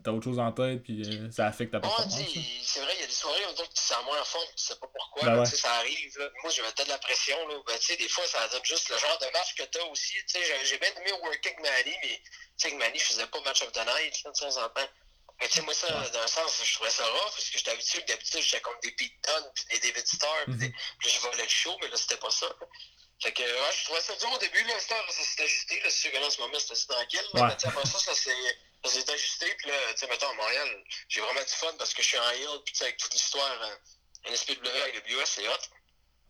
t'as 0.03 0.11
autre 0.11 0.25
chose 0.25 0.38
en 0.38 0.53
tête, 0.53 0.83
puis 0.83 1.03
ça 1.31 1.46
affecte 1.46 1.73
ta 1.73 1.81
performance. 1.81 2.14
c'est 2.14 2.81
vrai, 2.81 2.92
il 2.96 3.01
y 3.01 3.05
a 3.05 3.07
des 3.07 3.12
soirées 3.12 3.46
où 3.46 3.62
tu 3.62 3.68
te 3.68 3.79
sens 3.79 4.05
moins 4.05 4.20
en 4.20 4.25
forme, 4.25 4.46
tu 4.57 4.64
sais 4.64 4.77
pas 4.77 4.88
pourquoi, 4.92 5.29
ben 5.29 5.44
tu 5.44 5.51
sais, 5.51 5.57
ça 5.57 5.73
arrive. 5.75 6.18
Là. 6.18 6.29
Moi, 6.42 6.53
je 6.53 6.62
mettais 6.62 6.85
de 6.85 6.88
la 6.88 6.99
pression, 6.99 7.37
là. 7.49 7.55
Ben, 7.66 7.79
tu 7.79 7.87
sais, 7.87 7.96
des 7.96 8.09
fois, 8.09 8.25
ça 8.27 8.49
donne 8.49 8.64
juste 8.64 8.88
le 8.88 8.99
genre 8.99 9.18
de 9.18 9.27
match 9.33 9.55
que 9.55 9.62
t'as 9.64 9.85
aussi. 9.87 10.14
Tu 10.27 10.38
sais, 10.38 10.64
j'ai 10.64 10.79
bien 10.79 10.90
aimé 10.96 11.12
working 11.23 11.57
Manny, 11.61 11.94
mais 12.03 12.20
tu 12.59 12.68
sais 12.68 12.75
Manny 12.77 12.99
faisait 12.99 13.27
pas 13.27 13.40
match 13.40 13.62
of 13.62 13.73
the 13.73 13.85
night, 13.87 14.23
là, 14.25 14.31
de 14.31 14.38
temps 14.38 14.64
en 14.64 14.68
temps. 14.68 14.88
Mais 15.40 15.48
tu 15.48 15.55
sais, 15.57 15.62
moi, 15.62 15.74
ça, 15.74 15.88
dans 15.88 16.20
un 16.20 16.26
sens, 16.26 16.62
je 16.62 16.74
trouvais 16.74 16.90
ça 16.90 17.05
rough, 17.07 17.33
parce 17.33 17.48
que 17.48 17.59
j'étais 17.59 17.70
habitué, 17.70 18.03
d'habitude, 18.03 18.42
j'étais 18.42 18.61
comme 18.61 18.79
des 18.83 18.92
Pete 18.92 19.12
Dunne, 19.24 19.50
puis 19.55 19.64
des 19.70 19.79
David 19.79 20.07
Starr, 20.07 20.44
puis, 20.44 20.55
mm 20.55 20.72
je 21.00 21.20
volais 21.20 21.42
le 21.42 21.48
show, 21.48 21.76
mais 21.81 21.88
là, 21.88 21.96
c'était 21.96 22.18
pas 22.18 22.31
ça. 22.31 22.46
Fait 23.22 23.33
que, 23.33 23.42
ouais, 23.42 23.72
je 23.79 23.85
trouvais 23.85 24.00
ça 24.00 24.14
dur 24.16 24.33
au 24.33 24.38
début, 24.38 24.62
là, 24.64 24.79
ça 24.81 24.96
s'est 25.11 25.42
ajusté, 25.42 25.81
là, 25.81 25.90
c'est 25.90 26.00
sûr 26.00 26.12
que 26.12 26.16
là, 26.18 26.26
en 26.26 26.31
ce 26.31 26.40
moment, 26.40 26.59
c'était 26.59 26.94
tranquille, 26.94 27.29
là, 27.35 27.40
ouais. 27.40 27.48
mais 27.48 27.68
après 27.68 27.87
ça, 27.87 27.98
ça 27.98 28.14
s'est 28.14 29.12
ajusté, 29.12 29.55
puis 29.57 29.68
là, 29.68 29.76
tu 29.92 29.98
sais, 29.98 30.07
mettons, 30.09 30.31
à 30.31 30.35
Montréal, 30.35 30.85
j'ai 31.09 31.20
vraiment 31.20 31.42
du 31.42 31.53
fun, 31.53 31.74
parce 31.79 31.94
que 31.94 32.03
je 32.03 32.09
suis 32.09 32.18
en 32.18 32.31
hill, 32.33 32.61
puis 32.64 32.72
tu 32.72 32.79
sais, 32.79 32.85
avec 32.85 32.98
toute 32.98 33.12
l'histoire, 33.12 33.62
euh, 33.62 33.76
NSPW 34.31 34.68
avec 34.83 34.94
le 34.94 35.00
BUS, 35.00 35.24
c'est 35.24 35.48
hot. 35.48 35.53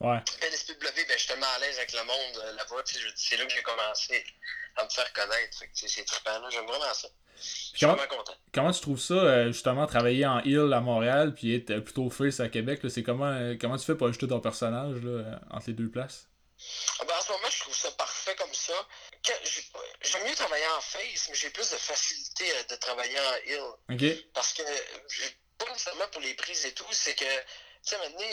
Ouais. 0.00 0.18
NSPW, 0.42 0.78
ben, 0.80 1.06
je 1.10 1.18
suis 1.18 1.28
tellement 1.28 1.46
à 1.56 1.58
l'aise 1.58 1.76
avec 1.76 1.92
le 1.92 2.04
monde 2.04 2.44
euh, 2.44 2.52
là-bas, 2.52 2.82
tu 2.84 2.94
sais, 2.94 3.00
c'est 3.14 3.36
là 3.36 3.44
que 3.44 3.52
j'ai 3.52 3.62
commencé 3.62 4.24
à 4.76 4.84
me 4.84 4.88
faire 4.88 5.12
connaître, 5.12 5.62
c'est 5.74 6.04
trippant, 6.04 6.38
là, 6.38 6.48
j'aime 6.50 6.66
vraiment 6.66 6.94
ça. 6.94 7.08
Comment, 7.78 7.96
comment, 8.52 8.72
tu 8.72 8.80
trouves 8.80 9.00
ça, 9.00 9.14
euh, 9.14 9.46
justement, 9.52 9.86
travailler 9.86 10.26
en 10.26 10.40
Hill 10.40 10.72
à 10.74 10.80
Montréal, 10.80 11.34
puis 11.34 11.54
être 11.54 11.80
plutôt 11.80 12.10
face 12.10 12.40
à 12.40 12.48
Québec? 12.48 12.80
C'est 12.88 13.02
comment, 13.02 13.32
euh, 13.32 13.54
comment 13.58 13.76
tu 13.76 13.86
fais 13.86 13.94
pour 13.94 14.08
ajouter 14.08 14.28
ton 14.28 14.40
personnage 14.40 15.02
là, 15.02 15.40
entre 15.50 15.68
les 15.68 15.72
deux 15.72 15.90
places? 15.90 16.28
Ah 17.00 17.04
ben, 17.06 17.14
en 17.14 17.22
ce 17.22 17.32
moment, 17.32 17.48
je 17.50 17.60
trouve 17.60 17.74
ça 17.74 17.90
parfait 17.92 18.34
comme 18.36 18.52
ça. 18.52 18.74
J'aime 20.02 20.24
mieux 20.26 20.34
travailler 20.34 20.66
en 20.76 20.80
face, 20.80 21.28
mais 21.28 21.34
j'ai 21.34 21.50
plus 21.50 21.70
de 21.70 21.76
facilité 21.76 22.44
euh, 22.50 22.62
de 22.64 22.76
travailler 22.76 23.18
en 23.18 23.96
Hill. 23.96 24.22
Parce 24.34 24.52
que, 24.52 24.62
pas 25.58 25.70
nécessairement 25.70 26.08
pour 26.12 26.20
les 26.20 26.34
prises 26.34 26.66
et 26.66 26.72
tout, 26.72 26.84
c'est 26.90 27.14
que, 27.14 27.24
sais, 27.82 27.98
maintenant, 27.98 28.26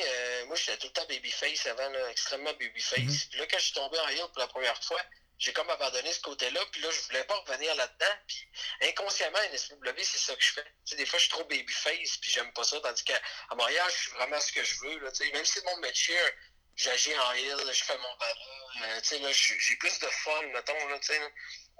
moi, 0.47 0.55
j'étais 0.55 0.77
tout 0.77 0.87
le 0.87 0.93
temps 0.93 1.05
babyface 1.07 1.65
avant, 1.67 1.89
là, 1.89 2.09
extrêmement 2.11 2.53
babyface. 2.53 2.99
Mm-hmm. 2.99 3.29
Puis 3.29 3.39
là, 3.39 3.47
quand 3.47 3.57
je 3.57 3.63
suis 3.63 3.73
tombé 3.73 3.99
en 3.99 4.09
Hill 4.09 4.25
pour 4.33 4.39
la 4.39 4.47
première 4.47 4.83
fois, 4.83 5.01
j'ai 5.39 5.53
comme 5.53 5.69
abandonné 5.69 6.11
ce 6.11 6.21
côté-là, 6.21 6.59
puis 6.71 6.81
là, 6.81 6.89
je 6.89 6.99
voulais 7.01 7.23
pas 7.25 7.35
revenir 7.35 7.75
là-dedans, 7.75 8.15
puis 8.27 8.47
inconsciemment, 8.89 9.37
NSPW, 9.51 10.01
c'est 10.01 10.17
ça 10.17 10.35
que 10.35 10.43
je 10.43 10.51
fais. 10.53 10.63
Tu 10.63 10.71
sais, 10.85 10.95
des 10.95 11.05
fois, 11.05 11.19
je 11.19 11.25
suis 11.25 11.31
trop 11.31 11.43
babyface, 11.43 12.17
puis 12.17 12.31
j'aime 12.31 12.51
pas 12.53 12.63
ça, 12.63 12.79
tandis 12.81 13.03
qu'à 13.03 13.21
Montréal, 13.55 13.87
je 13.89 14.01
suis 14.01 14.11
vraiment 14.11 14.39
ce 14.39 14.51
que 14.51 14.63
je 14.63 14.79
veux, 14.81 14.99
là, 14.99 15.11
tu 15.11 15.23
sais, 15.23 15.31
même 15.31 15.45
si 15.45 15.59
le 15.59 15.65
monde 15.65 15.81
me 15.81 15.93
cheer, 15.93 16.33
j'agis 16.77 17.17
en 17.17 17.33
hill, 17.33 17.71
je 17.71 17.83
fais 17.83 17.97
mon 17.97 18.15
euh, 18.83 19.01
tu 19.01 19.07
sais, 19.07 19.19
là, 19.19 19.29
j'ai 19.31 19.75
plus 19.77 19.99
de 19.99 20.07
fun, 20.07 20.41
mettons, 20.53 20.87
là, 20.87 20.99
tu 20.99 21.07
sais, 21.07 21.21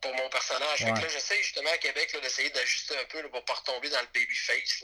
pour 0.02 0.14
mon 0.16 0.30
personnage. 0.30 0.80
Fait 0.80 0.94
que 0.94 1.00
là, 1.00 1.08
j'essaie 1.08 1.42
justement 1.42 1.72
à 1.72 1.78
Québec 1.78 2.16
d'essayer 2.22 2.50
d'ajuster 2.50 2.98
un 2.98 3.06
peu 3.06 3.22
là, 3.22 3.30
pour 3.30 3.44
pas 3.46 3.54
retomber 3.54 3.90
dans 3.90 4.02
le 4.02 4.08
babyface. 4.08 4.84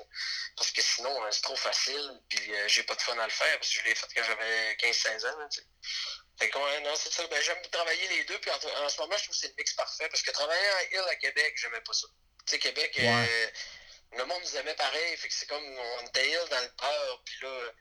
Parce 0.56 0.72
que 0.72 0.82
sinon, 0.82 1.24
euh, 1.24 1.32
c'est 1.32 1.42
trop 1.42 1.56
facile. 1.56 2.22
Puis 2.30 2.54
euh, 2.54 2.68
j'ai 2.68 2.84
pas 2.84 2.96
de 2.96 3.02
fun 3.02 3.18
à 3.18 3.26
le 3.26 3.32
faire 3.32 3.58
parce 3.60 3.70
que 3.70 3.80
je 3.80 3.84
l'ai 3.86 3.96
fait 3.96 4.08
quand 4.16 4.24
j'avais 4.24 4.74
15-16 4.76 5.28
ans. 5.28 5.40
Là, 5.40 5.48
sais. 5.50 5.64
Fait 6.40 6.50
que, 6.50 6.58
ouais, 6.58 6.80
non, 6.82 6.96
c'est 6.96 7.14
ça. 7.14 7.26
Ben, 7.28 7.42
j'aime 7.44 7.62
travailler 7.72 8.08
les 8.08 8.24
deux. 8.26 8.40
Puis 8.40 8.52
en, 8.52 8.86
en, 8.86 8.90
ce 8.90 8.98
moment, 9.02 9.16
je 9.18 9.24
trouve 9.24 9.36
que 9.36 9.42
c'est 9.42 9.50
le 9.50 9.56
mix 9.58 9.74
parfait. 9.74 10.10
Parce 10.10 10.22
que 10.24 10.32
travailler 10.32 10.70
en 10.72 10.96
Hill 10.96 11.10
à 11.10 11.16
Québec, 11.16 11.54
j'aimais 11.58 11.82
pas 11.82 11.94
ça. 11.94 12.08
Tu 12.46 12.52
sais, 12.52 12.60
Québec, 12.60 12.96
euh, 13.00 13.48
le 14.18 14.26
monde 14.26 14.42
nous 14.42 14.58
aimait 14.58 14.76
pareil. 14.76 15.18
Fait 15.18 15.28
que 15.28 15.34
c'est 15.34 15.48
comme 15.48 15.64
on 15.64 16.08
était 16.08 16.28
Hill 16.28 16.42
dans 16.50 16.62
le 16.62 16.72
peur. 16.76 17.22
Puis 17.24 17.36
là, 17.42 17.72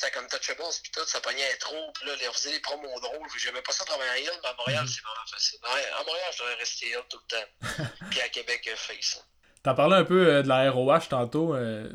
sais, 0.00 0.10
comme 0.10 0.26
Touchables, 0.28 0.62
puis 0.82 0.92
tout, 0.92 1.06
ça 1.06 1.20
pognait 1.20 1.56
trop. 1.56 1.92
Puis 1.94 2.06
là, 2.06 2.12
on 2.28 2.32
faisait 2.32 2.52
des 2.52 2.60
promos 2.60 3.00
drôles. 3.00 3.28
J'aimais 3.38 3.62
pas 3.62 3.72
ça 3.72 3.84
travailler 3.84 4.10
à 4.10 4.18
Hill, 4.18 4.40
mais 4.42 4.48
à 4.48 4.54
Montréal, 4.54 4.84
mm-hmm. 4.84 4.94
c'est 4.94 5.02
vraiment 5.02 5.26
facile. 5.30 5.58
À 5.64 6.04
Montréal, 6.04 6.30
je 6.32 6.38
devrais 6.38 6.54
rester 6.54 6.86
Hill 6.86 7.04
tout 7.08 7.18
le 7.28 7.36
temps. 7.36 7.84
puis 8.10 8.20
à 8.20 8.28
Québec, 8.28 8.68
euh, 8.72 8.76
Face. 8.76 9.22
T'as 9.62 9.74
parlé 9.74 9.96
un 9.96 10.04
peu 10.04 10.26
euh, 10.26 10.42
de 10.42 10.48
la 10.48 10.70
ROH 10.70 11.08
tantôt. 11.10 11.54
Euh, 11.54 11.90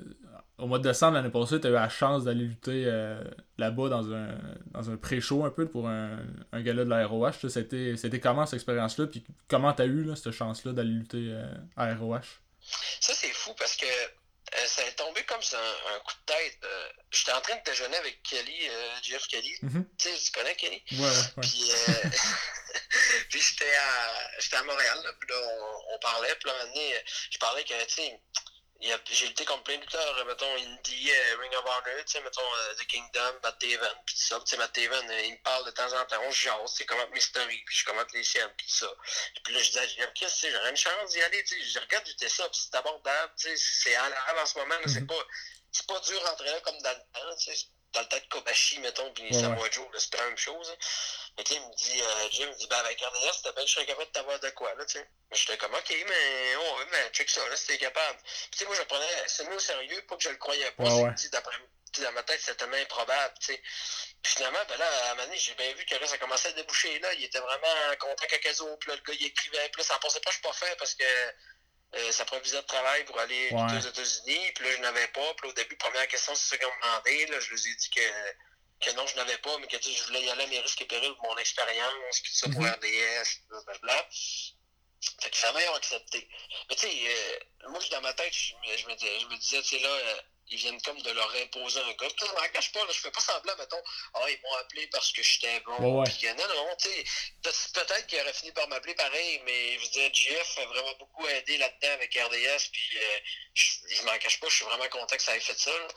au 0.58 0.68
mois 0.68 0.78
de 0.78 0.84
décembre 0.84 1.16
l'année 1.16 1.32
passée, 1.32 1.60
tu 1.60 1.68
as 1.68 1.70
eu 1.70 1.74
la 1.74 1.90
chance 1.90 2.24
d'aller 2.24 2.46
lutter 2.46 2.84
euh, 2.86 3.22
là-bas 3.58 3.90
dans 3.90 4.14
un, 4.14 4.38
dans 4.72 4.90
un 4.90 4.96
pré-show 4.96 5.44
un 5.44 5.50
peu 5.50 5.68
pour 5.68 5.90
un, 5.90 6.20
un 6.54 6.62
gala 6.62 6.86
de 6.86 6.90
la 6.90 7.06
ROH. 7.08 7.50
C'était, 7.50 7.98
c'était 7.98 8.20
comment 8.20 8.46
cette 8.46 8.56
expérience-là? 8.56 9.08
Puis 9.08 9.26
comment 9.50 9.74
tu 9.74 9.82
as 9.82 9.86
eu 9.86 10.04
là, 10.04 10.16
cette 10.16 10.32
chance-là 10.32 10.72
d'aller 10.72 10.92
lutter 10.92 11.36
à 11.76 11.94
ROH? 11.96 12.40
Ça, 12.62 13.14
c'est 13.14 13.34
fou 13.34 13.54
parce 13.58 13.76
que 13.76 13.86
euh, 14.58 14.68
ça 14.68 14.84
est 14.84 14.94
tombé 14.94 15.24
comme 15.24 15.42
ça, 15.42 15.60
un, 15.60 16.00
coup 16.00 16.14
de 16.14 16.34
tête. 16.34 16.66
J'étais 17.12 17.32
en 17.32 17.42
train 17.42 17.56
de 17.56 17.64
déjeuner 17.64 17.98
avec 17.98 18.22
Kelly, 18.24 18.70
Jeff 19.04 19.28
Kelly. 19.28 19.54
Mm-hmm. 19.64 19.86
Tu 19.98 20.10
sais, 20.10 20.18
tu 20.18 20.32
connais 20.32 20.56
Kelly? 20.56 20.84
Ouais, 20.92 21.00
ouais. 21.00 21.42
Puis, 21.42 21.72
puis 23.30 23.42
j'étais, 23.42 23.76
à, 23.76 24.60
à 24.60 24.64
Montréal, 24.64 25.02
là, 25.04 25.12
puis 25.20 25.30
là, 25.30 25.36
on, 25.42 25.96
on 25.96 26.00
parlait. 26.00 26.36
Puis 26.36 26.50
là, 26.50 26.56
un 26.56 26.66
moment 26.66 26.74
donné, 26.74 27.04
je 27.32 27.38
parlais 27.38 27.64
que, 27.64 27.86
tu 27.86 27.94
sais, 27.94 28.20
j'ai 29.12 29.28
lutté 29.28 29.46
comme 29.46 29.62
plein 29.64 29.78
de 29.78 29.82
lutteurs, 29.82 30.26
mettons, 30.26 30.54
Indie, 30.56 31.12
euh, 31.12 31.38
Ring 31.40 31.54
of 31.56 31.66
Honor, 31.66 32.04
tu 32.06 32.12
sais, 32.12 32.22
mettons, 32.22 32.42
uh, 32.42 32.76
The 32.76 32.88
Kingdom, 32.88 33.40
Matt 33.44 33.60
Taven, 33.60 33.96
pis 34.06 34.16
tout 34.16 34.22
ça. 34.22 34.40
Tu 34.40 34.48
sais, 34.48 34.58
Matt 34.58 34.78
euh, 34.78 35.22
il 35.26 35.32
me 35.32 35.44
parle 35.44 35.66
de 35.66 35.72
temps 35.72 35.92
en 35.94 36.06
temps, 36.06 36.22
on 36.24 36.32
se 36.32 36.42
jase, 36.42 36.72
tu 36.72 36.78
sais, 36.78 36.86
comment 36.86 37.08
Mystery, 37.10 37.64
puis 37.66 37.76
je 37.76 37.86
commente 37.86 38.12
les 38.14 38.24
siennes, 38.24 38.52
pis 38.58 38.68
tout 38.68 38.76
ça. 38.76 38.94
Puis 39.44 39.54
là, 39.54 39.62
je 39.62 39.72
disais, 39.72 39.88
qu'est-ce 40.14 40.34
que 40.34 40.40
c'est, 40.40 40.52
j'aurais 40.52 40.70
une 40.70 40.78
chance 40.78 41.12
d'y 41.12 41.22
aller, 41.22 41.44
tu 41.44 41.56
sais, 41.60 41.70
je 41.70 41.80
regarde 41.80 42.08
lutter 42.08 42.30
ça, 42.30 42.48
pis 42.50 42.60
c'est 42.60 42.76
abordable, 42.76 43.34
tu 43.38 43.50
sais, 43.50 43.82
c'est 43.84 43.96
à 43.96 44.10
l'arabe 44.10 44.38
en 44.38 44.46
ce 44.46 44.58
moment, 44.60 44.76
là, 44.76 44.88
c'est 44.88 45.02
mhm. 45.02 45.08
pas, 45.08 45.28
c'est 45.72 45.88
pas 45.88 46.00
dur 46.00 46.22
rentrer 46.24 46.50
là 46.52 46.60
comme 46.62 46.82
dans 46.82 46.92
le 46.92 46.96
temps, 46.98 47.36
tu 47.38 47.56
sais, 47.56 47.66
dans 47.94 48.02
le 48.02 48.08
temps 48.08 48.18
de 48.18 48.28
Kobashi, 48.30 48.80
mettons, 48.80 49.12
puis 49.14 49.24
ouais, 49.24 49.34
Samoa 49.34 49.70
Joe, 49.72 49.88
c'est 49.98 50.12
pas 50.12 50.20
la 50.20 50.28
même 50.28 50.38
chose. 50.38 50.70
Hein. 50.70 50.86
Mais 51.38 51.44
tu 51.44 51.54
sais, 51.54 51.60
il 51.60 51.68
me 51.68 51.76
dit, 51.76 52.02
euh, 52.02 52.30
Jim, 52.32 52.44
il 52.44 52.50
me 52.50 52.56
dit, 52.56 52.68
ben 52.68 52.78
avec 52.78 53.02
RDS, 53.02 53.34
c'était 53.36 53.52
bien, 53.54 53.66
je 53.66 53.74
serais 53.74 53.86
capable 53.86 54.08
de 54.08 54.12
t'avoir 54.12 54.40
de 54.40 54.50
quoi, 54.52 54.74
là, 54.76 54.86
tu 54.86 54.94
sais. 54.94 55.10
Mais 55.30 55.38
j'étais 55.38 55.58
comme, 55.58 55.74
ok, 55.74 55.96
mais, 56.08 56.56
oh, 56.56 56.80
mais 56.92 57.10
check 57.12 57.30
ça, 57.30 57.48
là, 57.48 57.56
c'était 57.58 57.78
capable. 57.78 58.20
Puis 58.24 58.50
tu 58.52 58.58
sais, 58.60 58.66
moi, 58.66 58.76
je 58.76 58.84
prenais 58.84 59.28
c'est 59.28 59.48
au 59.48 59.60
sérieux, 59.60 60.02
pas 60.08 60.16
que 60.16 60.24
je 60.24 60.30
le 60.30 60.38
croyais 60.38 60.72
pas. 60.72 60.84
Ouais, 60.84 61.04
ouais. 61.04 61.30
D'après 61.32 61.56
dans 62.00 62.12
ma 62.12 62.24
tête, 62.24 62.42
c'était 62.42 62.56
tellement 62.56 62.76
improbable, 62.76 63.34
tu 63.40 63.54
sais. 63.54 63.62
Puis 64.22 64.34
finalement, 64.36 64.60
ben 64.68 64.78
là, 64.78 64.86
à 64.86 65.12
un 65.12 65.16
moment 65.16 65.28
donné, 65.28 65.38
j'ai 65.38 65.54
bien 65.56 65.72
vu 65.74 65.86
que 65.86 65.96
là, 65.96 66.08
ça 66.08 66.18
commençait 66.18 66.50
à 66.50 66.52
déboucher, 66.54 67.00
là. 67.00 67.14
Il 67.14 67.24
était 67.24 67.40
vraiment 67.40 67.96
content 68.00 68.26
Cacazo, 68.28 68.76
puis 68.78 68.90
là, 68.90 68.96
le 68.96 69.02
gars, 69.02 69.18
il 69.20 69.26
écrivait, 69.28 69.70
puis 69.70 69.82
là, 69.82 69.88
ça 69.88 70.00
pensait 70.00 70.20
pas, 70.20 70.32
je 70.32 70.36
suis 70.36 70.42
pas 70.42 70.54
fait 70.54 70.76
parce 70.78 70.94
que 70.94 71.04
euh, 71.96 72.12
ça 72.12 72.26
prend 72.26 72.38
un 72.38 72.40
visa 72.40 72.62
de 72.62 72.68
travail 72.68 73.06
pour 73.06 73.18
aller 73.20 73.50
ouais. 73.52 73.78
aux 73.78 73.80
États-Unis. 73.80 74.52
Puis 74.54 74.66
là, 74.66 74.72
je 74.76 74.82
n'avais 74.82 75.08
pas. 75.08 75.34
Puis 75.36 75.48
là, 75.48 75.50
au 75.50 75.54
début, 75.54 75.76
première 75.78 76.08
question, 76.08 76.36
c'est 76.36 76.56
ce 76.56 76.60
qu'ils 76.60 76.68
m'ont 76.68 76.74
demandé. 76.84 77.26
Là, 77.28 77.40
je 77.40 77.52
leur 77.52 77.60
ai 77.60 77.76
dit 77.76 77.90
que, 77.90 78.02
que 78.82 78.92
non, 78.92 79.08
je 79.08 79.16
n'avais 79.16 79.38
pas, 79.38 79.58
mais 79.60 79.68
que 79.68 79.78
je 79.82 80.04
voulais 80.04 80.24
y 80.24 80.30
aller 80.30 80.44
à 80.44 80.48
mes 80.48 80.60
risques 80.60 80.82
et 80.82 80.86
périls 80.86 81.16
pour 81.16 81.28
mon 81.28 81.38
expérience, 81.38 82.20
puis 82.22 82.32
tout 82.32 82.38
ça 82.38 82.50
pour 82.50 82.62
mm 82.62 82.66
-hmm. 82.66 82.76
RDS, 82.76 83.30
blablabla. 83.50 84.08
Fait 85.22 85.30
que 85.30 85.38
ça 85.38 85.54
ils 85.60 85.70
ont 85.70 85.76
accepté. 85.76 86.28
Mais 86.70 86.76
tu 86.76 86.88
sais, 86.88 86.94
euh, 87.08 87.70
moi, 87.70 87.80
dans 87.92 88.02
ma 88.02 88.14
tête, 88.14 88.34
je, 88.34 88.54
je, 88.78 88.88
me, 88.88 88.98
je 88.98 89.26
me 89.28 89.38
disais, 89.38 89.62
tu 89.62 89.70
sais, 89.70 89.80
là, 89.80 89.90
euh, 89.90 90.22
ils 90.48 90.58
viennent 90.58 90.82
comme 90.82 91.02
de 91.02 91.12
leur 91.12 91.36
imposer 91.36 91.80
un 91.80 91.94
gars. 91.94 92.08
Je 92.20 92.26
m'en 92.26 92.50
cache 92.54 92.72
pas, 92.72 92.80
là, 92.86 92.92
je 92.92 93.00
fais 93.00 93.12
pas 93.12 93.22
semblant, 93.22 93.56
mettons, 93.58 93.82
ah, 94.14 94.30
ils 94.30 94.40
m'ont 94.42 94.54
appelé 94.56 94.88
parce 94.88 95.12
que 95.12 95.24
j'étais 95.24 95.60
bon. 95.62 95.78
Ouais, 95.80 96.02
ouais. 96.02 96.14
Puis, 96.18 96.28
non, 96.28 96.48
non, 96.48 96.76
tu 96.78 96.90
sais, 96.90 97.72
peut-être 97.74 98.06
qu'ils 98.08 98.20
auraient 98.22 98.34
fini 98.34 98.52
par 98.52 98.68
m'appeler 98.68 98.96
pareil, 98.96 99.42
mais 99.46 99.74
je 99.78 99.82
veux 99.82 99.90
dire, 99.90 100.14
GF 100.14 100.58
a 100.60 100.66
vraiment 100.66 100.94
beaucoup 101.00 101.26
aidé 101.28 101.58
là-dedans 101.58 101.94
avec 101.94 102.14
RDS, 102.14 102.70
puis 102.72 102.98
euh, 102.98 103.20
je, 103.54 103.66
je 103.90 104.02
m'en 104.04 104.18
cache 104.20 104.40
pas, 104.40 104.48
je 104.50 104.56
suis 104.56 104.66
vraiment 104.66 104.90
content 104.90 105.16
que 105.16 105.24
ça 105.24 105.36
ait 105.36 105.40
fait 105.40 105.58
ça. 105.58 105.72
Là. 105.72 105.88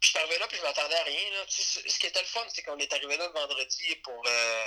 Puis 0.00 0.08
je 0.08 0.08
suis 0.08 0.18
arrivé 0.18 0.38
là, 0.38 0.46
puis 0.48 0.56
je 0.58 0.62
m'attendais 0.62 0.96
à 0.96 1.02
rien. 1.04 1.30
Là. 1.30 1.46
Tu 1.46 1.62
sais, 1.62 1.88
ce 1.88 1.98
qui 1.98 2.06
était 2.06 2.20
le 2.20 2.26
fun, 2.26 2.44
c'est 2.54 2.62
qu'on 2.62 2.78
est 2.78 2.92
arrivé 2.92 3.16
là 3.16 3.26
le 3.26 3.32
vendredi 3.32 3.96
pour 3.96 4.22
euh, 4.26 4.64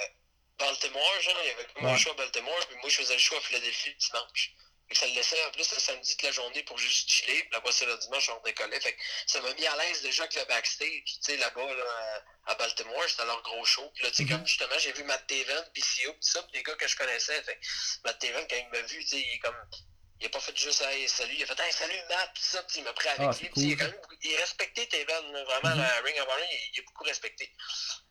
Baltimore, 0.58 1.21
genre, 1.21 1.38
il 1.43 1.47
y 1.47 1.51
avait 1.51 1.67
ouais. 1.82 1.91
un 1.91 1.97
choix 1.97 2.13
à 2.13 2.15
Baltimore, 2.15 2.67
puis 2.67 2.78
moi, 2.78 2.89
je 2.89 2.95
faisais 2.97 3.13
le 3.13 3.19
choix 3.19 3.38
à 3.38 3.41
Philadelphie 3.41 3.89
le 3.89 3.95
dimanche. 3.95 4.54
Que 4.88 4.95
ça 4.95 5.08
le 5.08 5.13
laissait 5.13 5.43
en 5.45 5.51
plus 5.51 5.71
le 5.73 5.80
samedi 5.80 6.15
toute 6.15 6.21
la 6.21 6.32
journée 6.32 6.62
pour 6.62 6.78
juste 6.78 7.10
chiller. 7.10 7.43
Puis 7.45 7.56
après 7.56 7.71
ça, 7.71 7.88
le 7.88 7.97
dimanche, 7.97 8.30
on 8.30 8.39
décollait. 8.43 8.80
Fait 8.80 8.93
que 8.93 9.01
ça 9.25 9.41
m'a 9.41 9.51
mis 9.56 9.65
à 9.65 9.75
l'aise 9.78 10.04
déjà 10.04 10.23
avec 10.23 10.36
le 10.36 10.45
backstage. 10.45 11.04
Tu 11.06 11.17
sais, 11.21 11.38
là-bas, 11.38 11.73
là, 11.73 12.23
à 12.45 12.56
Baltimore, 12.56 13.04
c'était 13.08 13.25
leur 13.25 13.41
gros 13.41 13.65
show. 13.65 13.89
Puis 13.95 14.04
là, 14.04 14.12
tu 14.12 14.17
sais, 14.17 14.32
comme 14.32 14.45
justement, 14.45 14.78
j'ai 14.78 14.91
vu 14.93 15.04
Matt 15.06 15.25
Taven, 15.25 15.71
PCO, 15.73 16.13
pis 16.13 16.28
ça, 16.28 16.43
pis 16.43 16.51
des 16.51 16.63
gars 16.63 16.75
que 16.75 16.88
je 16.88 16.95
connaissais. 16.95 17.41
Fait 17.41 17.60
Matt 18.04 18.19
Taven, 18.19 18.45
quand 18.47 18.58
il 18.58 18.69
m'a 18.69 18.82
vu, 18.86 18.99
tu 18.99 19.08
sais, 19.08 19.19
il 19.19 19.34
est 19.34 19.39
comme. 19.39 19.58
Il 20.21 20.28
a 20.28 20.30
pas 20.30 20.39
fait 20.39 20.56
juste 20.58 20.82
hey, 20.82 21.10
salut, 21.10 21.36
il 21.36 21.43
a 21.43 21.45
fait 21.45 21.60
hey, 21.60 21.73
salut 21.73 21.99
Matt, 22.10 22.34
pis 22.34 22.41
ça, 22.41 22.63
pis 22.63 22.78
il 22.78 22.84
m'a 22.86 22.93
pris 22.93 23.10
avec 23.10 23.21
ah, 23.21 23.32
lui. 23.41 23.49
Cool. 23.49 23.63
Il, 23.63 23.73
a 23.73 23.75
quand 23.75 23.91
même, 23.91 24.01
il 24.21 24.32
est 24.32 24.38
respecté 24.38 24.88
Taven, 24.88 25.43
vraiment, 25.43 25.75
mm 25.75 25.80
-hmm. 25.80 25.95
la 25.95 26.01
Ring 26.01 26.17
of 26.21 26.28
Honor, 26.28 26.47
il, 26.51 26.69
il, 26.73 26.80
est 26.80 26.84
beaucoup 26.84 27.04
respecté. 27.04 27.51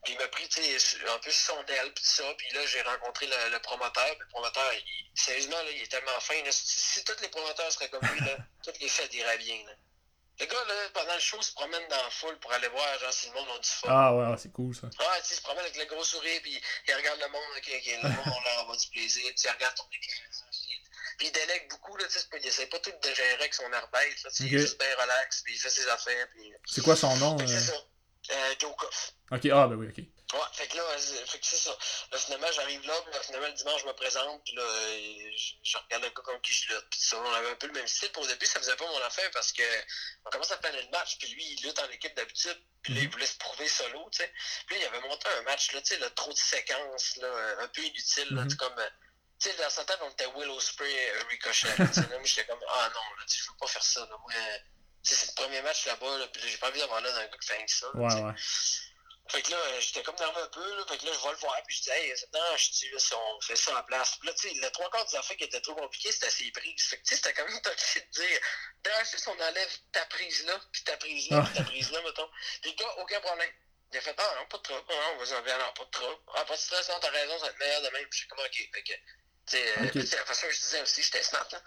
Puis 0.05 0.12
il 0.12 0.19
m'a 0.19 0.29
pris, 0.29 0.45
un 0.45 1.19
peu 1.19 1.31
son 1.31 1.64
aile, 1.67 1.93
pis 1.95 2.05
ça, 2.05 2.25
puis 2.37 2.49
là, 2.53 2.67
j'ai 2.67 2.83
rencontré 2.83 3.27
le, 3.27 3.51
le, 3.51 3.59
promoteur, 3.61 4.11
puis 4.17 4.27
le 4.27 4.33
promoteur, 4.35 4.71
il, 4.75 4.85
sérieusement, 5.14 5.62
là, 5.62 5.71
il 5.71 5.83
est 5.83 5.90
tellement 5.90 6.21
fin, 6.21 6.43
là, 6.43 6.53
si, 6.53 6.62
si, 6.67 7.05
tous 7.05 7.21
les 7.23 7.29
promoteurs 7.29 7.73
seraient 7.73 7.88
comme 7.88 8.07
lui, 8.12 8.21
là, 8.21 8.37
tous 8.64 8.79
les 8.81 8.88
faits 8.88 9.12
iraient 9.14 9.38
bien, 9.38 9.64
là. 9.64 9.73
Le 10.40 10.47
gars, 10.47 10.64
là, 10.67 10.75
pendant 10.93 11.14
le 11.14 11.21
show, 11.21 11.40
se 11.40 11.53
promène 11.53 11.87
dans 11.88 12.03
la 12.03 12.11
foule 12.11 12.37
pour 12.40 12.53
aller 12.53 12.67
voir, 12.69 12.99
genre, 12.99 13.12
si 13.12 13.29
le 13.29 13.35
monde 13.35 13.49
a 13.55 13.59
du 13.61 13.69
fun. 13.69 13.88
Ah 13.88 14.14
ouais, 14.14 14.37
c'est 14.37 14.53
cool, 14.53 14.75
ça. 14.75 14.88
Tu 14.90 14.99
sais, 14.99 15.35
il 15.35 15.37
se 15.37 15.43
promène 15.43 15.64
avec 15.64 15.77
le 15.77 15.85
gros 15.85 16.03
sourire, 16.03 16.40
puis 16.43 16.61
il 16.88 16.95
regarde 16.95 17.21
le 17.21 17.29
monde, 17.29 17.43
okay, 17.57 17.79
okay, 17.79 17.97
le 18.03 18.09
monde, 18.09 18.27
on 18.27 18.43
leur 18.43 18.71
a 18.71 18.77
du 18.77 18.88
plaisir, 18.88 19.25
tu 19.31 19.37
sais, 19.37 19.49
il 19.49 19.53
regarde 19.53 19.77
ton 19.77 19.85
écran, 19.93 20.25
Puis 21.18 21.27
il 21.29 21.33
délègue 21.33 21.68
beaucoup, 21.70 21.96
là, 21.96 22.05
tu 22.07 22.18
sais, 22.18 22.27
il 22.40 22.46
essaie 22.46 22.66
pas 22.66 22.79
tout 22.81 22.90
de 22.90 23.14
gérer 23.14 23.33
avec 23.35 23.55
son 23.55 23.70
airbase, 23.72 24.22
là, 24.24 24.31
il 24.40 24.46
est 24.55 24.59
juste 24.59 24.79
bien 24.79 24.94
relax, 24.96 25.42
puis 25.42 25.55
il 25.55 25.59
fait 25.59 25.70
ses 25.70 25.88
affaires, 25.88 26.29
puis... 26.31 26.53
C'est 26.66 26.83
quoi 26.83 26.96
son 26.96 27.16
nom? 27.16 27.37
Euh? 27.40 27.46
c'est 27.46 27.61
ça. 27.61 27.74
Euh, 28.31 28.55
Joe 28.59 28.74
Koff. 28.77 29.12
Ok, 29.33 29.46
ah, 29.53 29.66
ben 29.66 29.74
oui, 29.74 29.88
ok. 29.88 29.98
Ouais, 30.33 30.40
fait 30.55 30.66
que 30.66 30.77
là, 30.77 30.83
euh, 30.83 31.27
fait 31.27 31.38
que 31.38 31.46
c'est 31.46 31.57
ça. 31.59 31.77
Là, 32.11 32.18
finalement, 32.18 32.50
j'arrive 32.53 32.85
là, 32.87 32.94
puis 33.05 33.12
là, 33.14 33.20
finalement, 33.20 33.46
le 33.46 33.53
dimanche, 33.53 33.83
je 33.83 33.87
me 33.87 33.92
présente, 33.92 34.42
puis 34.44 34.55
là, 34.57 34.62
euh, 34.62 35.31
je, 35.37 35.53
je 35.62 35.77
regarde 35.79 36.03
le 36.03 36.09
gars 36.09 36.22
comme 36.24 36.40
qui 36.40 36.53
je 36.55 36.72
lutte. 36.72 36.87
Puis 36.90 37.00
ça, 37.00 37.18
on 37.18 37.33
avait 37.35 37.50
un 37.50 37.55
peu 37.57 37.66
le 37.66 37.74
même 37.74 37.87
style. 37.87 38.11
Puis 38.11 38.22
au 38.22 38.27
début, 38.27 38.46
ça 38.46 38.59
faisait 38.59 38.74
pas 38.77 38.87
mon 38.87 39.00
affaire 39.03 39.31
parce 39.33 39.53
que 39.53 39.62
on 40.24 40.31
commence 40.31 40.50
à 40.50 40.57
planer 40.57 40.83
le 40.83 40.88
match, 40.90 41.18
puis 41.18 41.29
lui, 41.29 41.44
il 41.44 41.66
lutte 41.66 41.79
en 41.79 41.88
équipe 41.90 42.16
d'habitude, 42.16 42.59
puis 42.83 42.94
là, 42.94 43.00
il 43.03 43.11
voulait 43.11 43.27
se 43.27 43.37
prouver 43.37 43.68
solo, 43.68 44.09
tu 44.11 44.18
sais. 44.22 44.33
Puis 44.66 44.77
là, 44.77 44.83
il 44.83 44.87
avait 44.96 45.07
monté 45.07 45.29
un 45.38 45.42
match, 45.42 45.72
là, 45.72 45.83
tu 45.83 45.88
sais, 45.94 46.00
là, 46.00 46.09
trop 46.11 46.33
de 46.33 46.38
séquences, 46.38 47.16
là, 47.16 47.57
un 47.61 47.68
peu 47.68 47.83
inutile, 47.83 48.29
là, 48.35 48.42
Mhm. 48.42 48.48
tu 48.48 48.53
sais, 48.53 48.57
comme. 48.57 48.88
Tu 49.45 49.51
sais, 49.51 49.57
dans 49.63 49.69
sa 49.69 49.85
tête, 49.85 49.99
on 50.01 50.09
était 50.09 50.27
Willow 50.35 50.59
Spray, 50.59 51.11
euh, 51.11 51.25
Ricochet. 51.29 51.69
là, 51.77 52.19
j'étais 52.25 52.47
comme, 52.47 52.65
ah 52.67 52.89
non, 52.95 53.17
là, 53.19 53.25
je 53.29 53.45
veux 53.45 53.57
pas 53.61 53.67
faire 53.67 53.83
ça, 53.83 54.01
là. 54.01 54.17
Moi, 54.23 54.33
c'est 55.03 55.27
le 55.27 55.35
premier 55.35 55.61
match 55.61 55.85
là-bas, 55.85 56.17
là, 56.17 56.27
puis 56.29 56.49
j'ai 56.49 56.57
pas 56.57 56.69
envie 56.71 56.81
d'avoir 56.81 57.03
là 57.03 57.13
d'un 57.13 57.27
gars 57.27 57.37
qui 57.39 57.49
fait 57.49 57.69
ça. 57.69 57.95
Ouais, 57.95 58.09
tu 58.09 58.17
sais. 58.17 58.23
ouais. 58.23 58.33
Fait 59.29 59.43
que 59.43 59.51
là, 59.51 59.81
j'étais 59.81 60.03
comme 60.03 60.17
nerveux 60.17 60.45
un 60.45 60.49
peu, 60.49 60.77
là. 60.77 60.87
Fait 60.89 60.97
que 60.97 61.05
là, 61.05 61.13
je 61.13 61.23
vais 61.23 61.31
le 61.31 61.37
voir, 61.37 61.63
puis 61.67 61.77
je 61.77 61.83
dis, 61.83 61.91
hey, 61.91 62.15
non, 62.33 62.57
je 62.57 62.71
dis, 62.71 62.89
là, 62.89 62.99
si 62.99 63.13
on 63.13 63.41
fait 63.43 63.57
ça 63.57 63.79
en 63.79 63.83
place. 63.83 64.17
Puis 64.17 64.29
là, 64.29 64.35
tu 64.35 64.49
sais, 64.49 64.55
le 64.55 64.71
trois 64.71 64.89
quarts 64.89 65.05
des 65.05 65.17
affaires 65.17 65.37
qui 65.37 65.45
étaient 65.45 65.61
trop 65.61 65.75
compliquées, 65.75 66.13
c'était 66.13 66.31
ses 66.31 66.51
prises. 66.51 66.83
Fait 66.89 66.97
que, 66.97 67.03
tu 67.03 67.09
sais, 67.09 67.17
c'était 67.17 67.35
quand 67.35 67.47
même 67.47 67.61
touché 67.63 68.01
de 68.01 68.11
dire, 68.13 68.41
d'ailleurs, 68.83 69.05
juste 69.05 69.29
on 69.29 69.39
enlève 69.43 69.79
ta 69.93 70.07
prise 70.07 70.47
là, 70.47 70.59
puis 70.73 70.85
ta 70.85 70.97
prise 70.97 71.29
là, 71.29 71.43
puis 71.43 71.55
ta 71.55 71.65
prise 71.65 71.91
là, 71.91 72.01
mettons. 72.01 72.31
Puis 72.63 72.71
le 72.71 72.77
gars, 72.77 72.95
aucun 72.97 73.21
problème. 73.21 73.51
Il 73.93 73.99
a 73.99 74.01
fait, 74.01 74.15
ah 74.17 74.35
non, 74.41 74.47
pas 74.47 74.57
de 74.57 74.63
trouble, 74.63 74.85
non, 74.89 75.17
vas-y, 75.19 75.59
non, 75.59 75.73
pas 75.75 75.85
de 75.85 75.91
trouble. 75.91 76.23
Ah, 76.35 76.45
pas 76.47 76.57
de 76.57 76.61
stress, 76.61 76.89
non, 76.89 76.99
t'as 76.99 77.11
raison, 77.11 77.39
ça 77.39 77.45
va 77.45 77.51
être 77.51 77.59
meilleur 77.59 77.83
de 77.83 77.91
même. 77.91 78.07
Je 78.11 78.17
suis 78.17 78.27
comme, 78.27 78.41
ok. 78.41 78.71
Fait 78.73 78.83
que, 78.83 78.93
euh, 79.53 80.07
sais, 80.07 80.17
la 80.17 80.25
façon 80.25 80.47
que 80.47 80.53
je 80.55 80.61
disais 80.61 80.81
aussi, 80.83 81.03
j'étais 81.03 81.23
smart, 81.23 81.47
là. 81.53 81.61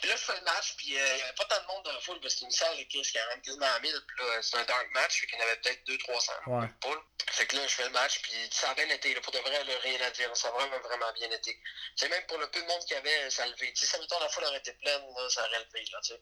Puis 0.00 0.08
là, 0.10 0.16
je 0.16 0.22
fais 0.22 0.34
le 0.36 0.44
match, 0.44 0.74
puis 0.76 0.98
euh, 0.98 1.06
il 1.06 1.16
n'y 1.16 1.22
avait 1.22 1.32
pas 1.34 1.44
tant 1.44 1.60
de 1.62 1.66
monde 1.66 1.84
dans 1.84 1.92
la 1.92 2.00
foule, 2.00 2.20
parce 2.20 2.34
qu'il 2.34 2.46
me 2.46 2.52
semble 2.52 2.76
qu'il 2.88 3.00
y 3.00 3.18
avait 3.18 3.40
quasiment 3.40 3.66
à 3.66 3.78
1000, 3.80 4.00
puis 4.08 4.16
là, 4.26 4.42
c'est 4.42 4.56
un 4.56 4.64
dark 4.64 4.88
match, 4.92 5.20
fait 5.20 5.26
qu'il 5.26 5.38
y 5.38 5.42
en 5.42 5.44
avait 5.44 5.56
peut-être 5.56 5.84
200-300. 5.86 6.30
Ouais. 6.46 6.68
Fait 7.30 7.46
que 7.46 7.56
là, 7.56 7.66
je 7.66 7.74
fais 7.74 7.84
le 7.84 7.90
match, 7.90 8.20
puis 8.20 8.32
ça 8.50 8.70
a 8.70 8.74
bien 8.74 8.88
été, 8.90 9.14
là, 9.14 9.20
pour 9.20 9.32
de 9.32 9.38
vrai, 9.38 9.64
là, 9.64 9.72
rien 9.82 10.00
à 10.02 10.10
dire, 10.10 10.36
ça 10.36 10.48
a 10.48 10.50
vraiment, 10.50 10.78
vraiment 10.80 11.12
bien 11.12 11.30
été. 11.30 11.56
C'est 11.96 12.08
même 12.08 12.26
pour 12.26 12.38
le 12.38 12.50
peu 12.50 12.60
de 12.60 12.66
monde 12.66 12.80
qu'il 12.84 12.96
y 12.96 12.98
avait, 12.98 13.30
ça 13.30 13.44
a 13.44 13.46
levé. 13.46 13.72
Tu 13.72 13.80
sais, 13.80 13.92
ça 13.92 13.98
mettons, 13.98 14.18
la 14.20 14.28
foule 14.28 14.44
aurait 14.44 14.58
été 14.58 14.72
pleine, 14.74 15.02
là, 15.16 15.28
ça 15.30 15.46
aurait 15.46 15.60
levé, 15.60 15.84
là, 15.92 15.98
tu 16.02 16.12
sais. 16.12 16.20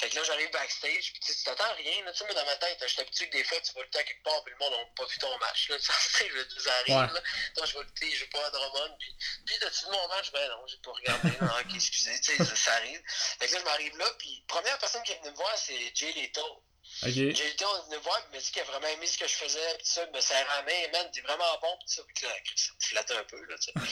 Fait 0.00 0.08
que 0.10 0.16
là, 0.16 0.22
j'arrive 0.24 0.50
backstage, 0.50 1.12
puis 1.12 1.20
tu 1.20 1.44
t'attends 1.44 1.64
à 1.64 1.74
rien, 1.74 2.04
là, 2.04 2.12
tu 2.12 2.18
sais, 2.18 2.24
moi, 2.24 2.34
dans 2.34 2.44
ma 2.46 2.56
tête, 2.56 2.82
j'étais 2.86 3.02
habitué 3.02 3.28
que 3.28 3.36
des 3.36 3.44
fois, 3.44 3.60
tu 3.60 3.72
vas 3.74 3.82
lutter 3.82 3.98
à 3.98 4.04
quelque 4.04 4.22
part, 4.22 4.42
puis 4.44 4.52
le 4.52 4.58
monde 4.64 4.72
n'a 4.72 4.84
pas 4.96 5.06
vu 5.06 5.18
ton 5.18 5.38
match, 5.38 5.68
là, 5.68 5.78
tu 5.78 5.84
sais, 5.86 6.28
je 6.28 6.42
tu 6.42 6.68
arrives, 6.68 6.92
Ouais. 6.96 7.12
là, 7.14 7.22
toi, 7.54 7.66
je 7.66 7.78
vais 7.78 7.84
lutter, 7.84 8.10
je 8.10 8.20
vais 8.24 8.30
pas 8.30 8.44
à 8.46 8.50
Drummond, 8.50 8.96
puis, 8.98 9.14
puis 9.46 9.58
t'as-tu 9.60 9.84
vu 9.84 9.90
mon 9.92 10.08
match? 10.08 10.21
Ben 10.32 10.48
non, 10.48 10.66
j'ai 10.66 10.76
pas 10.78 10.92
regardé, 10.92 11.28
non, 11.40 11.48
ok, 11.60 11.74
excusez, 11.74 12.16
ça, 12.22 12.56
ça 12.56 12.72
arrive. 12.74 13.00
Fait 13.38 13.48
que 13.48 13.52
là, 13.54 13.58
je 13.60 13.64
m'arrive 13.64 13.96
là, 13.98 14.06
puis 14.18 14.44
première 14.46 14.78
personne 14.78 15.02
qui 15.02 15.12
est 15.12 15.18
venue 15.18 15.30
me 15.30 15.36
voir, 15.36 15.56
c'est 15.56 15.94
Jay 15.94 16.12
Leto. 16.12 16.64
Ok. 17.02 17.10
J'ai 17.10 17.30
été 17.30 17.64
on 17.64 17.76
est 17.78 17.84
venu 17.86 17.96
me 17.96 18.02
voir, 18.02 18.20
il 18.28 18.36
m'a 18.36 18.42
dit 18.42 18.50
qu'il 18.50 18.60
a 18.62 18.64
vraiment 18.64 18.88
aimé 18.88 19.06
ce 19.06 19.16
que 19.18 19.26
je 19.26 19.34
faisais, 19.34 19.78
pis 19.78 19.86
ça, 19.86 20.04
il 20.04 20.12
me 20.14 20.20
serrait 20.20 20.44
la 20.44 20.62
main, 20.62 20.88
man, 20.92 21.10
t'es 21.12 21.20
vraiment 21.22 21.58
bon, 21.60 21.76
pis 21.86 21.94
ça, 21.94 22.02
pis 22.04 22.20
que 22.20 22.26
là, 22.26 22.34
ça 22.56 22.72
me 22.74 22.86
flattait 22.86 23.14
un 23.16 23.24
peu, 23.24 23.44
là, 23.46 23.56
tu 23.58 23.72
sais. 23.72 23.88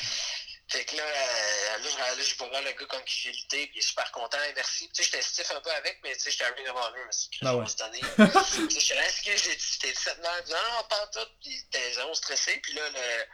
Fait 0.69 0.85
que 0.85 0.95
là, 0.97 1.03
euh, 1.03 1.79
là, 1.79 1.89
je, 1.91 1.97
là, 1.99 2.15
je 2.23 2.35
vais 2.37 2.49
voir 2.49 2.63
le 2.63 2.71
gars 2.73 2.87
comme 2.87 3.03
qui 3.05 3.17
j'ai 3.23 3.33
lutté, 3.33 3.67
pis 3.69 3.73
il 3.75 3.79
est 3.79 3.83
super 3.83 4.13
content, 4.13 4.39
et 4.49 4.53
merci. 4.55 4.89
Tu 4.93 5.03
sais, 5.03 5.11
j'étais 5.11 5.23
stiff 5.23 5.51
un 5.51 5.61
peu 5.61 5.71
avec, 5.73 5.99
mais 6.05 6.15
tu 6.15 6.21
sais, 6.21 6.31
j'étais 6.31 6.45
à 6.45 6.51
Ring 6.51 6.69
of 6.69 6.77
Honor, 6.77 6.93
mais 6.95 7.11
c'est 7.11 7.29
Ah 7.43 7.57
ouais. 7.57 7.67
se 7.67 7.77
donner. 7.77 8.01
tu 8.01 8.71
sais, 8.71 8.71
je 8.71 8.79
suis 8.79 8.95
resté, 8.95 9.37
j'ai 9.37 9.57
dit, 9.57 9.67
j'étais 9.73 9.93
17 9.93 10.19
ans, 10.19 10.31
non, 10.49 10.57
non, 10.77 10.85
pas 10.89 11.03
en 11.03 11.07
tout, 11.09 11.29
pis 11.43 11.67
t'es 11.71 11.93
zéro 11.95 12.15
stressé, 12.15 12.57
pis 12.59 12.75
là, 12.75 12.89
le, 12.91 13.25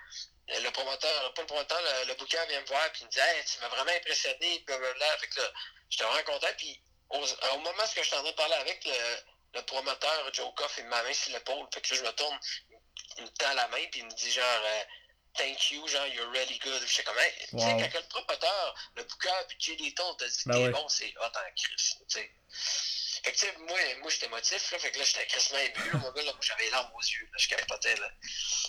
le 0.49 0.71
promoteur, 0.71 1.35
pas 1.35 1.43
le 1.43 1.47
promoteur, 1.47 1.81
le, 1.83 2.09
le 2.09 2.15
booker 2.15 2.39
vient 2.49 2.61
me 2.61 2.67
voir, 2.67 2.91
pis 2.93 3.01
il 3.03 3.07
me 3.07 3.11
dit, 3.11 3.19
hey, 3.19 3.45
tu 3.45 3.61
m'as 3.61 3.69
vraiment 3.69 3.91
impressionné, 3.93 4.61
blablabla. 4.67 5.19
Fait 5.19 5.29
que 5.29 5.41
là, 5.41 5.53
j'étais 5.91 6.05
vraiment 6.05 6.23
content, 6.25 6.55
pis 6.57 6.81
au, 7.11 7.19
au 7.19 7.59
moment 7.59 7.71
où 7.71 7.87
j'étais 7.95 8.15
en 8.17 8.21
train 8.23 8.31
de 8.31 8.37
parler 8.37 8.55
avec 8.55 8.85
le, 8.85 9.17
le 9.55 9.63
promoteur, 9.63 10.35
Joe 10.35 10.53
Koff, 10.57 10.75
il 10.79 10.89
la 10.89 11.03
main 11.03 11.13
sur 11.13 11.33
l'épaule. 11.33 11.67
Fait 11.73 11.81
que 11.81 11.95
là, 11.95 12.01
je 12.01 12.07
me 12.07 12.13
tourne, 12.13 12.39
il 13.19 13.25
me 13.25 13.29
tend 13.31 13.53
la 13.55 13.69
main, 13.69 13.85
puis 13.91 14.01
il 14.01 14.07
me 14.07 14.11
dit 14.13 14.31
genre, 14.33 14.45
euh, 14.65 14.85
thank 15.35 15.71
you, 15.71 15.87
genre, 15.89 16.07
you're 16.07 16.31
really 16.31 16.59
good. 16.59 16.83
J'étais 16.87 17.05
comme, 17.05 17.19
hey, 17.19 17.33
tu 17.51 17.59
sais, 17.59 17.91
quand 17.93 17.99
le 17.99 18.09
promoteur, 18.09 18.75
le 18.95 19.05
booker, 19.05 19.45
puis 19.49 19.57
Jay 19.61 19.77
Leton 19.77 20.15
t'a 20.15 20.29
dit 20.29 20.37
que 20.45 20.49
Ben 20.49 20.55
t'es 20.67 20.71
bon, 20.73 20.89
c'est 20.89 21.15
hot 21.19 21.25
en 21.25 21.55
Chris, 21.57 21.75
tu 21.77 22.05
sais. 22.09 22.31
Fait 23.27 23.33
que, 23.33 23.39
tu 23.39 23.47
sais, 23.47 23.59
moi, 23.59 23.79
moi 24.03 24.09
j'étais 24.09 24.29
motif, 24.29 24.71
là. 24.71 24.79
Fait 24.79 24.93
que 24.93 24.99
là, 25.01 25.05
j'étais 25.05 25.27
crissement 25.27 25.59
ému, 25.59 25.91
là, 25.91 25.99
mon 25.99 26.13
gars, 26.13 26.23
là. 26.23 26.33
J'avais 26.41 26.63
les 26.63 26.71
larmes 26.71 26.93
aux 26.95 27.01
yeux, 27.01 27.25
là. 27.25 27.39
Je 27.39 27.49
capotais, 27.49 27.97
là. 27.97 28.09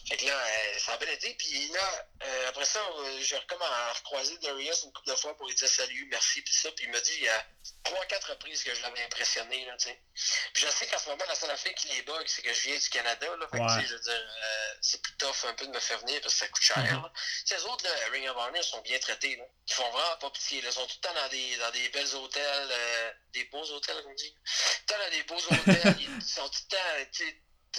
Fait 0.10 0.18
que 0.18 0.26
là, 0.26 0.34
euh, 0.34 0.80
ça 0.80 0.94
a 0.94 0.98
bien 0.98 1.12
été. 1.12 1.32
Puis 1.36 1.68
là, 1.68 2.08
euh, 2.24 2.50
après 2.50 2.66
ça, 2.66 2.80
euh, 2.80 3.20
j'ai 3.22 3.38
comme 3.48 3.62
à 3.62 3.94
recroiser 3.94 4.36
Darius 4.40 4.82
une 4.84 4.92
couple 4.94 5.12
de 5.12 5.16
fois 5.16 5.38
pour 5.38 5.46
lui 5.48 5.54
dire 5.54 5.70
salut, 5.70 6.08
merci, 6.10 6.42
puis 6.42 6.56
ça. 6.56 6.72
Puis 6.72 6.86
il 6.86 6.92
m'a 6.92 7.00
dit, 7.00 7.28
a 7.28 7.46
trois, 7.88 8.06
quatre 8.06 8.30
reprises 8.32 8.64
que 8.64 8.74
je 8.76 8.82
l'avais 8.82 9.04
impressionné, 9.04 9.66
là. 9.66 9.76
Puis 9.78 10.64
je 10.64 10.68
sais 10.68 10.88
qu'en 10.88 11.00
ce 11.00 11.10
moment, 11.10 11.24
la 11.28 11.36
seule 11.36 11.52
affaire 11.52 11.74
qui 11.76 11.88
les 11.90 12.02
bug, 12.02 12.24
c'est 12.28 12.42
que 12.42 12.54
je 12.54 12.62
viens 12.62 12.78
du 12.78 12.90
Canada, 12.90 13.28
là. 13.36 13.48
Fait 13.52 13.58
que, 13.58 13.64
Ouais. 13.64 13.68
tu 13.76 13.82
sais, 13.82 13.88
je 13.88 13.94
veux 13.94 14.00
dire, 14.02 14.14
euh, 14.44 14.74
c'est 14.82 15.02
plus 15.02 15.16
tough 15.18 15.46
un 15.46 15.54
peu 15.54 15.66
de 15.68 15.72
me 15.72 15.80
faire 15.80 16.00
venir 16.00 16.20
parce 16.22 16.34
que 16.34 16.40
ça 16.40 16.48
coûte 16.50 16.64
cher. 16.64 17.12
Tu 17.16 17.22
sais, 17.46 17.56
les 17.58 17.64
autres, 17.66 17.84
là, 17.86 17.92
Ring 18.12 18.28
of 18.30 18.38
Honor, 18.38 18.64
sont 18.64 18.82
bien 18.82 19.00
traités, 19.00 19.36
là. 19.38 19.44
Ils 19.68 19.74
font 19.74 19.90
vraiment 19.92 20.18
pas 20.18 20.30
pitié. 20.32 20.62
Ils 20.64 20.72
sont 20.72 20.86
tout 20.86 20.98
le 21.02 21.08
temps 21.08 21.14
dans 21.14 21.28
des, 21.30 21.58
dans 21.58 21.72
des 21.72 21.90
belles 21.90 22.16
hôtels, 22.16 22.70
euh, 22.72 23.12
des 23.34 23.46
beaux 23.46 23.64
hôtels, 23.72 24.02
comme 24.02 24.12
on 24.12 24.16
dit. 24.16 24.34
Tout 24.34 24.82
le 24.82 24.86
temps 24.94 25.04
dans 25.04 25.12
des 25.12 25.24
beaux 25.24 25.36
hôtels. 25.36 25.96
ils 26.00 26.22
sont 26.24 26.48
tout 26.50 26.60
le 26.72 26.76
temps, 26.76 27.12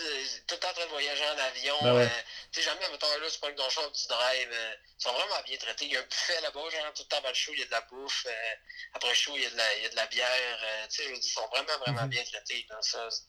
tout 0.02 0.44
tout 0.46 0.54
le 0.54 0.60
temps 0.60 0.68
en 0.70 0.72
train 0.72 0.84
de 0.84 0.90
voyager 0.90 1.24
en 1.28 1.38
avion. 1.38 1.76
Ben 1.82 1.94
ouais. 1.96 2.02
euh, 2.04 2.08
tu 2.52 2.60
sais, 2.60 2.66
jamais, 2.66 2.88
mettons, 2.90 3.06
là, 3.18 3.30
tu 3.30 3.38
prends 3.38 3.52
ton 3.54 3.68
champ, 3.70 3.90
tu 3.90 4.06
drives. 4.08 4.52
euh, 4.52 4.74
ils 4.98 5.02
sont 5.02 5.12
vraiment 5.12 5.40
bien 5.44 5.56
traités. 5.58 5.84
Il 5.86 5.92
y 5.92 5.96
a 5.96 6.00
un 6.00 6.02
buffet 6.04 6.40
là-bas, 6.40 6.60
genre, 6.70 6.92
tout 6.94 7.02
le 7.02 7.08
temps 7.08 7.16
avant 7.18 7.28
le 7.28 7.34
show, 7.34 7.52
il 7.54 7.60
y 7.60 7.62
a 7.62 7.66
de 7.66 7.70
la 7.70 7.80
bouffe. 7.82 8.26
euh, 8.26 8.54
après 8.94 9.08
le 9.10 9.14
show, 9.14 9.32
il 9.36 9.42
y 9.42 9.46
a 9.46 9.50
de 9.50 9.56
la, 9.56 9.74
il 9.76 9.82
y 9.82 9.86
a 9.86 9.88
de 9.90 9.96
la 9.96 10.06
bière. 10.06 10.58
euh, 10.62 10.86
tu 10.88 10.96
sais, 10.96 11.02
je 11.04 11.08
veux 11.10 11.14
dire, 11.18 11.24
ils 11.24 11.32
sont 11.32 11.46
vraiment, 11.48 11.78
vraiment 11.78 12.02
Mhm. 12.02 12.08
bien 12.10 12.24
traités. 12.24 12.66
Là, 12.70 12.76
ça, 12.80 13.08
c'est- 13.10 13.22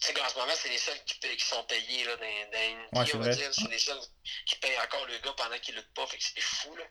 tu 0.00 0.06
sais, 0.06 0.14
qu'en 0.14 0.28
ce 0.30 0.34
moment, 0.34 0.52
c'est 0.56 0.70
les 0.70 0.78
seuls 0.78 1.02
qui, 1.04 1.14
paient- 1.18 1.36
qui 1.36 1.44
sont 1.44 1.62
payés 1.64 2.04
là, 2.04 2.16
dans, 2.16 2.22
dans 2.24 3.00
Ouais, 3.00 3.06
c'est 3.06 3.14
on 3.16 3.18
va 3.20 3.28
dire. 3.28 3.50
C'est 3.52 3.68
les 3.70 3.78
seuls 3.78 4.00
qui 4.46 4.56
payent 4.56 4.78
encore 4.78 5.04
le 5.06 5.18
gars 5.18 5.34
pendant 5.36 5.58
qu'il 5.58 5.74
lutte 5.74 5.92
pas. 5.92 6.06
Fait 6.06 6.16
que 6.16 6.24
c'est 6.24 6.40
fou, 6.40 6.74
là. 6.76 6.84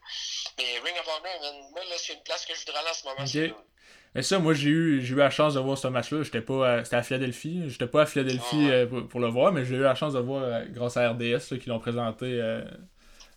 Mais 0.57 0.77
Ring 0.79 0.95
of 0.99 1.07
Honor, 1.07 1.41
man, 1.41 1.69
moi, 1.71 1.83
là, 1.85 1.95
c'est 1.97 2.13
une 2.13 2.23
place 2.23 2.45
que 2.45 2.53
je 2.53 2.59
voudrais 2.59 2.79
aller 2.79 2.89
en 2.89 2.93
ce 2.93 3.03
moment. 3.05 3.25
Mais 4.15 4.21
ça, 4.23 4.39
moi, 4.39 4.53
j'ai 4.53 4.69
eu, 4.69 5.01
j'ai 5.01 5.13
eu 5.13 5.17
la 5.17 5.29
chance 5.29 5.53
de 5.53 5.59
voir 5.59 5.77
ce 5.77 5.87
match-là. 5.87 6.23
J'étais 6.23 6.41
pas 6.41 6.83
C'était 6.83 6.95
à 6.97 7.03
Philadelphie. 7.03 7.63
J'étais 7.67 7.87
pas 7.87 8.01
à 8.01 8.05
Philadelphie 8.05 8.67
Ah 8.67 8.71
euh, 8.71 8.85
pour, 8.87 9.07
pour 9.07 9.19
le 9.19 9.27
voir, 9.27 9.53
mais 9.53 9.65
j'ai 9.65 9.75
eu 9.75 9.81
la 9.81 9.93
chance 9.95 10.13
de 10.13 10.19
voir 10.19 10.43
euh, 10.43 10.65
grâce 10.71 10.97
à 10.97 11.09
RDS 11.11 11.51
là, 11.51 11.57
qui 11.59 11.69
l'ont 11.69 11.79
présenté 11.79 12.25
euh, 12.41 12.61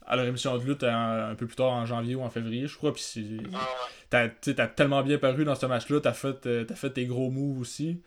à 0.07 0.17
leur 0.17 0.25
émission 0.27 0.57
de 0.57 0.65
lutte 0.65 0.83
en- 0.83 1.29
un 1.31 1.35
peu 1.35 1.47
plus 1.47 1.57
tard 1.57 1.73
en 1.73 1.85
janvier 1.87 2.15
ou 2.15 2.23
en 2.23 2.31
février, 2.31 2.67
je 2.67 2.77
crois. 2.77 2.93
Puis 2.95 3.41
Ah, 3.55 3.69
t'as, 4.09 4.29
t'as 4.29 4.67
tellement 4.67 5.03
bien 5.03 5.19
paru 5.19 5.45
dans 5.45 5.55
ce 5.55 5.67
match-là. 5.67 6.01
T'as 6.01 6.13
fait, 6.15 6.67
t'as 6.67 6.75
fait 6.75 6.91
tes 6.91 7.05
gros 7.07 7.31
moves 7.31 7.61
aussi. 7.61 8.01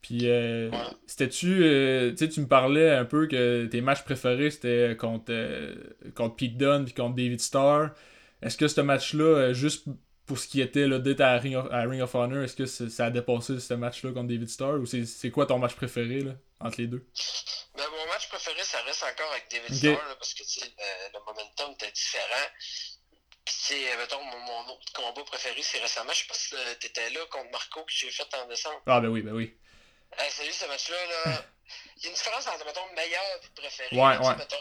Puis, 0.00 0.20
euh, 0.24 0.70
Ouais. 0.70 0.76
c'était-tu. 1.06 1.46
tu 2.12 2.16
sais, 2.16 2.28
tu 2.28 2.40
me 2.40 2.46
parlais 2.46 2.90
un 2.90 3.04
peu 3.06 3.26
que 3.26 3.64
tes 3.66 3.80
matchs 3.80 4.02
préférés 4.04 4.50
c'était 4.50 4.96
contre, 4.98 5.32
contre 6.14 6.36
Pete 6.36 6.56
Dunne 6.58 6.84
puis 6.84 6.94
contre 6.94 7.16
David 7.16 7.40
Starr. 7.40 7.90
Est-ce 8.42 8.56
que 8.58 8.68
ce 8.68 8.80
match-là, 8.82 9.52
juste 9.54 9.86
pour 10.26 10.38
ce 10.38 10.48
qui 10.48 10.60
était 10.60 10.86
là, 10.86 10.98
d'être 10.98 11.20
à 11.20 11.36
Ring 11.38 11.56
of, 11.56 11.70
à 11.70 11.82
Ring 11.82 12.00
of 12.00 12.14
Honor, 12.14 12.44
est-ce 12.44 12.56
que 12.56 12.66
c'est- 12.66 12.88
ça 12.88 13.06
a 13.06 13.10
dépassé 13.10 13.60
ce 13.60 13.74
match-là 13.74 14.12
contre 14.12 14.28
David 14.28 14.48
Starr 14.48 14.80
ou 14.80 14.86
c'est, 14.86 15.04
c'est 15.04 15.30
quoi 15.30 15.46
ton 15.46 15.58
match 15.58 15.74
préféré 15.74 16.20
là, 16.20 16.32
entre 16.60 16.80
les 16.80 16.86
deux? 16.86 17.06
Ben, 17.76 17.84
mon 17.90 18.06
match 18.06 18.28
préféré, 18.28 18.62
ça 18.64 18.80
reste 18.82 19.02
encore 19.02 19.30
avec 19.32 19.50
David. 19.50 19.74
Starr, 19.74 20.08
là, 20.08 20.16
parce 20.16 20.32
que 20.34 20.42
le, 20.42 21.18
momentum 21.26 21.72
était 21.72 21.92
différent. 21.92 22.48
Puis, 23.44 23.84
mettons, 23.98 24.22
mon, 24.22 24.38
mon 24.38 24.72
autre 24.72 24.92
combat 24.94 25.24
préféré, 25.24 25.60
c'est 25.62 25.80
récemment, 25.80 26.12
je 26.12 26.20
sais 26.20 26.26
pas 26.26 26.34
si 26.34 26.54
euh, 26.54 26.74
t'étais 26.80 27.10
là 27.10 27.20
contre 27.30 27.50
Marco 27.50 27.84
que 27.84 27.92
j'ai 27.92 28.10
fait 28.10 28.26
en 28.34 28.46
décembre. 28.46 28.80
Ah, 28.86 29.00
ben 29.00 29.08
oui, 29.08 29.20
ben 29.20 29.32
oui. 29.32 29.54
Hey, 30.16 30.30
salut, 30.30 30.52
ce 30.52 30.64
match-là, 30.66 30.96
là. 31.06 31.44
Il 31.96 32.04
y 32.04 32.06
a 32.06 32.08
une 32.10 32.14
différence 32.14 32.46
entre, 32.46 32.64
mettons, 32.64 32.86
meilleur 32.94 33.22
et 33.42 33.60
préféré. 33.60 33.96
Ouais, 33.96 34.14
là, 34.14 34.20
ouais. 34.20 34.36
mettons, 34.36 34.56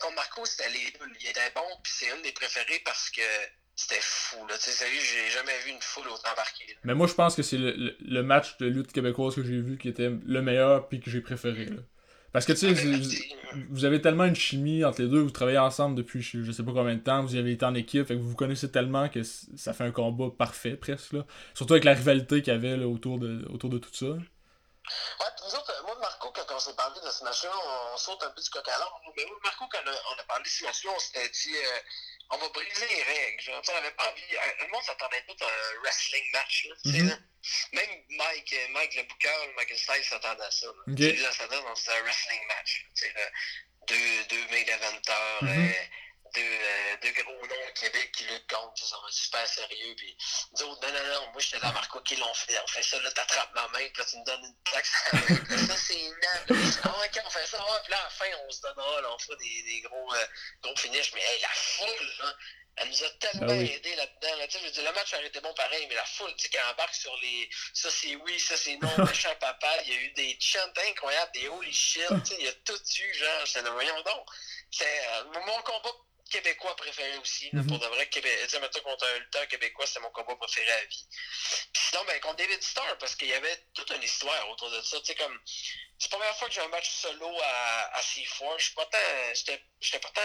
contre 0.00 0.14
Marco, 0.14 0.44
c'était 0.46 0.68
les 0.70 0.90
deux. 0.92 1.10
Il 1.20 1.26
était 1.26 1.50
bon, 1.50 1.66
puis 1.82 1.92
c'est 1.94 2.10
un 2.10 2.18
des 2.18 2.32
préférés 2.32 2.80
parce 2.84 3.10
que 3.10 3.22
c'était 3.76 4.00
fou, 4.00 4.46
là. 4.46 4.54
Tu 4.56 4.62
sais, 4.64 4.70
sérieux, 4.72 5.00
j'ai 5.00 5.30
jamais 5.30 5.58
vu 5.64 5.70
une 5.72 5.80
foule 5.80 6.06
autant 6.08 6.30
embarquée. 6.32 6.66
là. 6.68 6.74
Mais 6.84 6.94
moi, 6.94 7.06
je 7.06 7.14
pense 7.14 7.34
que 7.34 7.42
c'est 7.42 7.56
le, 7.58 7.72
le- 7.72 7.96
le 8.00 8.22
match 8.22 8.56
de 8.58 8.66
lutte 8.66 8.92
québécoise 8.92 9.34
que 9.34 9.42
j'ai 9.42 9.60
vu 9.60 9.78
qui 9.78 9.88
était 9.88 10.10
le 10.24 10.42
meilleur 10.42 10.88
puis 10.88 11.00
que 11.00 11.10
j'ai 11.10 11.20
préféré. 11.20 11.66
Là. 11.66 11.80
Parce 12.32 12.46
que 12.46 12.52
tu 12.52 12.74
sais, 12.74 12.74
Ah, 13.52 13.56
vous, 13.70 13.84
avez 13.84 14.00
tellement 14.00 14.24
une 14.24 14.34
chimie 14.34 14.84
entre 14.84 15.02
les 15.02 15.08
deux, 15.08 15.20
vous 15.20 15.30
travaillez 15.30 15.58
ensemble 15.58 15.94
depuis 15.94 16.20
je, 16.20 16.50
sais 16.50 16.62
pas 16.64 16.72
combien 16.72 16.94
de 16.96 17.00
temps, 17.00 17.22
vous 17.22 17.36
y 17.36 17.38
avez 17.38 17.52
été 17.52 17.64
en 17.64 17.74
équipe, 17.76 18.06
fait 18.08 18.14
que 18.14 18.18
vous 18.20 18.30
vous 18.30 18.34
connaissez 18.36 18.70
tellement 18.72 19.08
que 19.08 19.22
ça 19.22 19.72
fait 19.72 19.84
un 19.84 19.92
combat 19.92 20.30
parfait 20.36 20.74
presque. 20.76 21.12
Là. 21.12 21.24
Surtout 21.54 21.74
avec 21.74 21.84
la 21.84 21.94
rivalité 21.94 22.42
qu'il 22.42 22.52
y 22.52 22.56
avait 22.56 22.76
là, 22.76 22.88
autour, 22.88 23.18
de, 23.20 23.46
autour 23.52 23.70
de 23.70 23.78
tout 23.78 23.94
ça. 23.94 24.06
Ouais, 24.06 24.20
nous 25.46 25.54
autres, 25.54 25.70
euh, 25.70 25.86
moi, 25.86 25.96
Marco, 26.00 26.32
quand 26.34 26.54
on 26.54 26.58
s'est 26.58 26.74
parlé 26.74 26.98
de 27.06 27.10
ce 27.10 27.22
match-là, 27.24 27.50
on, 27.54 27.94
on 27.94 27.96
saute 27.96 28.22
un 28.26 28.30
peu 28.30 28.42
du 28.42 28.50
coq 28.50 28.66
à 28.68 28.78
l'âne. 28.78 29.12
Mais 29.16 29.24
moi, 29.26 29.36
Marco, 29.44 29.64
quand 29.70 29.78
on 29.86 29.88
a, 29.88 29.92
on 29.94 30.20
a 30.20 30.24
parlé 30.24 30.42
de 30.44 30.48
ce 30.48 30.64
match-là, 30.64 30.90
on 30.94 30.98
s'était 30.98 31.28
dit, 31.28 31.54
euh, 31.56 31.78
on 32.30 32.36
va 32.38 32.48
briser 32.48 32.86
les 32.88 33.02
règles. 33.02 33.40
Genre, 33.42 33.62
on 33.68 33.72
pas 33.92 34.10
envie. 34.10 34.22
euh, 34.36 34.64
le 34.64 34.68
monde 34.68 34.82
s'attendait 34.82 35.22
tout 35.28 35.44
à 35.44 35.48
un 35.48 35.80
wrestling 35.82 36.24
match. 36.32 36.66
Là, 36.68 36.74
Mhm. 36.84 37.18
Même 37.74 37.90
Mike, 38.08 38.52
euh, 38.54 38.68
Mike 38.70 38.94
le 38.96 39.02
booker, 39.02 39.52
Michael 39.56 39.78
Styles 39.78 40.04
s'attendait 40.04 40.44
à 40.44 40.50
ça. 40.50 40.66
Là. 40.66 40.72
Ok. 40.88 40.96
Tu 40.96 41.16
sais, 41.16 41.22
Dans 41.22 41.32
un 41.90 42.02
wrestling 42.02 42.40
match. 42.48 42.86
Là. 43.02 43.20
deux, 43.86 44.24
deux 44.30 44.46
main 44.48 44.64
euh, 45.42 45.72
deux, 46.34 46.40
euh, 46.40 46.96
deux 47.02 47.12
gros 47.22 47.46
noms 47.46 47.68
au 47.68 47.72
Québec 47.72 48.12
qui 48.12 48.24
luttent 48.24 48.50
contre, 48.50 48.84
ça 48.84 48.96
va 48.96 49.10
super 49.10 49.46
sérieux. 49.46 49.94
Puis 49.96 50.16
nous 50.52 50.62
autres, 50.66 50.86
non, 50.86 50.92
non, 50.92 51.14
non, 51.14 51.32
moi 51.32 51.40
j'étais 51.40 51.58
là, 51.60 51.72
Marco, 51.72 52.00
qui 52.00 52.16
l'ont 52.16 52.34
fait. 52.34 52.58
On 52.62 52.66
fait 52.66 52.82
ça, 52.82 53.00
là, 53.00 53.10
t'attrapes 53.12 53.54
ma 53.54 53.68
main, 53.68 53.88
puis 53.92 53.98
là, 53.98 54.04
tu 54.04 54.18
me 54.18 54.24
donnes 54.24 54.44
une 54.44 54.56
plaque 54.64 54.86
Ça, 55.66 55.76
c'est 55.76 56.00
énorme. 56.00 56.72
Ah, 56.84 56.96
ok, 57.04 57.22
on 57.24 57.30
fait 57.30 57.46
ça, 57.46 57.58
ouais, 57.58 57.80
puis 57.84 57.92
là, 57.92 58.00
à 58.00 58.04
la 58.04 58.10
fin, 58.10 58.26
on 58.46 58.50
se 58.50 58.60
donnera, 58.60 59.00
là, 59.00 59.08
on 59.12 59.18
fera 59.18 59.36
des, 59.36 59.62
des 59.62 59.80
gros, 59.82 60.14
euh, 60.14 60.26
gros 60.62 60.76
finishes. 60.76 61.12
Mais 61.14 61.22
hey, 61.22 61.40
la 61.40 61.48
foule, 61.48 62.12
là, 62.20 62.36
elle 62.76 62.88
nous 62.88 63.04
a 63.04 63.10
tellement 63.20 63.46
Ben 63.46 63.60
oui. 63.60 63.70
aidé 63.70 63.94
là-dedans. 63.94 64.36
Là. 64.36 64.46
Je 64.48 64.58
veux 64.58 64.70
dire, 64.70 64.84
le 64.84 64.92
match 64.92 65.12
aurait 65.14 65.26
été 65.26 65.40
bon 65.40 65.54
pareil, 65.54 65.86
mais 65.88 65.94
la 65.94 66.04
foule, 66.04 66.34
tu 66.36 66.44
sais, 66.44 66.48
qui 66.48 66.58
embarque 66.60 66.94
sur 66.94 67.16
les. 67.22 67.48
Ça 67.72 67.88
c'est 67.90 68.16
oui, 68.16 68.40
ça 68.40 68.56
c'est 68.56 68.76
non, 68.78 68.90
méchant 69.06 69.34
papa. 69.38 69.82
Il 69.84 69.92
y 69.92 69.96
a 69.96 70.00
eu 70.00 70.10
des 70.12 70.36
chants 70.40 70.58
incroyables, 70.88 71.32
des 71.32 71.48
holy 71.48 71.72
shit. 71.72 72.02
tu 72.08 72.26
sais, 72.26 72.36
Il 72.40 72.46
y 72.46 72.48
a 72.48 72.52
tout 72.64 72.74
eu, 72.74 73.14
genre. 73.14 73.46
J'étais 73.46 73.62
là, 73.62 73.70
voyons 73.70 74.00
donc. 74.02 74.26
C'est 74.72 75.06
euh, 75.08 75.24
mon 75.46 75.62
combat 75.62 75.94
québécois 76.30 76.74
préféré 76.76 77.16
aussi. 77.18 77.50
là, 77.52 77.60
Mhm. 77.62 77.68
Pour 77.68 77.78
de 77.78 77.86
vrai, 77.86 78.08
Québec. 78.08 78.38
Mettons, 78.60 78.80
contre 78.80 79.06
un 79.06 79.18
lutteur 79.18 79.46
québécois, 79.48 79.86
c'était 79.86 80.00
mon 80.00 80.10
combat 80.10 80.36
préféré 80.36 80.70
à 80.72 80.84
vie. 80.86 81.06
Puis 81.72 81.82
sinon, 81.90 82.04
ben, 82.04 82.20
contre 82.20 82.36
David 82.36 82.62
Starr, 82.62 82.98
parce 82.98 83.14
qu'il 83.16 83.28
y 83.28 83.34
avait 83.34 83.56
toute 83.74 83.90
une 83.90 84.02
histoire 84.02 84.48
autour 84.50 84.70
de 84.70 84.80
ça. 84.82 84.96
Sais, 85.04 85.14
comme. 85.14 85.38
C'est 85.98 86.10
la 86.10 86.18
première 86.18 86.36
fois 86.36 86.48
que 86.48 86.54
j'ai 86.54 86.60
un 86.60 86.68
match 86.68 86.90
solo 86.90 87.30
à, 87.42 87.96
à 87.96 88.00
C4. 88.00 88.58
Je 88.58 88.64
suis 88.64 88.74
pas 88.74 88.86
tant. 88.86 88.98
J'étais 89.80 90.00
tant 90.00 90.20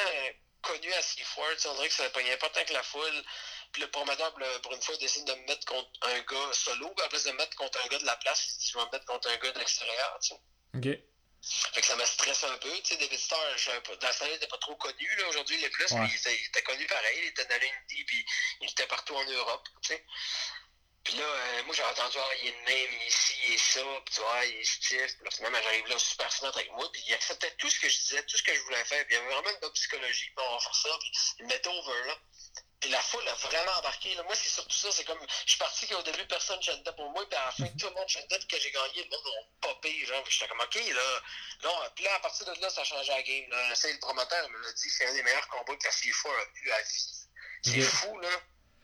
connu 0.62 0.92
à 0.94 1.00
C4. 1.02 1.54
Tu 1.56 1.60
sais, 1.62 1.68
on 1.70 1.76
dirait 1.76 1.88
que 1.88 1.94
ça 1.94 2.04
ne 2.04 2.10
pognait 2.10 2.38
pas 2.38 2.50
tant 2.50 2.66
que 2.66 2.74
la 2.74 2.84
foule. 2.84 3.24
Puis 3.72 3.82
le 3.84 3.92
promoteur, 3.92 4.34
pour 4.64 4.74
une 4.74 4.82
fois, 4.82 4.98
décide 4.98 5.26
de 5.26 5.34
me 5.34 5.46
mettre 5.46 5.66
contre 5.66 5.90
un 6.02 6.20
gars 6.22 6.54
solo, 6.54 6.92
la 6.98 7.08
place 7.08 7.24
de 7.24 7.32
me 7.32 7.38
mettre 7.38 7.56
contre 7.56 7.80
un 7.86 7.88
gars 7.88 8.00
de 8.00 8.06
la 8.06 8.16
place, 8.18 8.58
je 8.60 8.78
vais 8.78 8.84
me 8.84 8.92
mettre 8.92 9.06
contre 9.06 9.30
un 9.30 9.38
gars 9.38 9.52
de 9.52 9.60
l'extérieur. 9.60 10.20
Ok. 10.74 10.88
Fait 11.74 11.82
que 11.82 11.88
ça 11.88 11.96
me 11.96 12.06
stresse 12.06 12.44
un 12.44 12.58
peu. 12.58 12.72
Tu 12.82 12.94
sais, 12.94 12.98
David 12.98 13.20
Starr, 13.20 13.40
dans 13.42 13.58
ce 13.58 14.20
temps-là, 14.20 14.32
il 14.32 14.36
était 14.36 14.48
pas 14.48 14.58
trop 14.58 14.76
connu. 14.76 15.16
Là. 15.18 15.28
Aujourd'hui, 15.30 15.56
il 15.58 15.64
est 15.64 15.70
plus, 15.70 15.92
Ouais. 15.92 16.00
mais 16.02 16.08
il 16.10 16.16
était, 16.16 16.36
il 16.36 16.46
était 16.48 16.64
connu 16.64 16.86
pareil. 16.88 17.20
Il 17.22 17.28
était 17.28 17.46
dans 17.46 17.60
l'Indie, 17.62 18.04
puis 18.06 18.26
il 18.62 18.70
était 18.70 18.88
partout 18.88 19.16
en 19.16 19.24
Europe. 19.24 19.68
Tu 19.82 19.94
sais. 19.94 20.06
Puis 21.04 21.16
là, 21.18 21.24
euh, 21.24 21.64
moi, 21.64 21.74
j'ai 21.74 21.84
entendu, 21.84 22.18
ah, 22.20 22.36
il 22.42 22.50
est 22.50 22.52
de 22.52 22.58
même, 22.58 22.94
il 23.02 23.08
est 23.08 23.10
ci, 23.10 23.34
il 23.48 23.54
est 23.54 23.58
ça, 23.58 23.82
puis 24.06 24.14
tu 24.16 24.22
vois, 24.22 24.46
il 24.46 24.56
est 24.58 24.64
stiff. 24.66 25.16
Puis 25.16 25.24
là, 25.24 25.32
finalement, 25.32 25.62
j'arrive 25.64 25.88
là 25.88 25.98
super 25.98 26.32
smart 26.32 26.52
avec 26.56 26.72
moi, 26.74 26.92
puis 26.92 27.02
il 27.08 27.14
acceptait 27.14 27.52
tout 27.58 27.70
ce 27.70 27.80
que 27.80 27.90
je 27.90 27.98
disais, 28.00 28.24
tout 28.26 28.38
ce 28.38 28.44
que 28.44 28.54
je 28.54 28.60
voulais 28.62 28.84
faire. 28.86 29.06
Puis 29.08 29.16
il 29.16 29.18
y 29.18 29.22
avait 29.22 29.34
vraiment 29.34 29.50
une 29.50 29.60
bonne 29.60 29.72
psychologie, 29.72 30.26
puis 30.36 30.46
on 30.46 30.54
va 30.54 30.60
faire 30.60 30.76
ça, 30.76 30.90
puis 31.00 31.12
il 31.40 31.46
me 31.46 31.50
mettait 31.50 31.70
over, 31.70 32.04
là. 32.08 32.20
Puis 32.80 32.90
la 32.90 33.02
foule 33.02 33.28
a 33.28 33.34
vraiment 33.34 33.72
embarqué. 33.80 34.16
Là. 34.16 34.24
Moi, 34.24 34.36
c'est 34.36 34.50
surtout 34.50 34.78
ça. 34.78 34.92
C'est 34.92 35.04
comme. 35.04 35.20
Je 35.46 35.50
suis 35.52 35.60
parti 35.60 35.88
qu'au 35.88 36.02
début, 36.02 36.26
personne 36.28 36.62
chantait 36.62 36.94
pour 36.94 37.10
moi. 37.10 37.28
Puis 37.28 37.38
à 37.38 37.46
la 37.46 37.52
fin, 37.52 37.68
tout 37.78 37.88
le 37.88 37.94
monde 37.94 38.08
chantait. 38.08 38.40
Puis 38.40 38.48
que 38.48 38.60
j'ai 38.60 38.72
gagné, 38.72 39.04
le 39.04 39.10
monde 39.10 39.22
m'a 39.26 39.68
popé. 39.70 40.06
Genre. 40.06 40.24
J'étais 40.30 40.48
comme, 40.48 40.62
OK, 40.62 40.76
là. 40.76 41.22
Non. 41.64 41.76
Puis 41.96 42.06
là, 42.06 42.16
à 42.16 42.20
partir 42.20 42.46
de 42.46 42.62
là, 42.62 42.70
ça 42.70 42.82
a 42.82 42.84
changé 42.86 43.12
la 43.12 43.22
game. 43.22 43.50
Là. 43.50 43.76
C'est 43.76 43.92
le 43.92 44.00
promoteur 44.00 44.50
me 44.50 44.62
l'a 44.62 44.72
dit. 44.72 44.90
C'est 44.90 45.06
un 45.08 45.14
des 45.14 45.24
meilleurs 45.24 45.48
combats 45.50 45.76
que 45.76 45.84
la 45.84 45.92
C4 45.92 46.30
a 46.30 46.46
eu 46.64 46.72
à 46.72 46.82
vie. 46.82 47.28
C'est 47.64 47.82
fou, 47.82 48.18
là. 48.20 48.30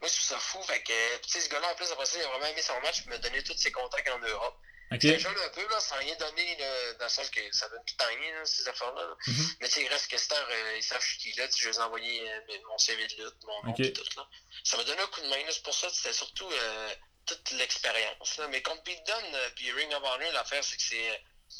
Moi, 0.02 0.10
je 0.10 0.14
trouve 0.14 0.28
ça 0.28 0.40
fou. 0.40 0.62
Fait 0.64 0.84
que, 0.84 1.18
tu 1.18 1.30
sais, 1.30 1.42
ce 1.42 1.50
gars-là, 1.50 1.72
en 1.72 1.76
plus, 1.76 1.90
après 1.90 2.06
ça, 2.06 2.18
il 2.18 2.24
a 2.24 2.28
vraiment 2.28 2.48
aimé 2.48 2.62
son 2.62 2.80
match. 2.82 3.04
Il 3.06 3.10
m'a 3.10 3.18
donné 3.18 3.44
tous 3.44 3.58
ses 3.58 3.72
contacts 3.72 4.10
en 4.10 4.20
Europe. 4.20 4.60
Ok. 4.92 5.00
J'étais 5.02 5.20
jeune 5.20 5.36
un 5.38 5.50
peu, 5.50 5.68
là, 5.68 5.80
sans 5.80 5.96
rien 5.98 6.16
donner, 6.16 6.56
là, 6.58 6.94
dans 7.00 7.06
le 7.06 7.10
sens 7.10 7.30
que 7.30 7.40
ça 7.52 7.68
donne 7.70 7.84
tout 7.86 7.96
rien, 8.06 8.36
là, 8.36 8.46
ces 8.46 8.68
affaires-là. 8.68 9.02
là. 9.02 9.16
Mhm. 9.28 9.48
Mais 9.60 9.68
tu 9.68 9.74
sais, 9.74 9.82
il 9.84 9.88
reste 9.88 10.10
que 10.12 10.18
Star, 10.18 10.46
euh, 10.50 10.78
ils 10.78 10.84
savent 10.84 11.02
je 11.02 11.08
suis 11.08 11.18
qui 11.18 11.34
là, 11.40 11.48
je 11.58 11.70
vais 11.70 11.80
envoyer 11.80 12.30
euh, 12.32 12.40
mon 12.70 12.78
CV 12.78 13.08
de 13.08 13.24
lutte, 13.24 13.44
mon 13.46 13.64
nom, 13.64 13.72
Ok. 13.72 13.78
pis 13.78 13.94
tout, 13.94 14.06
là. 14.16 14.28
Ça 14.64 14.78
m'a 14.78 14.84
donné 14.84 15.02
un 15.02 15.08
coup 15.08 15.22
de 15.22 15.28
main, 15.28 15.44
c'est 15.50 15.64
pour 15.64 15.74
ça 15.74 15.90
c'était 15.90 16.14
surtout 16.14 16.50
euh, 16.52 16.96
toute 17.26 17.52
l'expérience. 17.52 18.40
Mais 18.50 18.62
contre 18.62 18.84
Pete 18.84 19.04
Dunne, 19.06 19.36
euh, 19.36 19.50
puis 19.56 19.72
Ring 19.72 19.92
of 19.94 20.04
Honor, 20.04 20.32
l'affaire, 20.34 20.64
c'est 20.64 20.78
que 20.78 20.84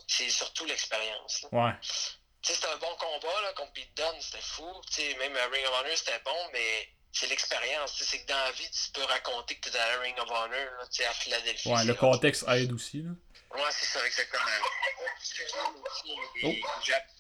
c'est, 0.08 0.30
surtout 0.30 0.66
l'expérience. 0.66 1.46
Ouais. 1.52 1.72
Tu 1.82 1.90
sais, 2.50 2.54
c'était 2.54 2.68
un 2.68 2.78
bon 2.78 2.96
combat, 2.98 3.42
là, 3.42 3.54
contre 3.54 3.74
Pete 3.74 3.94
Dunne, 3.96 4.22
c'était 4.22 4.42
fou. 4.44 4.72
Tu 4.92 5.02
sais, 5.02 5.16
même 5.16 5.36
à 5.36 5.48
Ring 5.48 5.66
of 5.66 5.74
Honor, 5.82 5.98
c'était 5.98 6.20
bon, 6.20 6.50
mais 6.54 6.90
c'est 7.16 7.28
l'expérience. 7.28 7.94
Tu 7.96 8.04
sais, 8.04 8.10
c'est 8.18 8.24
que 8.24 8.28
dans 8.28 8.38
la 8.46 8.52
vie, 8.52 8.70
tu 8.72 8.92
peux 8.92 9.04
raconter 9.04 9.56
que 9.56 9.70
tu 9.70 9.70
es 9.70 9.80
dans 9.80 9.86
la 9.88 10.00
Ring 10.00 10.16
of 10.20 10.30
Honor, 10.30 10.50
là, 10.52 10.86
tu 10.92 11.02
sais, 11.02 11.06
à 11.06 11.12
Philadelphie. 11.14 11.70
Ouais, 11.70 11.84
le 11.86 11.94
contexte 11.94 12.46
aide 12.50 12.72
aussi, 12.72 13.02
là. 13.02 13.10
Ouais, 13.56 13.62
c'est 13.72 13.86
ça, 13.86 14.06
exactement. 14.06 14.44
Oh. 16.44 16.52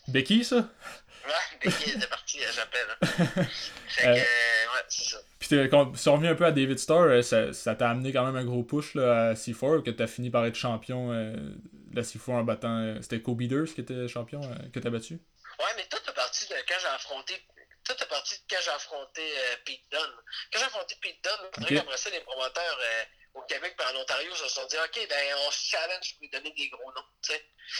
Becky, 0.09 0.43
ça? 0.43 0.55
Ouais, 0.57 1.31
Becky 1.63 1.91
était 1.91 2.07
partie, 2.07 2.39
elle 2.39 2.53
j'appelle. 2.53 2.87
Fait 3.87 4.03
que, 4.03 4.07
Euh. 4.07 4.13
euh, 4.15 4.17
ouais, 4.17 4.83
c'est 4.89 5.03
ça. 5.09 5.17
Puis 5.39 5.47
si 5.47 6.09
on 6.09 6.15
revient 6.15 6.27
un 6.27 6.35
peu 6.35 6.45
à 6.45 6.51
David 6.51 6.77
Starr, 6.77 7.03
euh, 7.03 7.21
ça 7.21 7.53
ça 7.53 7.75
t'a 7.75 7.89
amené 7.89 8.11
quand 8.11 8.25
même 8.25 8.35
un 8.35 8.43
gros 8.45 8.63
push 8.63 8.93
là, 8.95 9.29
à 9.29 9.33
C4, 9.33 9.81
que 9.83 9.91
t'as 9.91 10.07
fini 10.07 10.29
par 10.29 10.45
être 10.45 10.55
champion 10.55 11.11
euh, 11.13 11.33
de 11.35 11.95
la 11.95 12.01
C4 12.03 12.31
en 12.31 12.43
battant. 12.43 12.77
euh, 12.79 13.01
C'était 13.01 13.21
Kobe 13.21 13.39
qui 13.39 13.81
était 13.81 14.07
champion, 14.07 14.41
que 14.73 14.79
t'as 14.79 14.89
battu? 14.89 15.13
Ouais, 15.59 15.65
mais 15.77 15.85
tout 15.89 15.97
est 16.07 16.13
parti 16.13 16.45
de 16.49 16.55
quand 16.67 16.75
j'ai 16.81 16.87
affronté. 16.87 17.33
Tout 17.85 17.93
est 17.93 18.07
parti 18.07 18.35
de 18.35 18.43
quand 18.49 18.61
j'ai 18.63 18.71
affronté 18.71 19.21
euh, 19.37 19.55
Pete 19.65 19.87
Dunne. 19.91 20.15
Quand 20.51 20.59
j'ai 20.59 20.65
affronté 20.65 20.95
Pete 21.01 21.23
Dunne, 21.23 21.33
on 21.57 21.61
dirait 21.61 21.73
Ok. 21.77 21.83
qu'après 21.83 21.97
ça, 21.97 22.09
les 22.09 22.21
promoteurs 22.21 22.77
euh, 22.81 23.03
au 23.35 23.41
Québec 23.43 23.75
et 23.79 23.83
en 23.83 23.95
Ontario 24.01 24.33
se 24.35 24.47
sont 24.47 24.65
dit 24.65 24.77
Ok, 24.77 25.07
ben 25.07 25.35
on 25.45 25.51
se 25.51 25.69
challenge 25.69 26.13
pour 26.13 26.21
lui 26.21 26.29
donner 26.29 26.51
des 26.51 26.69
gros 26.69 26.91
noms. 26.93 27.05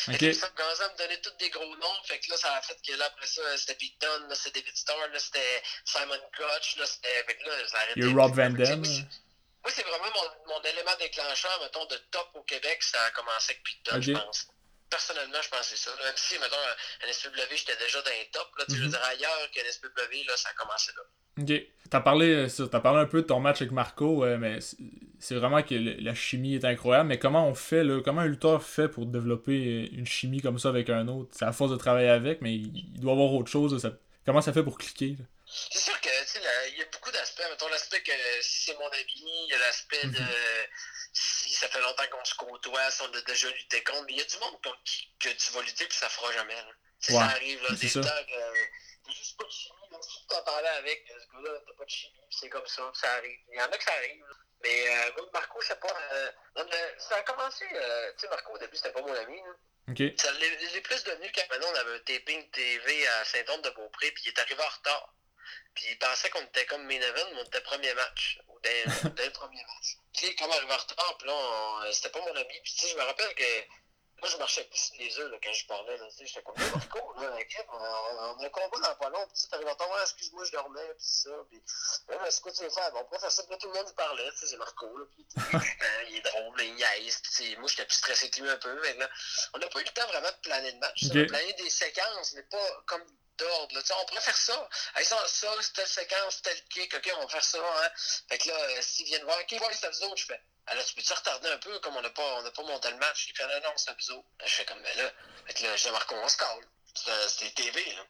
Là, 0.07 0.17
ils 0.19 0.45
ont 0.45 0.49
commencé 0.55 0.81
à 0.83 0.91
me 0.91 0.97
donner 0.97 1.21
tous 1.21 1.31
des 1.37 1.49
gros 1.49 1.75
noms. 1.77 2.03
Fait 2.05 2.19
que 2.19 2.29
là, 2.31 2.37
ça 2.37 2.53
a 2.55 2.61
fait 2.61 2.77
que 2.85 2.91
là, 2.93 3.05
après 3.05 3.27
ça, 3.27 3.57
c'était 3.57 3.75
Pete 3.75 3.99
Dunne, 3.99 4.27
là, 4.29 4.35
c'était 4.35 4.59
David 4.61 4.75
Starr, 4.77 5.07
là, 5.07 5.19
c'était 5.19 5.63
Simon 5.85 6.15
là, 6.37 6.59
c'était. 6.85 7.23
Fait 7.25 7.35
que 7.37 7.43
là, 7.47 7.53
arrêté. 7.73 8.01
A 8.03 8.07
Rob 8.13 8.35
Van 8.35 8.51
Fait 8.51 8.57
que, 8.57 8.57
tu 8.57 8.65
sais, 8.65 8.71
Dam. 8.71 8.79
moi, 9.63 9.71
c'est- 9.71 9.83
vraiment 9.83 10.11
mon, 10.13 10.53
mon 10.53 10.61
élément 10.63 10.95
déclencheur, 10.99 11.59
mettons, 11.61 11.85
de 11.85 11.97
top 12.11 12.29
au 12.35 12.43
Québec, 12.43 12.83
ça 12.83 13.01
a 13.03 13.11
commencé 13.11 13.53
avec 13.53 13.63
Pete 13.63 13.85
Dunne, 13.85 14.01
je 14.03 14.11
pense. 14.11 14.47
Personnellement, 14.89 15.41
je 15.41 15.49
pense 15.49 15.59
que 15.61 15.65
c'est 15.65 15.77
ça. 15.77 15.91
là. 15.97 16.05
Même 16.05 16.13
si, 16.15 16.35
mettons, 16.39 16.55
un 16.55 17.11
SPW, 17.11 17.55
j'étais 17.55 17.75
déjà 17.77 18.01
dans 18.01 18.11
les 18.11 18.29
tops, 18.31 18.51
là, 18.57 18.65
tu 18.65 18.71
sais, 18.71 18.77
je 18.77 18.81
veux 18.83 18.87
Mhm. 18.87 18.91
dire, 18.93 19.03
ailleurs 19.03 19.51
qu'un 19.51 19.63
SPW, 19.65 20.23
là, 20.27 20.37
ça 20.37 20.49
a 20.49 20.53
commencé 20.53 20.91
là. 20.95 21.03
Ok. 21.37 21.51
T'as 21.89 21.99
parlé, 21.99 22.33
euh, 22.47 22.67
t'as 22.71 22.79
parlé 22.79 22.99
un 23.01 23.05
peu 23.05 23.21
de 23.21 23.27
ton 23.27 23.39
match 23.41 23.57
avec 23.61 23.71
Marco, 23.73 24.23
euh, 24.23 24.37
mais 24.37 24.59
c'est- 24.61 25.35
vraiment 25.35 25.61
que 25.63 25.75
le- 25.75 25.95
la 25.99 26.15
chimie 26.15 26.55
est 26.55 26.63
incroyable. 26.65 27.09
Mais 27.09 27.19
comment 27.19 27.45
on 27.47 27.53
fait, 27.55 27.83
là, 27.83 28.01
comment 28.03 28.21
un 28.21 28.27
lutteur 28.27 28.63
fait 28.63 28.87
pour 28.87 29.05
développer 29.05 29.51
euh, 29.91 29.97
une 29.97 30.05
chimie 30.07 30.39
comme 30.41 30.59
ça 30.59 30.69
avec 30.69 30.89
un 30.89 31.07
autre? 31.09 31.29
C'est 31.37 31.45
à 31.45 31.51
force 31.51 31.71
de 31.71 31.77
travailler 31.77 32.09
avec, 32.09 32.41
mais 32.41 32.53
il, 32.55 32.71
il 32.95 32.99
doit 33.01 33.11
avoir 33.13 33.33
autre 33.33 33.51
chose. 33.51 33.73
là, 33.73 33.79
ça- 33.79 33.97
comment 34.25 34.41
ça 34.41 34.53
fait 34.53 34.63
pour 34.63 34.77
cliquer? 34.77 35.17
C'est 35.47 35.79
sûr 35.79 35.99
que, 36.01 36.09
tu 36.09 36.27
sais, 36.27 36.39
là, 36.39 36.67
il 36.69 36.77
y 36.77 36.81
a 36.81 36.85
beaucoup 36.91 37.11
d'aspects. 37.11 37.43
Mettons, 37.49 37.67
l'aspect 37.69 38.01
que 38.01 38.11
si 38.41 38.65
c'est 38.65 38.77
mon 38.79 38.87
ami, 38.87 39.05
il 39.15 39.47
y 39.49 39.53
a 39.53 39.57
l'aspect 39.59 40.07
de 40.07 40.17
si 40.17 40.94
ça 41.55 41.67
fait 41.69 41.81
longtemps 41.81 42.07
qu'on 42.11 42.25
se 42.25 42.35
côtoie, 42.35 42.91
si 42.91 43.01
on 43.01 43.13
a 43.13 43.21
déjà 43.21 43.49
lutté 43.49 43.83
contre. 43.83 44.03
Mais 44.05 44.13
il 44.13 44.17
y 44.19 44.21
a 44.21 44.25
du 44.25 44.37
monde 44.39 44.61
contre 44.63 44.83
qui 44.83 45.09
que 45.19 45.29
tu 45.29 45.51
vas 45.51 45.61
lutter 45.61 45.85
puis 45.87 45.97
ça 45.97 46.09
fera 46.09 46.31
jamais. 46.33 46.55
Là. 46.55 46.67
Ouais, 47.09 47.15
ça 47.15 47.21
arrive, 47.23 47.61
là, 47.63 47.69
des 47.75 47.87
que 47.87 47.99
t'as 47.99 49.11
juste 49.11 49.37
pas 49.37 49.43
de 49.45 49.51
chimie. 49.51 49.75
Même 49.91 50.01
si 50.01 50.21
tu 50.21 50.27
t'en 50.27 50.43
parlais 50.43 50.67
avec 50.69 51.05
euh, 51.11 51.19
ce 51.19 51.27
gars-là, 51.35 51.59
t'as 51.67 51.73
pas 51.73 51.85
de 51.85 51.89
chimie, 51.89 52.21
c'est 52.31 52.49
comme 52.49 52.65
ça, 52.67 52.91
ça 52.95 53.11
arrive. 53.13 53.39
Il 53.51 53.57
y 53.57 53.61
en 53.61 53.65
a 53.65 53.77
que 53.77 53.83
ça 53.83 53.93
arrive. 53.93 54.19
là. 54.21 54.35
Mais 54.63 54.87
euh, 54.89 55.21
Marco, 55.33 55.61
c'est 55.61 55.79
pas. 55.79 55.95
euh, 56.13 56.31
non, 56.55 56.65
mais 56.71 56.95
ça 56.97 57.17
a 57.17 57.21
commencé. 57.21 57.65
euh, 57.71 58.11
tu 58.13 58.21
sais, 58.21 58.29
Marco, 58.29 58.53
au 58.53 58.57
début, 58.57 58.75
c'était 58.75 58.91
pas 58.91 59.01
mon 59.01 59.13
ami. 59.13 59.37
Là. 59.37 59.53
Ok. 59.91 60.01
Ça 60.17 60.31
l'est 60.31 60.81
plus 60.81 61.03
devenu 61.03 61.31
quand 61.35 61.47
maintenant 61.51 61.67
on 61.71 61.75
avait 61.75 61.95
un 61.95 61.99
taping 61.99 62.49
TV 62.49 63.07
à 63.07 63.25
Saint-Anne-de-Beaupré, 63.25 64.11
puis 64.11 64.23
il 64.25 64.29
est 64.29 64.39
arrivé 64.39 64.63
en 64.63 64.75
retard. 64.77 65.13
Puis 65.75 65.85
il 65.91 65.99
pensait 65.99 66.29
qu'on 66.31 66.41
était 66.41 66.65
comme 66.65 66.83
main 66.87 66.99
event, 66.99 67.29
mais 67.33 67.41
on 67.41 67.45
était 67.45 67.61
premier 67.61 67.93
match. 67.93 68.39
Dès, 68.65 69.09
dès 69.11 69.25
le 69.25 69.31
premier 69.31 69.61
match. 69.61 69.97
Puis 70.13 70.25
il 70.25 70.29
est 70.29 70.35
comme 70.35 70.51
arrivé 70.51 70.73
en 70.73 70.77
retard, 70.77 71.17
puis 71.19 71.27
là, 71.27 71.33
on- 71.35 71.91
c'était 71.93 72.09
pas 72.09 72.19
mon 72.21 72.35
ami. 72.35 72.59
Puis 72.63 72.73
tu 72.73 72.79
sais, 72.85 72.87
je 72.91 72.97
me 72.97 73.03
rappelle 73.03 73.33
que 73.35 73.43
moi, 74.21 74.29
je 74.29 74.37
marchais 74.37 74.63
plus 74.63 74.79
sur 74.79 74.95
les 74.97 75.19
œufs 75.19 75.29
là, 75.29 75.37
quand 75.43 75.51
je 75.53 75.67
parlais. 75.67 75.97
Là, 75.97 76.07
tu 76.09 76.15
sais, 76.17 76.25
j'étais 76.25 76.41
comme, 76.41 76.55
Marco, 76.73 77.13
là, 77.21 77.35
ok, 77.37 77.65
on, 77.69 77.75
on 77.75 78.41
a 78.41 78.45
un 78.45 78.49
combat 78.49 78.79
dans 78.87 78.95
pas 78.95 79.09
long, 79.09 79.27
puis 79.27 79.47
t'arrives 79.49 79.67
en 79.67 79.75
Ouais, 79.93 80.01
excuse-moi, 80.01 80.45
je 80.45 80.51
dormais, 80.53 80.87
puis 80.97 81.05
ça. 81.05 81.29
Puis, 81.49 81.61
mais 82.07 82.31
c'est 82.31 82.41
quoi 82.41 82.51
tu 82.53 82.63
veux 82.63 82.69
faire? 82.69 82.91
Bon, 82.93 82.99
on 83.01 83.05
pourrait 83.05 83.19
faire 83.19 83.31
ça, 83.31 83.43
puis 83.43 83.51
là, 83.51 83.57
tout 83.57 83.67
le 83.67 83.73
monde 83.73 83.93
parlait, 83.95 84.31
tu 84.31 84.37
sais, 84.37 84.47
c'est 84.47 84.57
Marco, 84.57 84.97
là, 84.97 85.05
puis 85.11 85.27
il 86.09 86.15
est 86.17 86.21
drôle, 86.21 86.57
là, 86.57 86.63
il 86.63 86.75
niaise, 86.75 87.19
puis 87.21 87.31
tu 87.31 87.51
sais, 87.51 87.55
moi, 87.57 87.67
j'étais 87.69 87.85
plus 87.85 87.97
stressé 87.97 88.29
que 88.31 88.41
lui 88.41 88.49
un 88.49 88.57
peu, 88.57 88.73
mais 88.81 88.93
là, 88.93 89.09
on 89.53 89.57
n'a 89.59 89.67
pas 89.67 89.79
eu 89.81 89.83
le 89.83 89.89
temps 89.89 90.07
vraiment 90.07 90.31
de 90.31 90.37
planer 90.41 90.71
de 90.71 90.79
match. 90.79 91.03
On 91.03 91.09
a 91.09 91.25
plané 91.27 91.53
des 91.53 91.69
séquences, 91.69 92.33
mais 92.33 92.43
pas 92.43 92.83
comme 92.87 93.05
On 93.43 94.05
pourrait 94.05 94.21
faire 94.21 94.37
ça. 94.37 94.69
Hey, 94.95 95.05
ça, 95.05 95.27
ça 95.27 95.47
c'est 95.61 95.73
telle 95.73 95.87
séquence, 95.87 96.41
tel 96.41 96.63
kick, 96.69 96.93
ok, 96.93 97.11
on 97.17 97.21
va 97.21 97.27
faire 97.27 97.43
ça. 97.43 97.57
Hein. 97.59 97.89
Fait 98.29 98.37
que 98.37 98.47
là, 98.47 98.55
euh, 98.55 98.81
s'ils 98.81 99.05
viennent 99.05 99.23
voir, 99.23 99.37
ok, 99.39 99.51
ouais, 99.51 99.73
c'est 99.73 99.89
vous 99.89 100.03
autres, 100.03 100.17
je 100.17 100.25
fais. 100.25 100.41
Alors, 100.67 100.85
tu 100.85 100.95
peux-tu 100.95 101.13
retarder 101.13 101.49
un 101.49 101.57
peu, 101.57 101.77
comme 101.79 101.95
on 101.95 102.01
n'a 102.01 102.09
pas, 102.09 102.41
on 102.41 102.51
pas 102.51 102.63
monté 102.63 102.89
le 102.89 102.97
match? 102.97 103.27
Il 103.29 103.35
fait, 103.35 103.45
non, 103.47 103.61
non, 103.63 103.73
c'est 103.77 103.91
autres. 104.11 104.27
Je 104.43 104.51
fais 104.51 104.65
comme, 104.65 104.81
ben 104.81 104.97
là, 104.97 105.75
je 105.75 105.89
marque, 105.89 106.11
on 106.11 106.27
se 106.27 106.37
call. 106.37 106.65
C'était 106.93 107.27
c'était 107.27 107.63
TV, 107.63 107.93
là. 107.93 108.05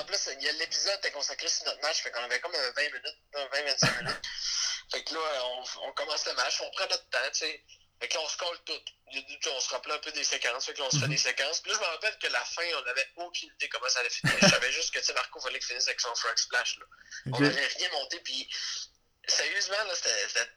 En 0.00 0.04
plus, 0.04 0.28
il 0.32 0.42
y 0.42 0.48
a 0.48 0.52
l'épisode 0.52 1.00
qui 1.00 1.10
consacré 1.10 1.48
sur 1.48 1.64
notre 1.66 1.80
match, 1.82 2.02
fait 2.02 2.10
qu'on 2.10 2.22
avait 2.22 2.40
comme 2.40 2.54
un 2.54 2.70
20 2.70 2.82
minutes, 2.82 3.16
un 3.34 3.46
20-25 3.46 3.98
minutes. 4.02 4.22
Fait 4.90 5.04
que 5.04 5.14
là, 5.14 5.20
on, 5.44 5.64
on 5.88 5.92
commence 5.92 6.26
le 6.26 6.34
match, 6.34 6.60
on 6.60 6.70
prend 6.70 6.84
notre 6.84 7.08
temps, 7.08 7.30
tu 7.32 7.40
sais. 7.40 7.64
Fait 8.04 8.08
que 8.08 8.18
là, 8.18 8.20
on 8.22 8.28
se 8.28 8.36
colle 8.36 8.58
tout. 8.66 8.82
On 9.50 9.60
se 9.60 9.70
rappelait 9.70 9.94
un 9.94 9.98
peu 9.98 10.12
des 10.12 10.24
séquences, 10.24 10.66
fait 10.66 10.74
que 10.74 10.80
là, 10.80 10.84
on 10.88 10.90
se 10.90 10.98
fait 10.98 11.08
des 11.08 11.16
séquences. 11.16 11.60
Puis 11.60 11.72
là, 11.72 11.78
je 11.78 11.86
me 11.86 11.90
rappelle 11.90 12.18
que 12.18 12.26
la 12.26 12.44
fin, 12.44 12.66
on 12.76 12.82
n'avait 12.82 13.08
aucune 13.16 13.48
idée 13.48 13.66
comment 13.70 13.88
ça 13.88 14.00
allait 14.00 14.10
finir. 14.10 14.36
Je 14.42 14.46
savais 14.46 14.72
juste 14.72 14.92
que, 14.92 14.98
tu 14.98 15.06
sais, 15.06 15.14
Marco 15.14 15.40
fallait 15.40 15.58
qu'il 15.58 15.68
finisse 15.68 15.86
avec 15.86 16.02
son 16.02 16.14
frog 16.14 16.36
splash, 16.36 16.76
là. 16.76 16.84
On 17.32 17.40
n'avait 17.40 17.66
rien 17.66 17.88
monté, 17.92 18.20
puis 18.20 18.46
sérieusement, 19.26 19.82
là, 19.84 19.94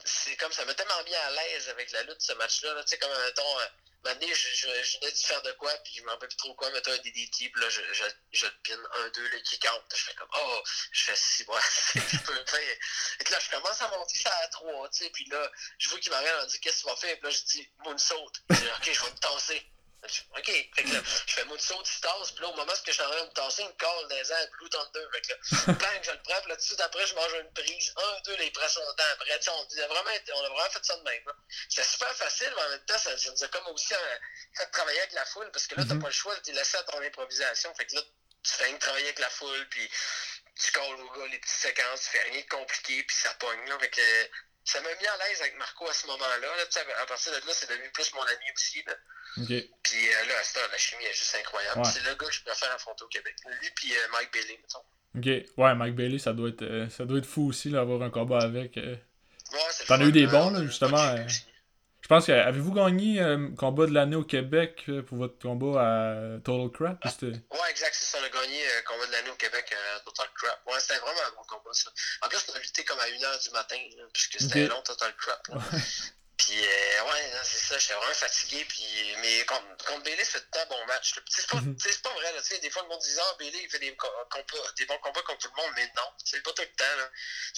c'est 0.03 0.35
comme 0.35 0.51
ça 0.51 0.65
m'a 0.65 0.73
tellement 0.73 1.01
mis 1.05 1.15
à 1.15 1.31
l'aise 1.31 1.69
avec 1.69 1.89
la 1.91 2.03
lutte, 2.03 2.19
ce 2.19 2.33
match-là. 2.33 2.73
là. 2.73 2.83
Tu 2.83 2.89
sais, 2.89 2.97
comme, 2.97 3.17
mettons, 3.17 3.57
je, 4.21 4.33
je, 4.33 4.67
je 4.83 4.99
venais 4.99 5.11
de 5.11 5.17
faire 5.17 5.41
de 5.41 5.51
quoi, 5.53 5.71
puis 5.83 5.95
je 5.95 6.03
m'en 6.03 6.11
rappelle 6.11 6.29
plus 6.29 6.37
trop 6.37 6.53
quoi, 6.55 6.69
mettre 6.71 6.89
un 6.89 6.97
DDT, 6.97 7.49
puis 7.49 7.61
là, 7.61 7.69
je, 7.69 7.81
je, 7.93 8.03
je 8.31 8.45
le 8.45 8.51
pin, 8.63 8.79
un, 8.99 9.09
deux, 9.09 9.27
le 9.29 9.39
kick 9.39 9.65
out. 9.65 9.83
Je 9.95 10.03
fais 10.03 10.13
comme, 10.15 10.29
oh, 10.33 10.63
je 10.91 11.03
fais 11.05 11.15
six 11.15 11.45
mois, 11.45 11.61
je 11.95 12.17
peux. 12.17 12.37
Et 12.37 13.29
là, 13.31 13.39
je 13.39 13.49
commence 13.49 13.81
à 13.81 13.87
monter 13.89 14.17
ça 14.17 14.35
à 14.43 14.47
trois, 14.49 14.89
tu 14.89 15.03
sais, 15.03 15.09
puis 15.09 15.25
là, 15.25 15.51
je 15.77 15.89
vois 15.89 15.99
qu'il 15.99 16.11
m'arrive, 16.11 16.29
on 16.41 16.45
dit, 16.45 16.59
qu'est-ce 16.59 16.77
que 16.77 16.81
tu 16.81 16.87
vas 16.87 16.95
faire? 16.95 17.19
Puis 17.19 17.23
là, 17.23 17.29
je 17.29 17.43
dis, 17.43 17.69
moonsault. 17.83 18.31
Je 18.49 18.55
dis, 18.55 18.67
ok, 18.67 18.91
je 18.93 19.03
vais 19.03 19.11
me 19.11 19.17
tasser. 19.17 19.71
OK. 20.03 20.45
Fait 20.45 20.83
que 20.83 20.93
là, 20.93 20.99
je 21.25 21.33
fais 21.33 21.43
moonsault, 21.45 21.81
il 21.83 21.87
se 21.87 21.99
tasse, 22.01 22.31
puis 22.31 22.41
là, 22.43 22.49
au 22.49 22.55
moment 22.55 22.71
où 22.71 22.75
je 22.85 22.91
suis 22.91 23.01
en 23.01 23.09
train 23.09 23.21
de 23.21 23.25
me 23.27 23.33
tasser, 23.33 23.61
il 23.63 23.67
me 23.67 23.73
colle 23.73 24.07
dans 24.07 24.15
les 24.15 24.31
airs, 24.31 24.47
Blue 24.59 24.69
Thunder. 24.69 25.07
Fait 25.11 25.21
que 25.21 25.29
là, 25.31 25.73
bang, 25.73 26.03
je 26.03 26.11
le 26.11 26.21
prends, 26.23 26.39
puis 26.41 26.49
là, 26.49 26.55
tout 26.55 26.61
de 26.61 26.67
suite 26.67 26.81
après, 26.81 27.07
je 27.07 27.15
mange 27.15 27.33
une 27.33 27.53
prise. 27.53 27.93
Un, 27.97 28.21
deux, 28.25 28.35
les 28.37 28.51
presses 28.51 28.75
longtemps 28.75 29.03
après. 29.13 29.39
On, 29.49 29.81
a 29.83 29.87
vraiment, 29.87 30.11
on 30.35 30.43
a 30.45 30.49
vraiment 30.49 30.69
fait 30.69 30.85
ça 30.85 30.95
de 30.95 31.03
même. 31.03 31.23
C'est 31.69 31.83
super 31.83 32.13
facile, 32.15 32.53
mais 32.55 32.63
en 32.63 32.69
même 32.69 32.85
temps, 32.85 32.97
ça, 32.99 33.17
ça 33.17 33.31
nous 33.31 33.43
a 33.43 33.47
comme 33.47 33.67
aussi 33.67 33.93
un, 33.93 34.19
fait 34.57 34.67
travailler 34.67 34.99
avec 34.99 35.13
la 35.13 35.25
foule, 35.25 35.49
parce 35.51 35.67
que 35.67 35.75
là, 35.75 35.83
t'as 35.87 35.95
Mhm. 35.95 36.01
pas 36.01 36.07
le 36.07 36.13
choix 36.13 36.35
de 36.35 36.41
te 36.41 36.51
laisser 36.51 36.77
à 36.77 36.83
ton 36.83 37.01
improvisation. 37.01 37.73
Fait 37.75 37.85
que 37.87 37.95
là, 37.95 38.01
tu 38.43 38.51
fais 38.53 38.65
rien 38.65 38.75
que 38.75 38.79
travailler 38.81 39.05
avec 39.05 39.19
la 39.19 39.29
foule, 39.29 39.67
puis 39.69 39.89
tu 40.59 40.71
calls 40.71 41.01
au 41.01 41.09
gars 41.11 41.27
les 41.27 41.39
petites 41.39 41.57
séquences, 41.57 42.01
tu 42.01 42.09
fais 42.17 42.21
rien 42.29 42.41
de 42.41 42.47
compliqué, 42.47 43.03
puis 43.03 43.15
ça 43.15 43.33
pogne. 43.35 43.67
Là, 43.67 43.77
fait 43.79 43.89
que 43.89 44.29
ça 44.67 44.81
m'a 44.81 44.89
mis 44.89 45.07
à 45.07 45.17
l'aise 45.17 45.41
avec 45.41 45.57
Marco 45.57 45.87
à 45.87 45.93
ce 45.93 46.05
moment-là. 46.07 46.37
Là, 46.41 46.63
à 47.01 47.05
partir 47.05 47.31
de 47.31 47.37
là, 47.37 47.53
c'est 47.53 47.69
devenu 47.69 47.89
plus 47.93 48.13
mon 48.13 48.21
ami 48.21 48.45
aussi. 48.53 48.83
Là. 48.85 48.93
Puis 49.45 49.55
euh, 49.55 50.25
là, 50.27 50.33
à 50.39 50.43
cette 50.43 50.57
heure, 50.57 50.69
la 50.69 50.77
chimie 50.77 51.05
est 51.05 51.13
juste 51.13 51.35
incroyable. 51.39 51.79
Ouais. 51.79 51.85
C'est 51.85 52.03
le 52.03 52.15
gars 52.15 52.27
que 52.27 52.33
je 52.33 52.43
préfère 52.43 52.73
affronter 52.73 53.03
au 53.05 53.07
Québec. 53.07 53.33
Lui 53.61 53.69
puis 53.75 53.93
euh, 53.95 54.07
Mike 54.11 54.33
Bailey, 54.33 54.59
mettons. 54.61 54.83
Ok. 55.17 55.57
Ouais, 55.57 55.75
Mike 55.75 55.95
Bailey, 55.95 56.19
ça 56.19 56.33
doit 56.33 56.49
être, 56.49 56.63
euh, 56.63 56.89
ça 56.89 57.05
doit 57.05 57.19
être 57.19 57.25
fou 57.25 57.47
aussi, 57.47 57.69
là, 57.69 57.79
avoir 57.79 58.01
un 58.01 58.09
combat 58.09 58.39
avec. 58.39 58.77
euh. 58.77 58.95
Ouais, 59.53 59.59
T'en 59.87 60.01
as 60.01 60.03
eu 60.03 60.11
des 60.11 60.25
hein, 60.25 60.31
bons, 60.31 60.47
on 60.47 60.59
là, 60.59 60.65
justement, 60.65 60.97
de 60.97 61.19
euh, 61.19 61.27
chimie 61.27 61.27
aussi. 61.27 61.45
Je 62.07 62.15
pense 62.15 62.25
que. 62.25 62.31
Avez-vous 62.31 62.71
gagné 62.71 63.19
euh, 63.19 63.49
combat 63.57 63.85
de 63.85 63.93
l'année 63.93 64.15
au 64.15 64.23
Québec 64.23 64.85
euh, 64.87 65.01
pour 65.01 65.17
votre 65.17 65.37
combat 65.39 65.81
à 65.81 66.39
Total 66.39 66.71
Crap? 66.71 67.03
Ouais, 67.03 67.69
exact, 67.69 67.93
c'est 67.93 68.05
ça. 68.05 68.17
On 68.21 68.25
a 68.25 68.29
gagné 68.29 68.63
euh, 68.63 68.81
combat 68.87 69.05
de 69.07 69.11
l'année 69.11 69.29
au 69.29 69.35
Québec 69.35 69.65
euh, 69.73 69.99
Total 70.05 70.27
Crap. 70.33 70.61
Ouais, 70.67 70.79
c'était 70.79 70.99
vraiment 70.99 71.19
un 71.27 71.35
bon 71.35 71.43
combat, 71.49 71.73
ça. 71.73 71.91
En 72.21 72.29
plus, 72.29 72.37
on 72.49 72.55
a 72.55 72.59
lutté 72.59 72.85
comme 72.85 72.99
à 72.99 73.07
1h 73.07 73.43
du 73.43 73.49
matin, 73.51 73.75
là, 73.97 74.03
puisque 74.13 74.39
c'était 74.39 74.67
long, 74.67 74.81
Total 74.85 75.13
Crap. 75.17 75.47
là. 75.49 75.57
Puis, 76.37 76.63
euh, 76.63 77.03
ouais, 77.03 77.31
c'est 77.43 77.57
ça, 77.57 77.77
j'étais 77.79 77.93
vraiment 77.95 78.13
fatigué. 78.13 78.63
Puis, 78.65 79.15
mais 79.21 79.43
contre, 79.45 79.85
contre 79.85 80.03
Bailey, 80.03 80.23
fait 80.23 80.39
de 80.39 80.45
temps 80.45 80.65
bon 80.69 80.85
match. 80.85 81.13
C'est 81.29 81.47
pas, 81.49 81.57
Mhm. 81.57 81.75
c'est 81.79 82.01
pas 82.01 82.13
vrai, 82.13 82.31
là, 82.33 82.41
tu 82.41 82.47
sais, 82.49 82.59
des 82.59 82.69
fois, 82.69 82.83
le 82.83 82.89
monde 82.89 83.01
dit 83.01 83.15
Ah, 83.19 83.35
Bailey, 83.39 83.59
il 83.63 83.69
fait 83.69 83.79
des, 83.79 83.95
combats, 83.95 84.71
des 84.77 84.85
bons 84.85 84.97
combats 84.99 85.21
contre 85.23 85.39
tout 85.39 85.51
le 85.55 85.61
monde, 85.63 85.71
mais 85.75 85.91
non, 85.95 86.09
c'est 86.23 86.41
pas 86.43 86.53
tout 86.53 86.61
le 86.61 86.67
temps. 86.75 86.95
Là. 86.97 87.09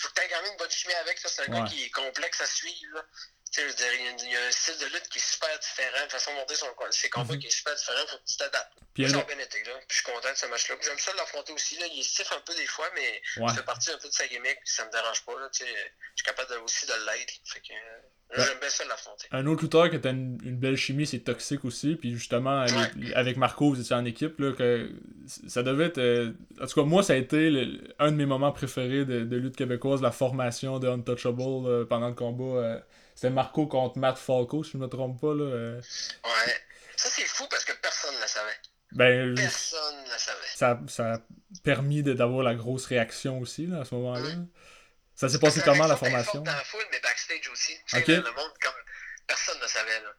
Faut 0.01 0.07
que 0.07 0.13
tu 0.13 0.21
aies 0.21 0.29
quand 0.29 0.41
même 0.41 0.51
une 0.51 0.57
bonne 0.57 0.71
chimie 0.71 0.93
avec. 0.93 1.19
ça. 1.19 1.27
C'est 1.29 1.41
un 1.41 1.51
Ouais. 1.53 1.59
gars 1.61 1.67
qui 1.67 1.83
est 1.85 1.89
complexe 1.89 2.39
à 2.41 2.45
suivre. 2.47 3.03
Tu 3.51 3.61
sais, 3.61 3.67
il 3.67 3.81
y 3.81 4.07
a- 4.07 4.11
il 4.11 4.35
un 4.47 4.51
style 4.51 4.77
de 4.77 4.85
lutte 4.85 5.09
qui 5.09 5.17
est 5.17 5.27
super 5.31 5.57
différent, 5.59 6.03
une 6.03 6.09
façon 6.09 6.31
de 6.31 6.35
monter 6.37 6.55
son, 6.55 6.73
ses 6.91 7.09
combats 7.09 7.33
Mhm. 7.33 7.39
qui 7.41 7.47
est 7.47 7.51
super 7.51 7.75
différent, 7.75 8.05
faut 8.07 8.17
que 8.17 8.23
tu 8.25 8.37
t'adaptes. 8.37 8.73
Puis 8.93 9.07
Moi, 9.07 9.21
un 9.21 9.25
bien 9.25 9.39
été, 9.39 9.63
là. 9.63 9.79
Je 9.89 9.95
suis 9.95 10.03
content 10.03 10.29
de 10.31 10.35
ce 10.37 10.45
match-là. 10.45 10.75
J'aime 10.81 10.99
ça 10.99 11.13
l'affronter 11.13 11.51
aussi, 11.53 11.77
là. 11.77 11.87
Il 11.87 11.99
est 11.99 12.03
stiff 12.03 12.31
un 12.31 12.41
peu 12.41 12.53
des 12.55 12.67
fois, 12.67 12.89
mais 12.95 13.21
Ouais. 13.37 13.49
ça 13.49 13.55
fait 13.55 13.63
partie 13.63 13.91
un 13.91 13.97
peu 13.97 14.07
de 14.07 14.13
sa 14.13 14.27
gimmick, 14.27 14.59
puis 14.63 14.71
ça 14.73 14.85
me 14.85 14.91
dérange 14.91 15.25
pas, 15.25 15.37
là. 15.39 15.49
Tu 15.49 15.65
sais, 15.65 15.73
je 15.73 16.15
suis 16.21 16.25
capable 16.25 16.49
de, 16.51 16.57
aussi 16.57 16.85
de 16.85 16.93
l'aider. 16.93 17.33
Fait 17.45 17.59
que 17.61 17.73
euh, 17.73 17.99
Ouais. 18.37 18.43
j'aime 18.45 18.59
bien 18.59 18.69
ça 18.69 18.83
l'affronter. 18.87 19.27
Un 19.31 19.45
autre 19.47 19.63
lutteur 19.63 19.89
qui 19.89 19.95
a 19.95 20.11
une, 20.11 20.37
une 20.43 20.57
belle 20.57 20.75
chimie, 20.75 21.07
c'est 21.07 21.19
Toxic 21.19 21.65
aussi. 21.65 21.95
Puis 21.95 22.11
justement, 22.13 22.59
avec, 22.61 22.91
avec 23.15 23.37
Marco, 23.37 23.69
vous 23.69 23.79
étiez 23.81 23.95
en 23.95 24.05
équipe. 24.05 24.39
Là, 24.39 24.51
que 24.53 24.91
ça 25.47 25.63
devait 25.63 25.85
être. 25.85 25.97
euh, 25.97 26.31
en 26.61 26.67
tout 26.67 26.75
cas, 26.81 26.83
moi, 26.87 27.01
ça 27.01 27.13
a 27.13 27.15
été 27.15 27.49
le- 27.49 27.79
un 27.97 28.11
de 28.11 28.17
mes 28.17 28.27
moments 28.27 28.51
préférés 28.51 29.03
de, 29.05 29.23
de 29.23 29.35
lutte 29.37 29.55
québécoise, 29.55 30.01
la 30.01 30.11
formation 30.11 30.77
de 30.79 30.87
Untouchable 30.87 31.41
euh, 31.41 31.85
pendant 31.85 32.07
le 32.09 32.13
combat. 32.15 32.59
euh, 32.59 32.79
C'était 33.15 33.31
Marco 33.31 33.65
contre 33.65 33.97
Matt 33.97 34.17
Falco, 34.19 34.63
si 34.63 34.73
je 34.73 34.77
ne 34.77 34.83
me 34.83 34.87
trompe 34.87 35.19
pas. 35.19 35.33
Là. 35.33 35.45
Ouais. 35.77 35.81
Ça, 36.95 37.09
c'est 37.09 37.25
fou 37.25 37.45
parce 37.49 37.65
que 37.65 37.73
personne 37.81 38.13
ne 38.15 38.21
le 38.21 38.27
savait. 38.27 38.51
ben, 38.91 39.33
Personne 39.35 39.95
ne 40.05 40.11
le 40.13 40.17
savait. 40.19 40.37
ça, 40.55 40.79
ça 40.87 41.13
a 41.15 41.19
permis 41.63 42.03
d'avoir 42.03 42.43
la 42.43 42.53
grosse 42.55 42.85
réaction 42.85 43.39
aussi 43.39 43.65
là, 43.65 43.79
à 43.81 43.85
ce 43.85 43.95
moment-là. 43.95 44.29
Ça 45.19 45.27
s'est 45.27 45.39
passé 45.39 45.59
comment 45.65 45.85
la 45.85 45.97
formation? 45.97 46.31
forte 46.31 46.45
dans 46.45 46.53
la 46.53 46.63
foule, 46.63 46.85
mais 46.93 46.99
backstage 47.01 47.49
aussi. 47.51 47.73
Là, 47.91 47.99
le 48.07 48.23
monde, 48.23 48.53
comme. 48.61 48.71
Personne 49.27 49.57
ne 49.61 49.67
savait, 49.67 49.99
là. 50.01 50.13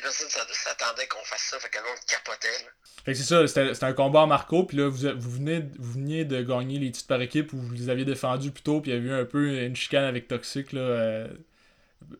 Personne 0.00 0.28
ne 0.28 0.54
s'attendait 0.54 1.06
qu'on 1.08 1.22
fasse 1.24 1.42
ça, 1.42 1.58
fait 1.60 1.68
que 1.68 1.76
le 1.76 1.84
monde 1.84 1.98
capotait, 2.08 2.48
là. 2.64 2.70
Fait 3.04 3.12
que 3.12 3.18
c'est 3.18 3.24
ça, 3.24 3.46
c'était 3.46 3.84
un 3.84 3.92
combat 3.92 4.20
en 4.20 4.26
Marco, 4.26 4.64
puis 4.64 4.78
là, 4.78 4.88
vous, 4.88 5.08
vous, 5.14 5.30
venez, 5.30 5.62
vous 5.78 5.92
veniez 5.92 6.24
de 6.24 6.42
gagner 6.42 6.78
les 6.78 6.90
titres 6.90 7.06
par 7.06 7.20
équipe 7.20 7.52
où 7.52 7.58
vous 7.58 7.72
les 7.74 7.90
aviez 7.90 8.06
défendus 8.06 8.50
plus 8.50 8.62
tôt, 8.62 8.80
puis 8.80 8.92
il 8.92 8.94
y 8.94 8.96
a 8.98 9.00
eu 9.00 9.12
un 9.12 9.26
peu 9.26 9.62
une 9.62 9.76
chicane 9.76 10.04
avec 10.04 10.26
Toxic 10.26 10.72
là, 10.72 10.80
euh, 10.80 11.28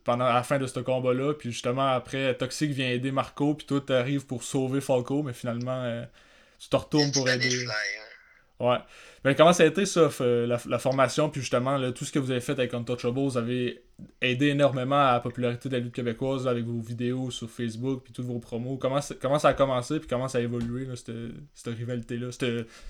pendant 0.05 0.31
la 0.31 0.43
fin 0.43 0.59
de 0.59 0.67
ce 0.67 0.79
combat-là, 0.81 1.33
puis 1.35 1.53
justement 1.53 1.89
après, 1.89 2.35
Toxic 2.37 2.71
vient 2.71 2.89
aider 2.91 3.13
Marco, 3.13 3.55
puis 3.55 3.67
toi 3.67 3.81
t'arrives 3.81 4.27
pour 4.27 4.45
sauver 4.45 4.83
Falco, 4.83 5.23
mais 5.23 5.33
finalement, 5.33 5.83
euh, 5.85 6.05
tu 6.59 6.69
te 6.69 6.77
retournes 6.77 7.13
pour 7.13 7.29
aider. 7.29 7.51
fly, 7.51 7.67
hein. 7.67 8.16
Ouais. 8.59 8.79
Ben, 9.23 9.35
comment 9.35 9.53
ça 9.53 9.65
a 9.65 9.67
été 9.67 9.85
ça, 9.85 10.09
f- 10.09 10.25
la, 10.47 10.59
la 10.67 10.79
formation, 10.79 11.29
puis 11.29 11.43
justement, 11.43 11.93
tout 11.93 12.07
ce 12.07 12.13
que 12.13 12.19
vous 12.19 12.31
avez 12.31 12.41
fait 12.41 12.53
avec 12.53 12.73
Untouchables, 12.73 13.19
vous 13.19 13.37
avez 13.37 13.85
aidé 14.23 14.47
énormément 14.47 14.99
à 15.09 15.13
la 15.13 15.21
popularité 15.21 15.69
de 15.69 15.75
la 15.77 15.81
lutte 15.81 15.95
québécoise 15.95 16.49
avec 16.49 16.65
vos 16.65 16.81
vidéos 16.81 17.31
sur 17.31 17.51
Facebook, 17.51 18.05
puis 18.05 18.13
toutes 18.15 18.25
vos 18.25 18.39
promos. 18.39 18.79
Comment, 18.79 19.03
ça- 19.03 19.15
comment 19.21 19.39
ça 19.39 19.49
a 19.49 19.55
commencé, 19.55 19.99
puis 19.99 20.09
comment 20.09 20.29
ça 20.29 20.39
a 20.39 20.41
évolué, 20.41 20.87
là, 20.87 20.95
cette, 20.97 21.75
rivalité-là, 21.77 22.29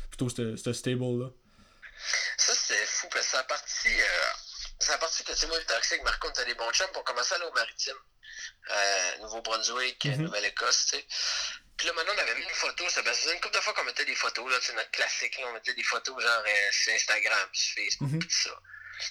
plutôt 0.08 0.28
cette, 0.28 0.72
stable-là? 0.72 1.30
Ça, 2.36 2.52
c'était 2.54 2.86
fou, 2.86 3.06
parce 3.10 3.24
que 3.24 3.30
ça 3.32 3.40
a 3.40 3.44
parti. 3.44 3.88
Euh, 3.88 4.45
ça 4.80 4.94
a 4.94 4.98
parti 4.98 5.24
que, 5.24 5.32
tu 5.32 5.38
sais, 5.38 5.46
moi, 5.46 5.58
le 5.58 5.64
Toxic, 5.64 6.02
Marco, 6.02 6.28
on 6.28 6.30
était 6.30 6.44
des 6.44 6.54
bons 6.54 6.70
chums, 6.72 6.90
pour 6.92 7.04
commencer 7.04 7.32
à 7.34 7.36
aller 7.36 7.46
au 7.46 7.52
Maritime. 7.52 7.96
Euh, 8.70 9.18
Nouveau-Brunswick, 9.18 10.04
Mhm. 10.04 10.22
Nouvelle-Écosse, 10.22 10.86
tu 10.86 10.96
sais. 10.96 11.06
Puis 11.76 11.86
là, 11.86 11.92
maintenant, 11.94 12.12
on 12.16 12.18
avait 12.18 12.34
mis 12.34 12.42
une 12.42 12.50
photo. 12.50 12.88
Ça 12.88 13.02
faisait 13.02 13.34
une 13.34 13.40
couple 13.40 13.54
de 13.54 13.60
fois 13.60 13.74
qu'on 13.74 13.84
mettait 13.84 14.04
des 14.04 14.14
photos, 14.14 14.50
là, 14.50 14.58
c'est 14.62 14.72
notre 14.74 14.90
classique, 14.90 15.38
là. 15.38 15.46
On 15.48 15.52
mettait 15.52 15.74
des 15.74 15.82
photos, 15.82 16.22
genre, 16.22 16.42
euh, 16.46 16.72
sur 16.72 16.92
Instagram, 16.94 17.48
sur 17.52 17.74
Facebook, 17.82 18.10
Mhm. 18.12 18.22
tout 18.22 18.30
ça. 18.30 18.58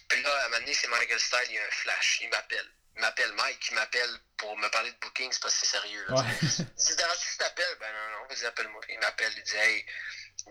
Puis 0.10 0.22
là, 0.24 0.30
à 0.34 0.46
un 0.46 0.50
moment 0.50 0.60
donné, 0.62 0.74
c'est 0.74 0.88
Michael 0.88 1.20
Style, 1.20 1.40
il 1.50 1.54
y 1.56 1.60
a 1.60 1.64
un 1.66 1.72
flash, 1.72 2.20
il 2.22 2.30
m'appelle. 2.30 2.72
Il 2.98 3.02
m'appelle 3.02 3.32
Mike, 3.34 3.68
il 3.70 3.76
m'appelle 3.76 4.20
pour 4.38 4.58
me 4.58 4.68
parler 4.70 4.92
de 4.92 4.98
booking, 5.00 5.30
c'est 5.32 5.42
parce 5.42 5.54
que 5.54 5.60
c'est 5.66 5.72
sérieux, 5.74 6.06
là. 6.10 6.16
Ouais. 6.16 6.24
Il 6.42 6.48
dit, 6.50 6.96
dérange 6.96 7.18
si 7.18 7.34
je 7.34 7.38
t'appelle? 7.38 7.78
Ben 7.80 7.92
non, 7.94 8.20
non, 8.22 8.28
vas-y, 8.30 8.46
appelle-moi. 8.46 8.82
Il 8.90 9.00
m'appelle, 9.00 9.34
il 9.36 9.44
dit, 9.44 9.56
hey, 9.58 9.86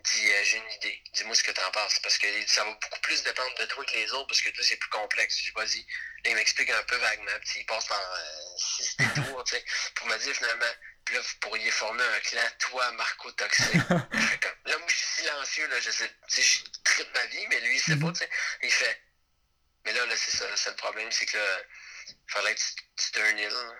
dit, 0.03 0.31
euh, 0.33 0.45
j'ai 0.45 0.57
une 0.59 0.71
idée. 0.73 1.03
Dis-moi 1.13 1.35
ce 1.35 1.43
que 1.43 1.53
t'en 1.53 1.71
penses. 1.71 1.99
Parce 2.01 2.19
que 2.19 2.27
ça 2.47 2.65
va 2.65 2.73
beaucoup 2.73 3.01
plus 3.01 3.23
dépendre 3.23 3.55
de 3.59 3.65
toi 3.67 3.85
que 3.85 3.95
les 3.95 4.11
autres, 4.13 4.27
parce 4.29 4.43
que 4.43 4.51
toi, 4.51 4.65
c'est 4.67 4.77
plus 4.77 4.91
complexe. 4.91 5.39
Je 5.39 5.45
dis, 5.45 5.51
vas-y. 5.53 5.79
Là, 6.25 6.31
il 6.31 6.35
m'explique 6.35 6.71
un 6.71 6.83
peu 6.85 6.97
vaguement. 6.97 7.39
Puis 7.45 7.61
il 7.61 7.67
passe 7.67 7.87
par 7.87 8.01
euh, 8.01 8.57
six 8.59 8.97
détours, 8.99 9.45
tu 9.45 9.57
sais, 9.57 9.65
pour 9.95 10.07
me 10.09 10.19
dire 10.19 10.35
finalement, 10.35 10.73
puis 11.05 11.15
là, 11.17 11.21
vous 11.21 11.37
pourriez 11.41 11.71
former 11.71 12.03
un 12.03 12.21
clan, 12.21 12.43
toi, 12.59 12.91
Marco 12.93 13.31
comme, 13.39 13.49
là, 13.49 14.79
moi, 14.79 14.89
je 14.89 14.95
suis 14.95 15.07
silencieux, 15.23 15.67
là, 15.69 15.79
je 15.81 15.91
sais, 15.91 16.09
tu 16.09 16.15
sais, 16.29 16.43
je 16.43 16.63
tripe 16.83 17.15
ma 17.15 17.27
vie, 17.27 17.47
mais 17.49 17.61
lui, 17.61 17.77
il 17.77 17.81
sait 17.81 17.97
pas, 17.97 18.11
tu 18.13 18.19
sais. 18.21 18.31
Il 18.63 18.73
fait, 18.73 19.03
mais 19.85 19.93
là, 19.93 20.07
là, 20.07 20.17
c'est 20.17 20.35
ça, 20.35 20.49
le 20.49 20.57
seul 20.57 20.75
problème, 20.77 21.11
c'est 21.13 21.27
que 21.27 21.37
là, 21.37 21.63
il 22.09 22.17
fallait 22.33 22.55
que 22.55 22.61
tu, 22.61 22.75
tu 22.97 23.13
turn 23.13 23.37
là. 23.37 23.73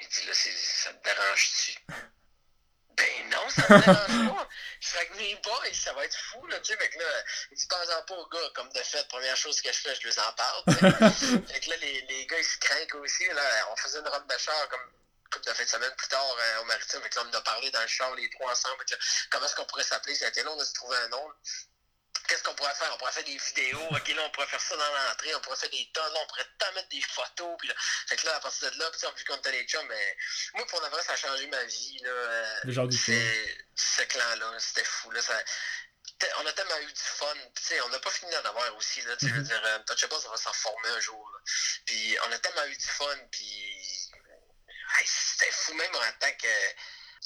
Il 0.00 0.08
dit, 0.08 0.26
là, 0.26 0.34
c'est- 0.34 0.56
ça 0.56 0.92
te 0.94 1.04
dérange-tu? 1.04 1.78
Ben 2.96 3.30
non, 3.30 3.48
ça 3.50 3.62
me 3.68 3.80
dérange 3.80 4.34
pas. 4.34 4.48
Je 4.80 4.88
fais 4.88 5.06
que 5.06 5.16
mes 5.16 5.34
boys, 5.36 5.74
ça 5.74 5.92
va 5.92 6.04
être 6.04 6.16
fou, 6.16 6.46
là, 6.46 6.58
tu 6.60 6.72
sais. 6.72 6.78
Fait 6.78 6.88
que 6.88 6.98
là, 6.98 7.24
il 7.50 7.56
dit, 7.56 7.66
pense-en 7.66 8.02
pas 8.02 8.14
aux 8.14 8.28
gars, 8.28 8.50
comme 8.54 8.68
de 8.72 8.78
fait, 8.78 9.06
première 9.08 9.36
chose 9.36 9.60
que 9.60 9.72
je 9.72 9.78
fais, 9.78 9.94
je 9.94 10.08
les 10.08 10.18
en 10.18 10.32
parle. 10.32 10.62
tu 10.66 10.74
fait 11.52 11.60
que 11.60 11.70
là, 11.70 11.76
les, 11.82 12.00
les 12.02 12.26
gars, 12.26 12.38
ils 12.38 12.44
se 12.44 12.58
craignent 12.58 13.00
aussi. 13.00 13.26
Là, 13.26 13.42
on 13.70 13.76
faisait 13.76 13.98
une 13.98 14.08
robe 14.08 14.26
de 14.26 14.38
char 14.38 14.68
comme 14.68 14.90
couple 15.30 15.46
de 15.46 15.52
fin 15.52 15.64
de 15.64 15.68
semaine 15.68 15.92
plus 15.96 16.08
tard 16.08 16.36
euh, 16.38 16.62
au 16.62 16.64
maritime. 16.64 17.00
Fait 17.02 17.08
que 17.10 17.16
là, 17.16 17.22
on 17.26 17.34
en 17.34 17.38
a 17.38 17.42
parlé 17.42 17.70
dans 17.70 17.80
le 17.80 17.86
char, 17.86 18.14
les 18.14 18.30
trois 18.30 18.52
ensemble. 18.52 18.84
Que 18.84 18.94
comment 19.30 19.44
est-ce 19.46 19.56
qu'on 19.56 19.64
pourrait 19.66 19.84
s'appeler? 19.84 20.14
Ça 20.14 20.26
a 20.26 20.28
été 20.28 20.42
long 20.42 20.56
de 20.56 20.64
se 20.64 20.72
trouver 20.74 20.96
un 20.96 21.08
nom. 21.08 21.32
Qu'est-ce 22.28 22.42
qu'on 22.42 22.54
pourrait 22.54 22.74
faire? 22.74 22.92
On 22.94 22.98
pourrait 22.98 23.12
faire 23.12 23.24
des 23.24 23.36
vidéos, 23.38 23.88
ok, 23.96 24.08
là, 24.08 24.22
on 24.24 24.30
pourrait 24.30 24.46
faire 24.46 24.60
ça 24.60 24.76
dans 24.76 24.92
l'entrée, 24.94 25.34
on 25.34 25.40
pourrait 25.40 25.56
faire 25.56 25.70
des 25.70 25.90
tonnes, 25.92 26.12
là, 26.12 26.20
on 26.22 26.26
pourrait 26.26 26.46
tant 26.58 26.72
mettre 26.72 26.88
des 26.88 27.00
photos, 27.02 27.56
puis 27.58 27.68
là, 27.68 27.74
fait 28.08 28.16
que 28.16 28.26
là, 28.26 28.36
à 28.36 28.40
partir 28.40 28.70
de 28.70 28.78
là, 28.78 28.90
puis 28.90 29.00
on 29.06 29.12
vu 29.12 29.24
qu'on 29.24 29.36
était 29.36 29.52
les 29.52 29.64
chums, 29.66 29.86
mais 29.88 30.16
moi, 30.54 30.66
pour 30.66 30.80
de 30.80 30.86
vrai, 30.88 31.02
ça 31.02 31.12
a 31.12 31.16
changé 31.16 31.46
ma 31.46 31.62
vie, 31.64 31.98
là. 32.02 32.10
euh, 32.10 32.60
Ce 33.74 34.02
clan-là, 34.02 34.58
c'était 34.58 34.84
fou, 34.84 35.10
là, 35.10 35.22
ça... 35.22 35.38
On 36.38 36.46
a 36.46 36.52
tellement 36.54 36.78
eu 36.80 36.86
du 36.86 37.00
fun, 37.02 37.34
tu 37.56 37.62
sais, 37.62 37.80
on 37.82 37.88
n'a 37.90 37.98
pas 37.98 38.10
fini 38.10 38.30
d'en 38.30 38.44
avoir 38.48 38.74
aussi, 38.76 39.02
là, 39.02 39.16
tu 39.16 39.26
sais, 39.26 39.30
je 39.30 39.34
veux 39.36 39.40
Mhm. 39.42 39.46
dire, 39.48 39.62
euh, 39.64 39.78
Touchable, 39.80 40.14
ça 40.20 40.28
va 40.30 40.36
s'en 40.38 40.52
former 40.52 40.88
un 40.88 41.00
jour, 41.00 41.30
là. 41.32 41.38
Puis 41.84 42.16
on 42.26 42.32
a 42.32 42.38
tellement 42.38 42.64
eu 42.64 42.76
du 42.76 42.86
fun, 42.86 43.18
puis 43.30 44.10
hey, 44.98 45.06
c'était 45.06 45.50
fou 45.52 45.74
même 45.74 45.94
en 45.94 46.12
tant 46.18 46.32
que 46.40 46.48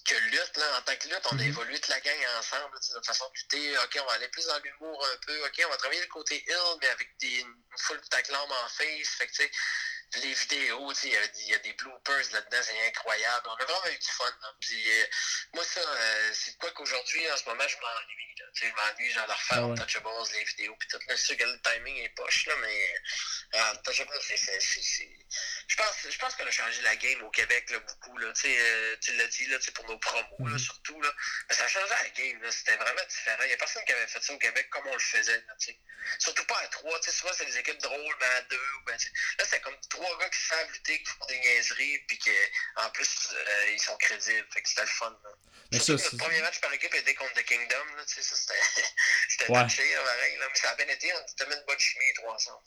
que 0.04 0.14
lutte, 0.14 0.56
là, 0.56 0.78
en 0.78 0.82
tant 0.82 0.96
que 0.96 1.08
lutte, 1.08 1.26
on 1.26 1.38
a 1.38 1.42
Mhm. 1.42 1.48
évolué 1.48 1.74
toute 1.80 1.88
la 1.88 2.00
gang 2.00 2.18
ensemble, 2.38 2.76
sais, 2.80 2.92
notre 2.94 3.06
façon 3.06 3.28
de 3.28 3.34
lutter. 3.34 3.78
OK, 3.78 3.98
on 4.00 4.06
va 4.06 4.12
aller 4.14 4.28
plus 4.28 4.46
dans 4.46 4.58
l'humour 4.60 5.06
un 5.12 5.16
peu. 5.26 5.46
OK, 5.46 5.62
on 5.66 5.70
va 5.70 5.76
travailler 5.76 6.00
le 6.00 6.06
côté 6.08 6.44
ill, 6.48 6.76
mais 6.80 6.88
avec 6.88 7.16
des, 7.18 7.40
une 7.40 7.54
full 7.78 8.00
taclame 8.08 8.50
en 8.50 8.68
face. 8.68 9.08
Fait 9.18 9.26
que, 9.26 9.32
tu 9.32 9.42
sais, 9.42 9.50
les 10.14 10.34
vidéos, 10.34 10.92
tu 10.92 11.00
sais, 11.00 11.06
il 11.08 11.12
y 11.12 11.16
a 11.16 11.26
des- 11.28 11.40
il 11.42 11.48
y, 11.48 11.54
a 11.54 11.58
des 11.58 11.72
bloopers 11.74 12.32
là-dedans, 12.32 12.60
c'est 12.62 12.86
incroyable. 12.88 13.48
On 13.48 13.54
a 13.54 13.64
vraiment 13.64 13.86
eu 13.94 13.98
du 13.98 14.08
fun. 14.08 14.24
là. 14.42 14.52
Puis, 14.60 14.90
euh, 15.00 15.06
moi, 15.54 15.64
ça, 15.64 15.80
euh, 15.80 16.30
c'est 16.34 16.58
quoi 16.58 16.70
qu'aujourd'hui, 16.72 17.30
en 17.30 17.36
ce 17.36 17.44
moment, 17.44 17.66
je 17.68 17.76
m'ennuie. 17.76 18.34
là. 18.38 18.46
Tu 18.54 18.60
sais, 18.62 18.68
je 18.70 18.74
m'ennuie, 18.74 19.10
genre, 19.12 19.26
de 19.26 19.32
refaire 19.32 19.58
Ah 19.58 19.66
ouais. 19.66 19.80
Untouchables, 19.80 20.08
les 20.32 20.44
vidéos, 20.44 20.76
puis 20.78 20.88
tout. 20.88 20.98
là. 20.98 21.16
C'est 21.16 21.26
sûr 21.26 21.36
que 21.36 21.44
le 21.44 21.60
timing 21.62 21.96
est 21.98 22.08
poche, 22.10 22.46
là, 22.46 22.54
mais 22.56 22.94
euh, 23.54 23.70
Untouchables, 23.72 24.10
c'est- 24.22 24.36
c'est- 24.36 24.60
c'est 24.60 24.82
c'est- 24.82 25.16
je 25.68 25.76
pense, 25.76 25.94
je 26.08 26.18
pense 26.18 26.34
qu'on 26.34 26.46
a 26.46 26.50
changé 26.50 26.82
la 26.82 26.96
game 26.96 27.22
au 27.22 27.30
Québec 27.30 27.70
là, 27.70 27.78
beaucoup. 27.78 28.18
Là. 28.18 28.32
Euh, 28.44 28.96
tu 29.00 29.12
l'as 29.14 29.26
dit 29.28 29.46
là, 29.46 29.58
pour 29.74 29.86
nos 29.86 29.98
promos, 29.98 30.36
là, 30.40 30.52
mhm. 30.54 30.58
surtout. 30.58 31.00
Là. 31.02 31.12
Mais 31.48 31.54
ça 31.54 31.64
a 31.64 31.68
changé 31.68 31.88
la 31.90 32.08
game. 32.10 32.50
C'était 32.50 32.76
vraiment 32.76 33.04
différent. 33.08 33.42
Il 33.42 33.48
n'y 33.48 33.52
a 33.54 33.56
personne 33.56 33.84
qui 33.84 33.92
avait 33.92 34.06
fait 34.08 34.22
ça 34.22 34.32
au 34.32 34.38
Québec 34.38 34.68
comme 34.70 34.86
on 34.88 34.92
le 34.94 34.98
faisait. 34.98 35.44
Là, 35.46 35.54
surtout 36.18 36.44
pas 36.46 36.58
à 36.58 36.66
trois. 36.68 37.00
Souvent, 37.02 37.32
c'est 37.36 37.44
des 37.46 37.58
équipes 37.58 37.78
drôles, 37.82 38.16
mais 38.20 38.26
à 38.26 38.42
deux. 38.42 38.60
Ben, 38.86 38.96
là, 39.38 39.44
c'est 39.48 39.60
comme 39.60 39.76
trois 39.88 39.99
gars 40.18 40.28
qui 40.28 40.40
savent 40.40 40.72
lutter, 40.72 40.98
qui 40.98 41.06
font 41.06 41.26
des 41.26 41.38
niaiseries, 41.38 41.98
puis 42.06 42.18
qu'en 42.18 42.90
plus, 42.90 43.28
euh, 43.32 43.70
ils 43.72 43.80
sont 43.80 43.96
crédibles. 43.98 44.46
Fait 44.50 44.62
que 44.62 44.68
c'était 44.68 44.82
le 44.82 44.86
fun. 44.88 45.16
Là. 45.24 45.30
Mais 45.72 45.78
ça, 45.78 45.92
le 45.92 46.16
premier 46.18 46.40
match 46.40 46.60
par 46.60 46.72
équipe 46.72 46.94
était 46.94 47.14
contre 47.14 47.34
The 47.34 47.44
Kingdom. 47.44 47.96
Là, 47.96 48.02
ça, 48.06 48.20
c'était 49.28 49.52
ouais. 49.52 49.62
touché, 49.62 49.82
là, 49.82 50.02
pareil. 50.02 50.36
Là, 50.38 50.46
mais 50.48 50.58
ça 50.58 50.70
a 50.70 50.74
bien 50.76 50.86
été. 50.86 51.08
On 51.14 51.32
était 51.32 51.48
même 51.48 51.64
bonne 51.66 51.78
chimie, 51.78 52.04
les 52.08 52.14
trois 52.14 52.34
ensemble. 52.34 52.58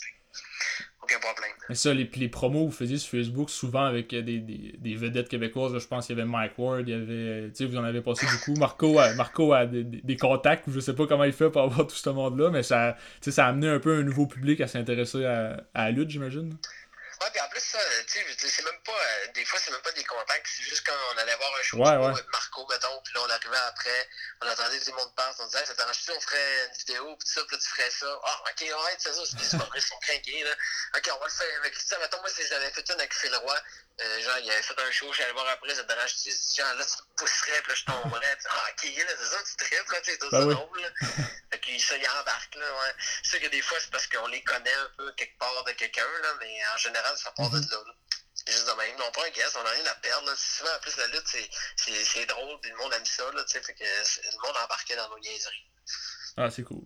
Aucun 1.02 1.20
problème. 1.20 1.52
Mais 1.68 1.76
ça, 1.76 1.94
les, 1.94 2.10
les 2.16 2.30
promos 2.30 2.66
que 2.66 2.72
vous 2.72 2.78
faisiez 2.78 2.98
sur 2.98 3.12
Facebook, 3.12 3.50
souvent 3.50 3.86
avec 3.86 4.10
des, 4.10 4.22
des, 4.22 4.74
des 4.78 4.96
vedettes 4.96 5.28
québécoises, 5.28 5.78
je 5.78 5.86
pense 5.86 6.08
qu'il 6.08 6.18
y 6.18 6.22
avait 6.22 6.30
Mike 6.30 6.58
Ward, 6.58 6.88
il 6.88 6.92
y 6.92 6.94
avait. 6.94 7.50
Tu 7.50 7.58
sais, 7.58 7.66
vous 7.66 7.78
en 7.78 7.84
avez 7.84 8.02
passé 8.02 8.26
beaucoup. 8.26 8.58
Marco 8.58 8.98
a, 9.00 9.14
Marco 9.16 9.52
a 9.52 9.66
des, 9.66 9.84
des, 9.84 10.16
contacts, 10.16 10.64
je 10.70 10.80
sais 10.80 10.96
pas 10.96 11.06
comment 11.06 11.26
il 11.26 11.34
fait 11.34 11.50
pour 11.50 11.62
avoir 11.62 11.86
tout 11.88 11.96
ce 11.96 12.10
monde-là, 12.10 12.52
mais 12.52 12.64
ça, 12.64 12.96
ça 13.20 13.46
a 13.46 13.50
amené 13.50 13.68
un 13.68 13.80
peu 13.80 13.98
un 13.98 14.04
nouveau 14.04 14.28
public 14.28 14.62
à 14.62 14.68
s'intéresser 14.68 15.26
à, 15.26 15.58
à 15.74 15.86
la 15.86 15.92
lutte, 15.92 16.10
j'imagine. 16.10 16.58
Ouais, 17.24 17.30
puis 17.32 17.39
en 17.39 17.47
plus, 17.47 17.61
ça, 17.61 17.80
tu 18.07 18.19
sais, 18.19 18.49
c'est 18.49 18.65
même 18.65 18.82
pas. 18.84 18.91
Euh, 18.91 19.28
des 19.34 19.45
fois, 19.45 19.57
c'est 19.63 19.71
même 19.71 19.82
pas 19.82 19.91
des 19.93 20.03
contacts, 20.03 20.45
c'est 20.45 20.63
juste 20.63 20.86
quand 20.86 20.95
on 21.13 21.17
allait 21.19 21.36
voir 21.36 21.51
un 21.57 21.63
show 21.63 21.78
ouais, 21.78 21.95
ouais. 21.95 22.11
avec 22.11 22.28
Marco, 22.30 22.67
mettons, 22.69 23.01
puis 23.01 23.13
là, 23.13 23.21
on 23.26 23.30
arrivait 23.30 23.65
après, 23.67 24.09
on 24.41 24.47
attendait 24.47 24.80
tout 24.80 24.91
le 24.91 24.97
monde 24.97 25.15
passe, 25.15 25.38
on 25.39 25.45
disait, 25.45 25.65
ça 25.65 25.74
t'arrange-tu, 25.74 26.11
on 26.11 26.19
ferait 26.19 26.65
une 26.67 26.78
vidéo, 26.80 27.15
puis 27.15 27.26
tout 27.26 27.34
ça, 27.34 27.45
puis 27.47 27.55
là, 27.55 27.61
tu 27.61 27.69
ferais 27.69 27.89
ça. 27.91 28.19
Ah, 28.26 28.43
ok, 28.43 28.61
ouais, 28.61 28.95
c'est 28.97 29.13
ça, 29.13 29.21
c'est 29.26 29.57
pas 29.57 29.63
vrai, 29.63 29.80
ils 29.80 29.82
sont 29.82 29.99
craqués, 29.99 30.43
là. 30.43 30.51
Ok, 30.97 31.09
on 31.15 31.19
va 31.19 31.26
le 31.26 31.32
faire 31.32 31.59
avec 31.59 31.76
ça. 31.78 31.97
Mettons, 31.99 32.19
moi, 32.19 32.30
si 32.30 32.45
j'avais 32.45 32.71
fait 32.71 32.89
une 32.89 32.99
avec 32.99 33.13
Phil 33.13 33.36
Roy, 33.36 33.57
euh, 34.01 34.21
genre, 34.21 34.38
il 34.39 34.51
avait 34.51 34.61
fait 34.61 34.82
un 34.82 34.91
show, 34.91 35.13
j'allais 35.13 35.32
voir 35.32 35.47
après, 35.47 35.76
ça 35.76 35.84
te 35.84 35.88
dérange-tu, 35.88 36.30
genre, 36.57 36.74
là, 36.74 36.84
tu 36.84 36.97
te 36.97 37.03
pousserais, 37.15 37.61
puis 37.61 37.71
là, 37.71 37.76
je 37.76 37.86
tomberais, 37.86 38.38
ah, 38.49 38.65
ok, 38.71 38.84
là, 38.84 39.13
c'est 39.17 39.30
ça, 39.30 39.38
tu 39.43 39.65
tripes, 39.65 39.91
là, 39.91 40.01
tu 40.01 40.11
sais, 40.11 40.17
c'est 40.19 40.30
ben 40.30 40.45
oui. 40.45 40.55
drôle, 40.55 40.82
là. 40.82 40.89
Que 41.66 41.80
ça, 41.80 41.97
il 41.97 42.07
embarque, 42.09 42.55
là, 42.55 42.66
ouais. 42.66 42.93
C'est 43.24 43.38
sûr 43.38 43.41
que 43.41 43.51
des 43.51 43.61
fois, 43.61 43.78
c'est 43.80 43.91
parce 43.91 44.07
qu'on 44.07 44.28
les 44.28 44.43
connaît 44.43 44.74
un 44.74 44.91
peu 44.97 45.11
quelque 45.14 45.38
part 45.38 45.64
de 45.64 45.72
quelqu'un, 45.72 46.07
là, 46.22 46.30
mais 46.39 46.57
en 46.74 46.78
général, 46.78 47.16
ça 47.18 47.32
part 47.32 47.49
de 47.49 47.57
mhm. 47.57 47.70
là, 47.72 47.78
là. 47.88 47.93
C'est 48.36 48.51
juste 48.51 48.68
de 48.68 48.74
même. 48.74 48.95
On 49.07 49.11
prend 49.11 49.24
un 49.24 49.30
guest, 49.30 49.55
on 49.57 49.64
n'a 49.64 49.70
rien 49.70 49.86
à 49.86 49.95
perdre. 49.95 50.28
Là. 50.28 50.34
Souvent, 50.36 50.72
en 50.76 50.80
plus, 50.82 50.97
la 50.97 51.07
lutte, 51.07 51.28
c'est 51.78 52.26
drôle, 52.26 52.59
puis 52.61 52.72
le 52.72 52.78
monde 52.78 52.93
aime 52.93 53.05
ça, 53.05 53.24
là, 53.32 53.43
tu 53.45 53.51
sais, 53.51 53.61
fait 53.61 53.74
que 53.74 53.84
le 53.84 54.47
monde 54.47 54.57
embarqué 54.64 54.95
dans 54.95 55.09
nos 55.09 55.20
niaiseries. 55.20 55.66
Ah, 56.38 56.49
c'est 56.49 56.64
cool. 56.64 56.84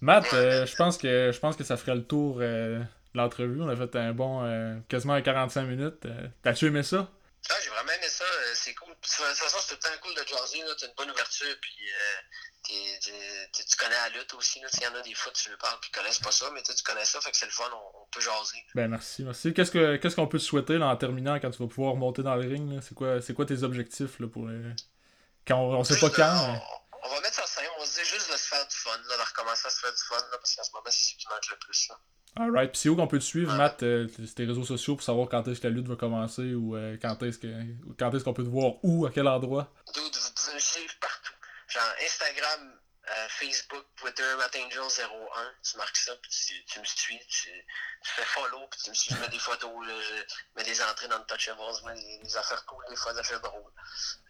Matt, 0.00 0.32
euh, 0.32 0.64
je 0.66 0.76
pense 0.76 0.96
que 0.96 1.32
je 1.32 1.38
pense 1.38 1.56
que 1.56 1.64
ça 1.64 1.76
ferait 1.76 1.94
le 1.94 2.04
tour 2.04 2.38
euh, 2.40 2.78
de 2.78 2.84
l'entrevue. 3.14 3.62
On 3.62 3.68
a 3.68 3.76
fait 3.76 3.96
un 3.96 4.12
bon 4.12 4.44
euh, 4.44 4.76
quasiment 4.88 5.20
45 5.20 5.62
minutes. 5.64 6.06
T'as-tu 6.42 6.66
aimé 6.66 6.82
ça? 6.82 7.10
Ah, 7.50 7.54
j'ai 7.62 7.70
vraiment 7.70 7.92
aimé 7.92 8.08
ça. 8.08 8.24
c'est 8.54 8.74
cool. 8.74 8.90
De 8.90 8.94
toute 8.94 9.10
façon, 9.10 9.58
c'est 9.60 9.76
tout 9.76 9.80
le 9.82 9.90
temps 9.90 10.02
cool 10.02 10.14
de 10.14 10.28
jaser. 10.28 10.62
T'as 10.78 10.86
une 10.86 10.94
bonne 10.96 11.10
ouverture. 11.10 11.56
Puis 11.60 11.76
tu 12.68 13.76
connais 13.76 13.94
la 13.94 14.08
lutte 14.10 14.34
aussi. 14.34 14.60
Il 14.60 14.82
y 14.82 14.86
en 14.86 14.94
a 14.94 15.00
des 15.02 15.14
fois, 15.14 15.32
tu 15.32 15.50
le 15.50 15.56
parles 15.56 15.78
ils 15.86 15.96
connaissent 15.96 16.18
pas 16.18 16.32
ça, 16.32 16.50
mais 16.52 16.62
tu 16.62 16.72
connais 16.82 17.04
ça, 17.04 17.20
fait 17.20 17.30
que 17.30 17.36
c'est 17.36 17.46
le 17.46 17.52
fun, 17.52 17.64
on, 17.72 18.06
peut 18.10 18.20
jaser. 18.20 18.64
Ben 18.74 18.88
merci, 18.88 19.24
merci. 19.24 19.54
Qu'est-ce 19.54 20.14
qu'on 20.14 20.26
peut 20.26 20.38
te 20.38 20.42
souhaiter 20.44 20.78
là, 20.78 20.88
en 20.88 20.96
terminant 20.96 21.38
quand 21.40 21.50
tu 21.50 21.62
vas 21.62 21.68
pouvoir 21.68 21.96
monter 21.96 22.22
dans 22.22 22.36
le 22.36 22.48
ring? 22.48 22.80
C'est 22.82 22.94
quoi, 22.94 23.20
quoi 23.34 23.46
tes 23.46 23.62
objectifs 23.62 24.18
là, 24.18 24.28
pour 24.28 24.46
les... 24.48 24.60
quand 25.46 25.56
on, 25.56 25.78
on 25.78 25.84
sait 25.84 25.98
pas 25.98 26.10
quand? 26.10 26.60
On, 27.04 27.08
va 27.14 27.20
mettre 27.20 27.34
ça 27.34 27.46
simple, 27.46 27.70
on 27.76 27.80
va 27.80 27.86
se 27.86 27.94
dire 27.94 28.04
juste 28.04 28.30
de 28.30 28.36
se 28.36 28.48
faire 28.48 28.66
du 28.66 28.76
fun, 28.76 28.90
là, 29.08 29.16
de 29.16 29.22
recommencer 29.22 29.66
à 29.66 29.70
se 29.70 29.80
faire 29.80 29.92
du 29.92 30.02
fun, 30.02 30.16
là, 30.16 30.38
parce 30.38 30.54
qu'en 30.54 30.64
ce 30.64 30.70
moment, 30.72 30.86
c'est 30.90 31.12
ce 31.12 31.16
qui 31.16 31.26
manque 31.28 31.50
le 31.50 31.56
plus. 31.56 31.88
Là. 31.88 31.98
Alright, 32.36 32.70
puis 32.70 32.80
c'est 32.80 32.88
où 32.88 32.96
qu'on 32.96 33.08
peut 33.08 33.18
te 33.18 33.24
suivre, 33.24 33.52
Matt, 33.54 33.82
euh, 33.82 34.06
tes 34.36 34.44
réseaux 34.44 34.64
sociaux 34.64 34.94
pour 34.94 35.04
savoir 35.04 35.28
quand 35.28 35.46
est-ce 35.48 35.60
que 35.60 35.66
la 35.66 35.74
lutte 35.74 35.88
va 35.88 35.96
commencer 35.96 36.54
ou 36.54 36.76
euh, 36.76 36.96
quand 37.00 37.20
est-ce 37.22 37.38
qu'on 38.24 38.34
peut 38.34 38.44
te 38.44 38.48
voir 38.48 38.74
où, 38.82 39.06
à 39.06 39.10
quel 39.10 39.26
endroit? 39.26 39.72
vous 39.86 39.92
pouvez 39.92 40.54
me 40.54 40.60
suivre 40.60 40.94
partout. 41.00 41.27
Genre 41.68 41.94
Instagram, 42.00 42.80
euh, 43.10 43.28
Facebook, 43.28 43.86
Twitter, 43.96 44.34
MattAngel01, 44.36 45.52
tu 45.62 45.76
marques 45.76 45.96
ça, 45.96 46.14
puis 46.16 46.30
tu, 46.66 46.80
me 46.80 46.84
suis, 46.84 47.18
tu, 47.26 47.50
fais 48.02 48.24
follow, 48.24 48.66
puis 48.68 48.80
tu 48.82 48.90
me 48.90 48.94
suis, 48.94 49.14
je 49.14 49.20
mets 49.20 49.28
des 49.28 49.38
photos, 49.38 49.70
je 49.86 50.24
mets 50.56 50.64
des 50.64 50.82
entrées 50.82 51.08
dans 51.08 51.18
le 51.18 51.24
touch 51.24 51.46
je 51.46 51.86
mets 51.86 51.94
des, 51.94 52.18
des 52.18 52.36
affaires 52.36 52.64
cool, 52.66 52.84
des 52.88 52.96
fois 52.96 53.12
des 53.12 53.20
affaires 53.20 53.40
drôles. 53.40 53.72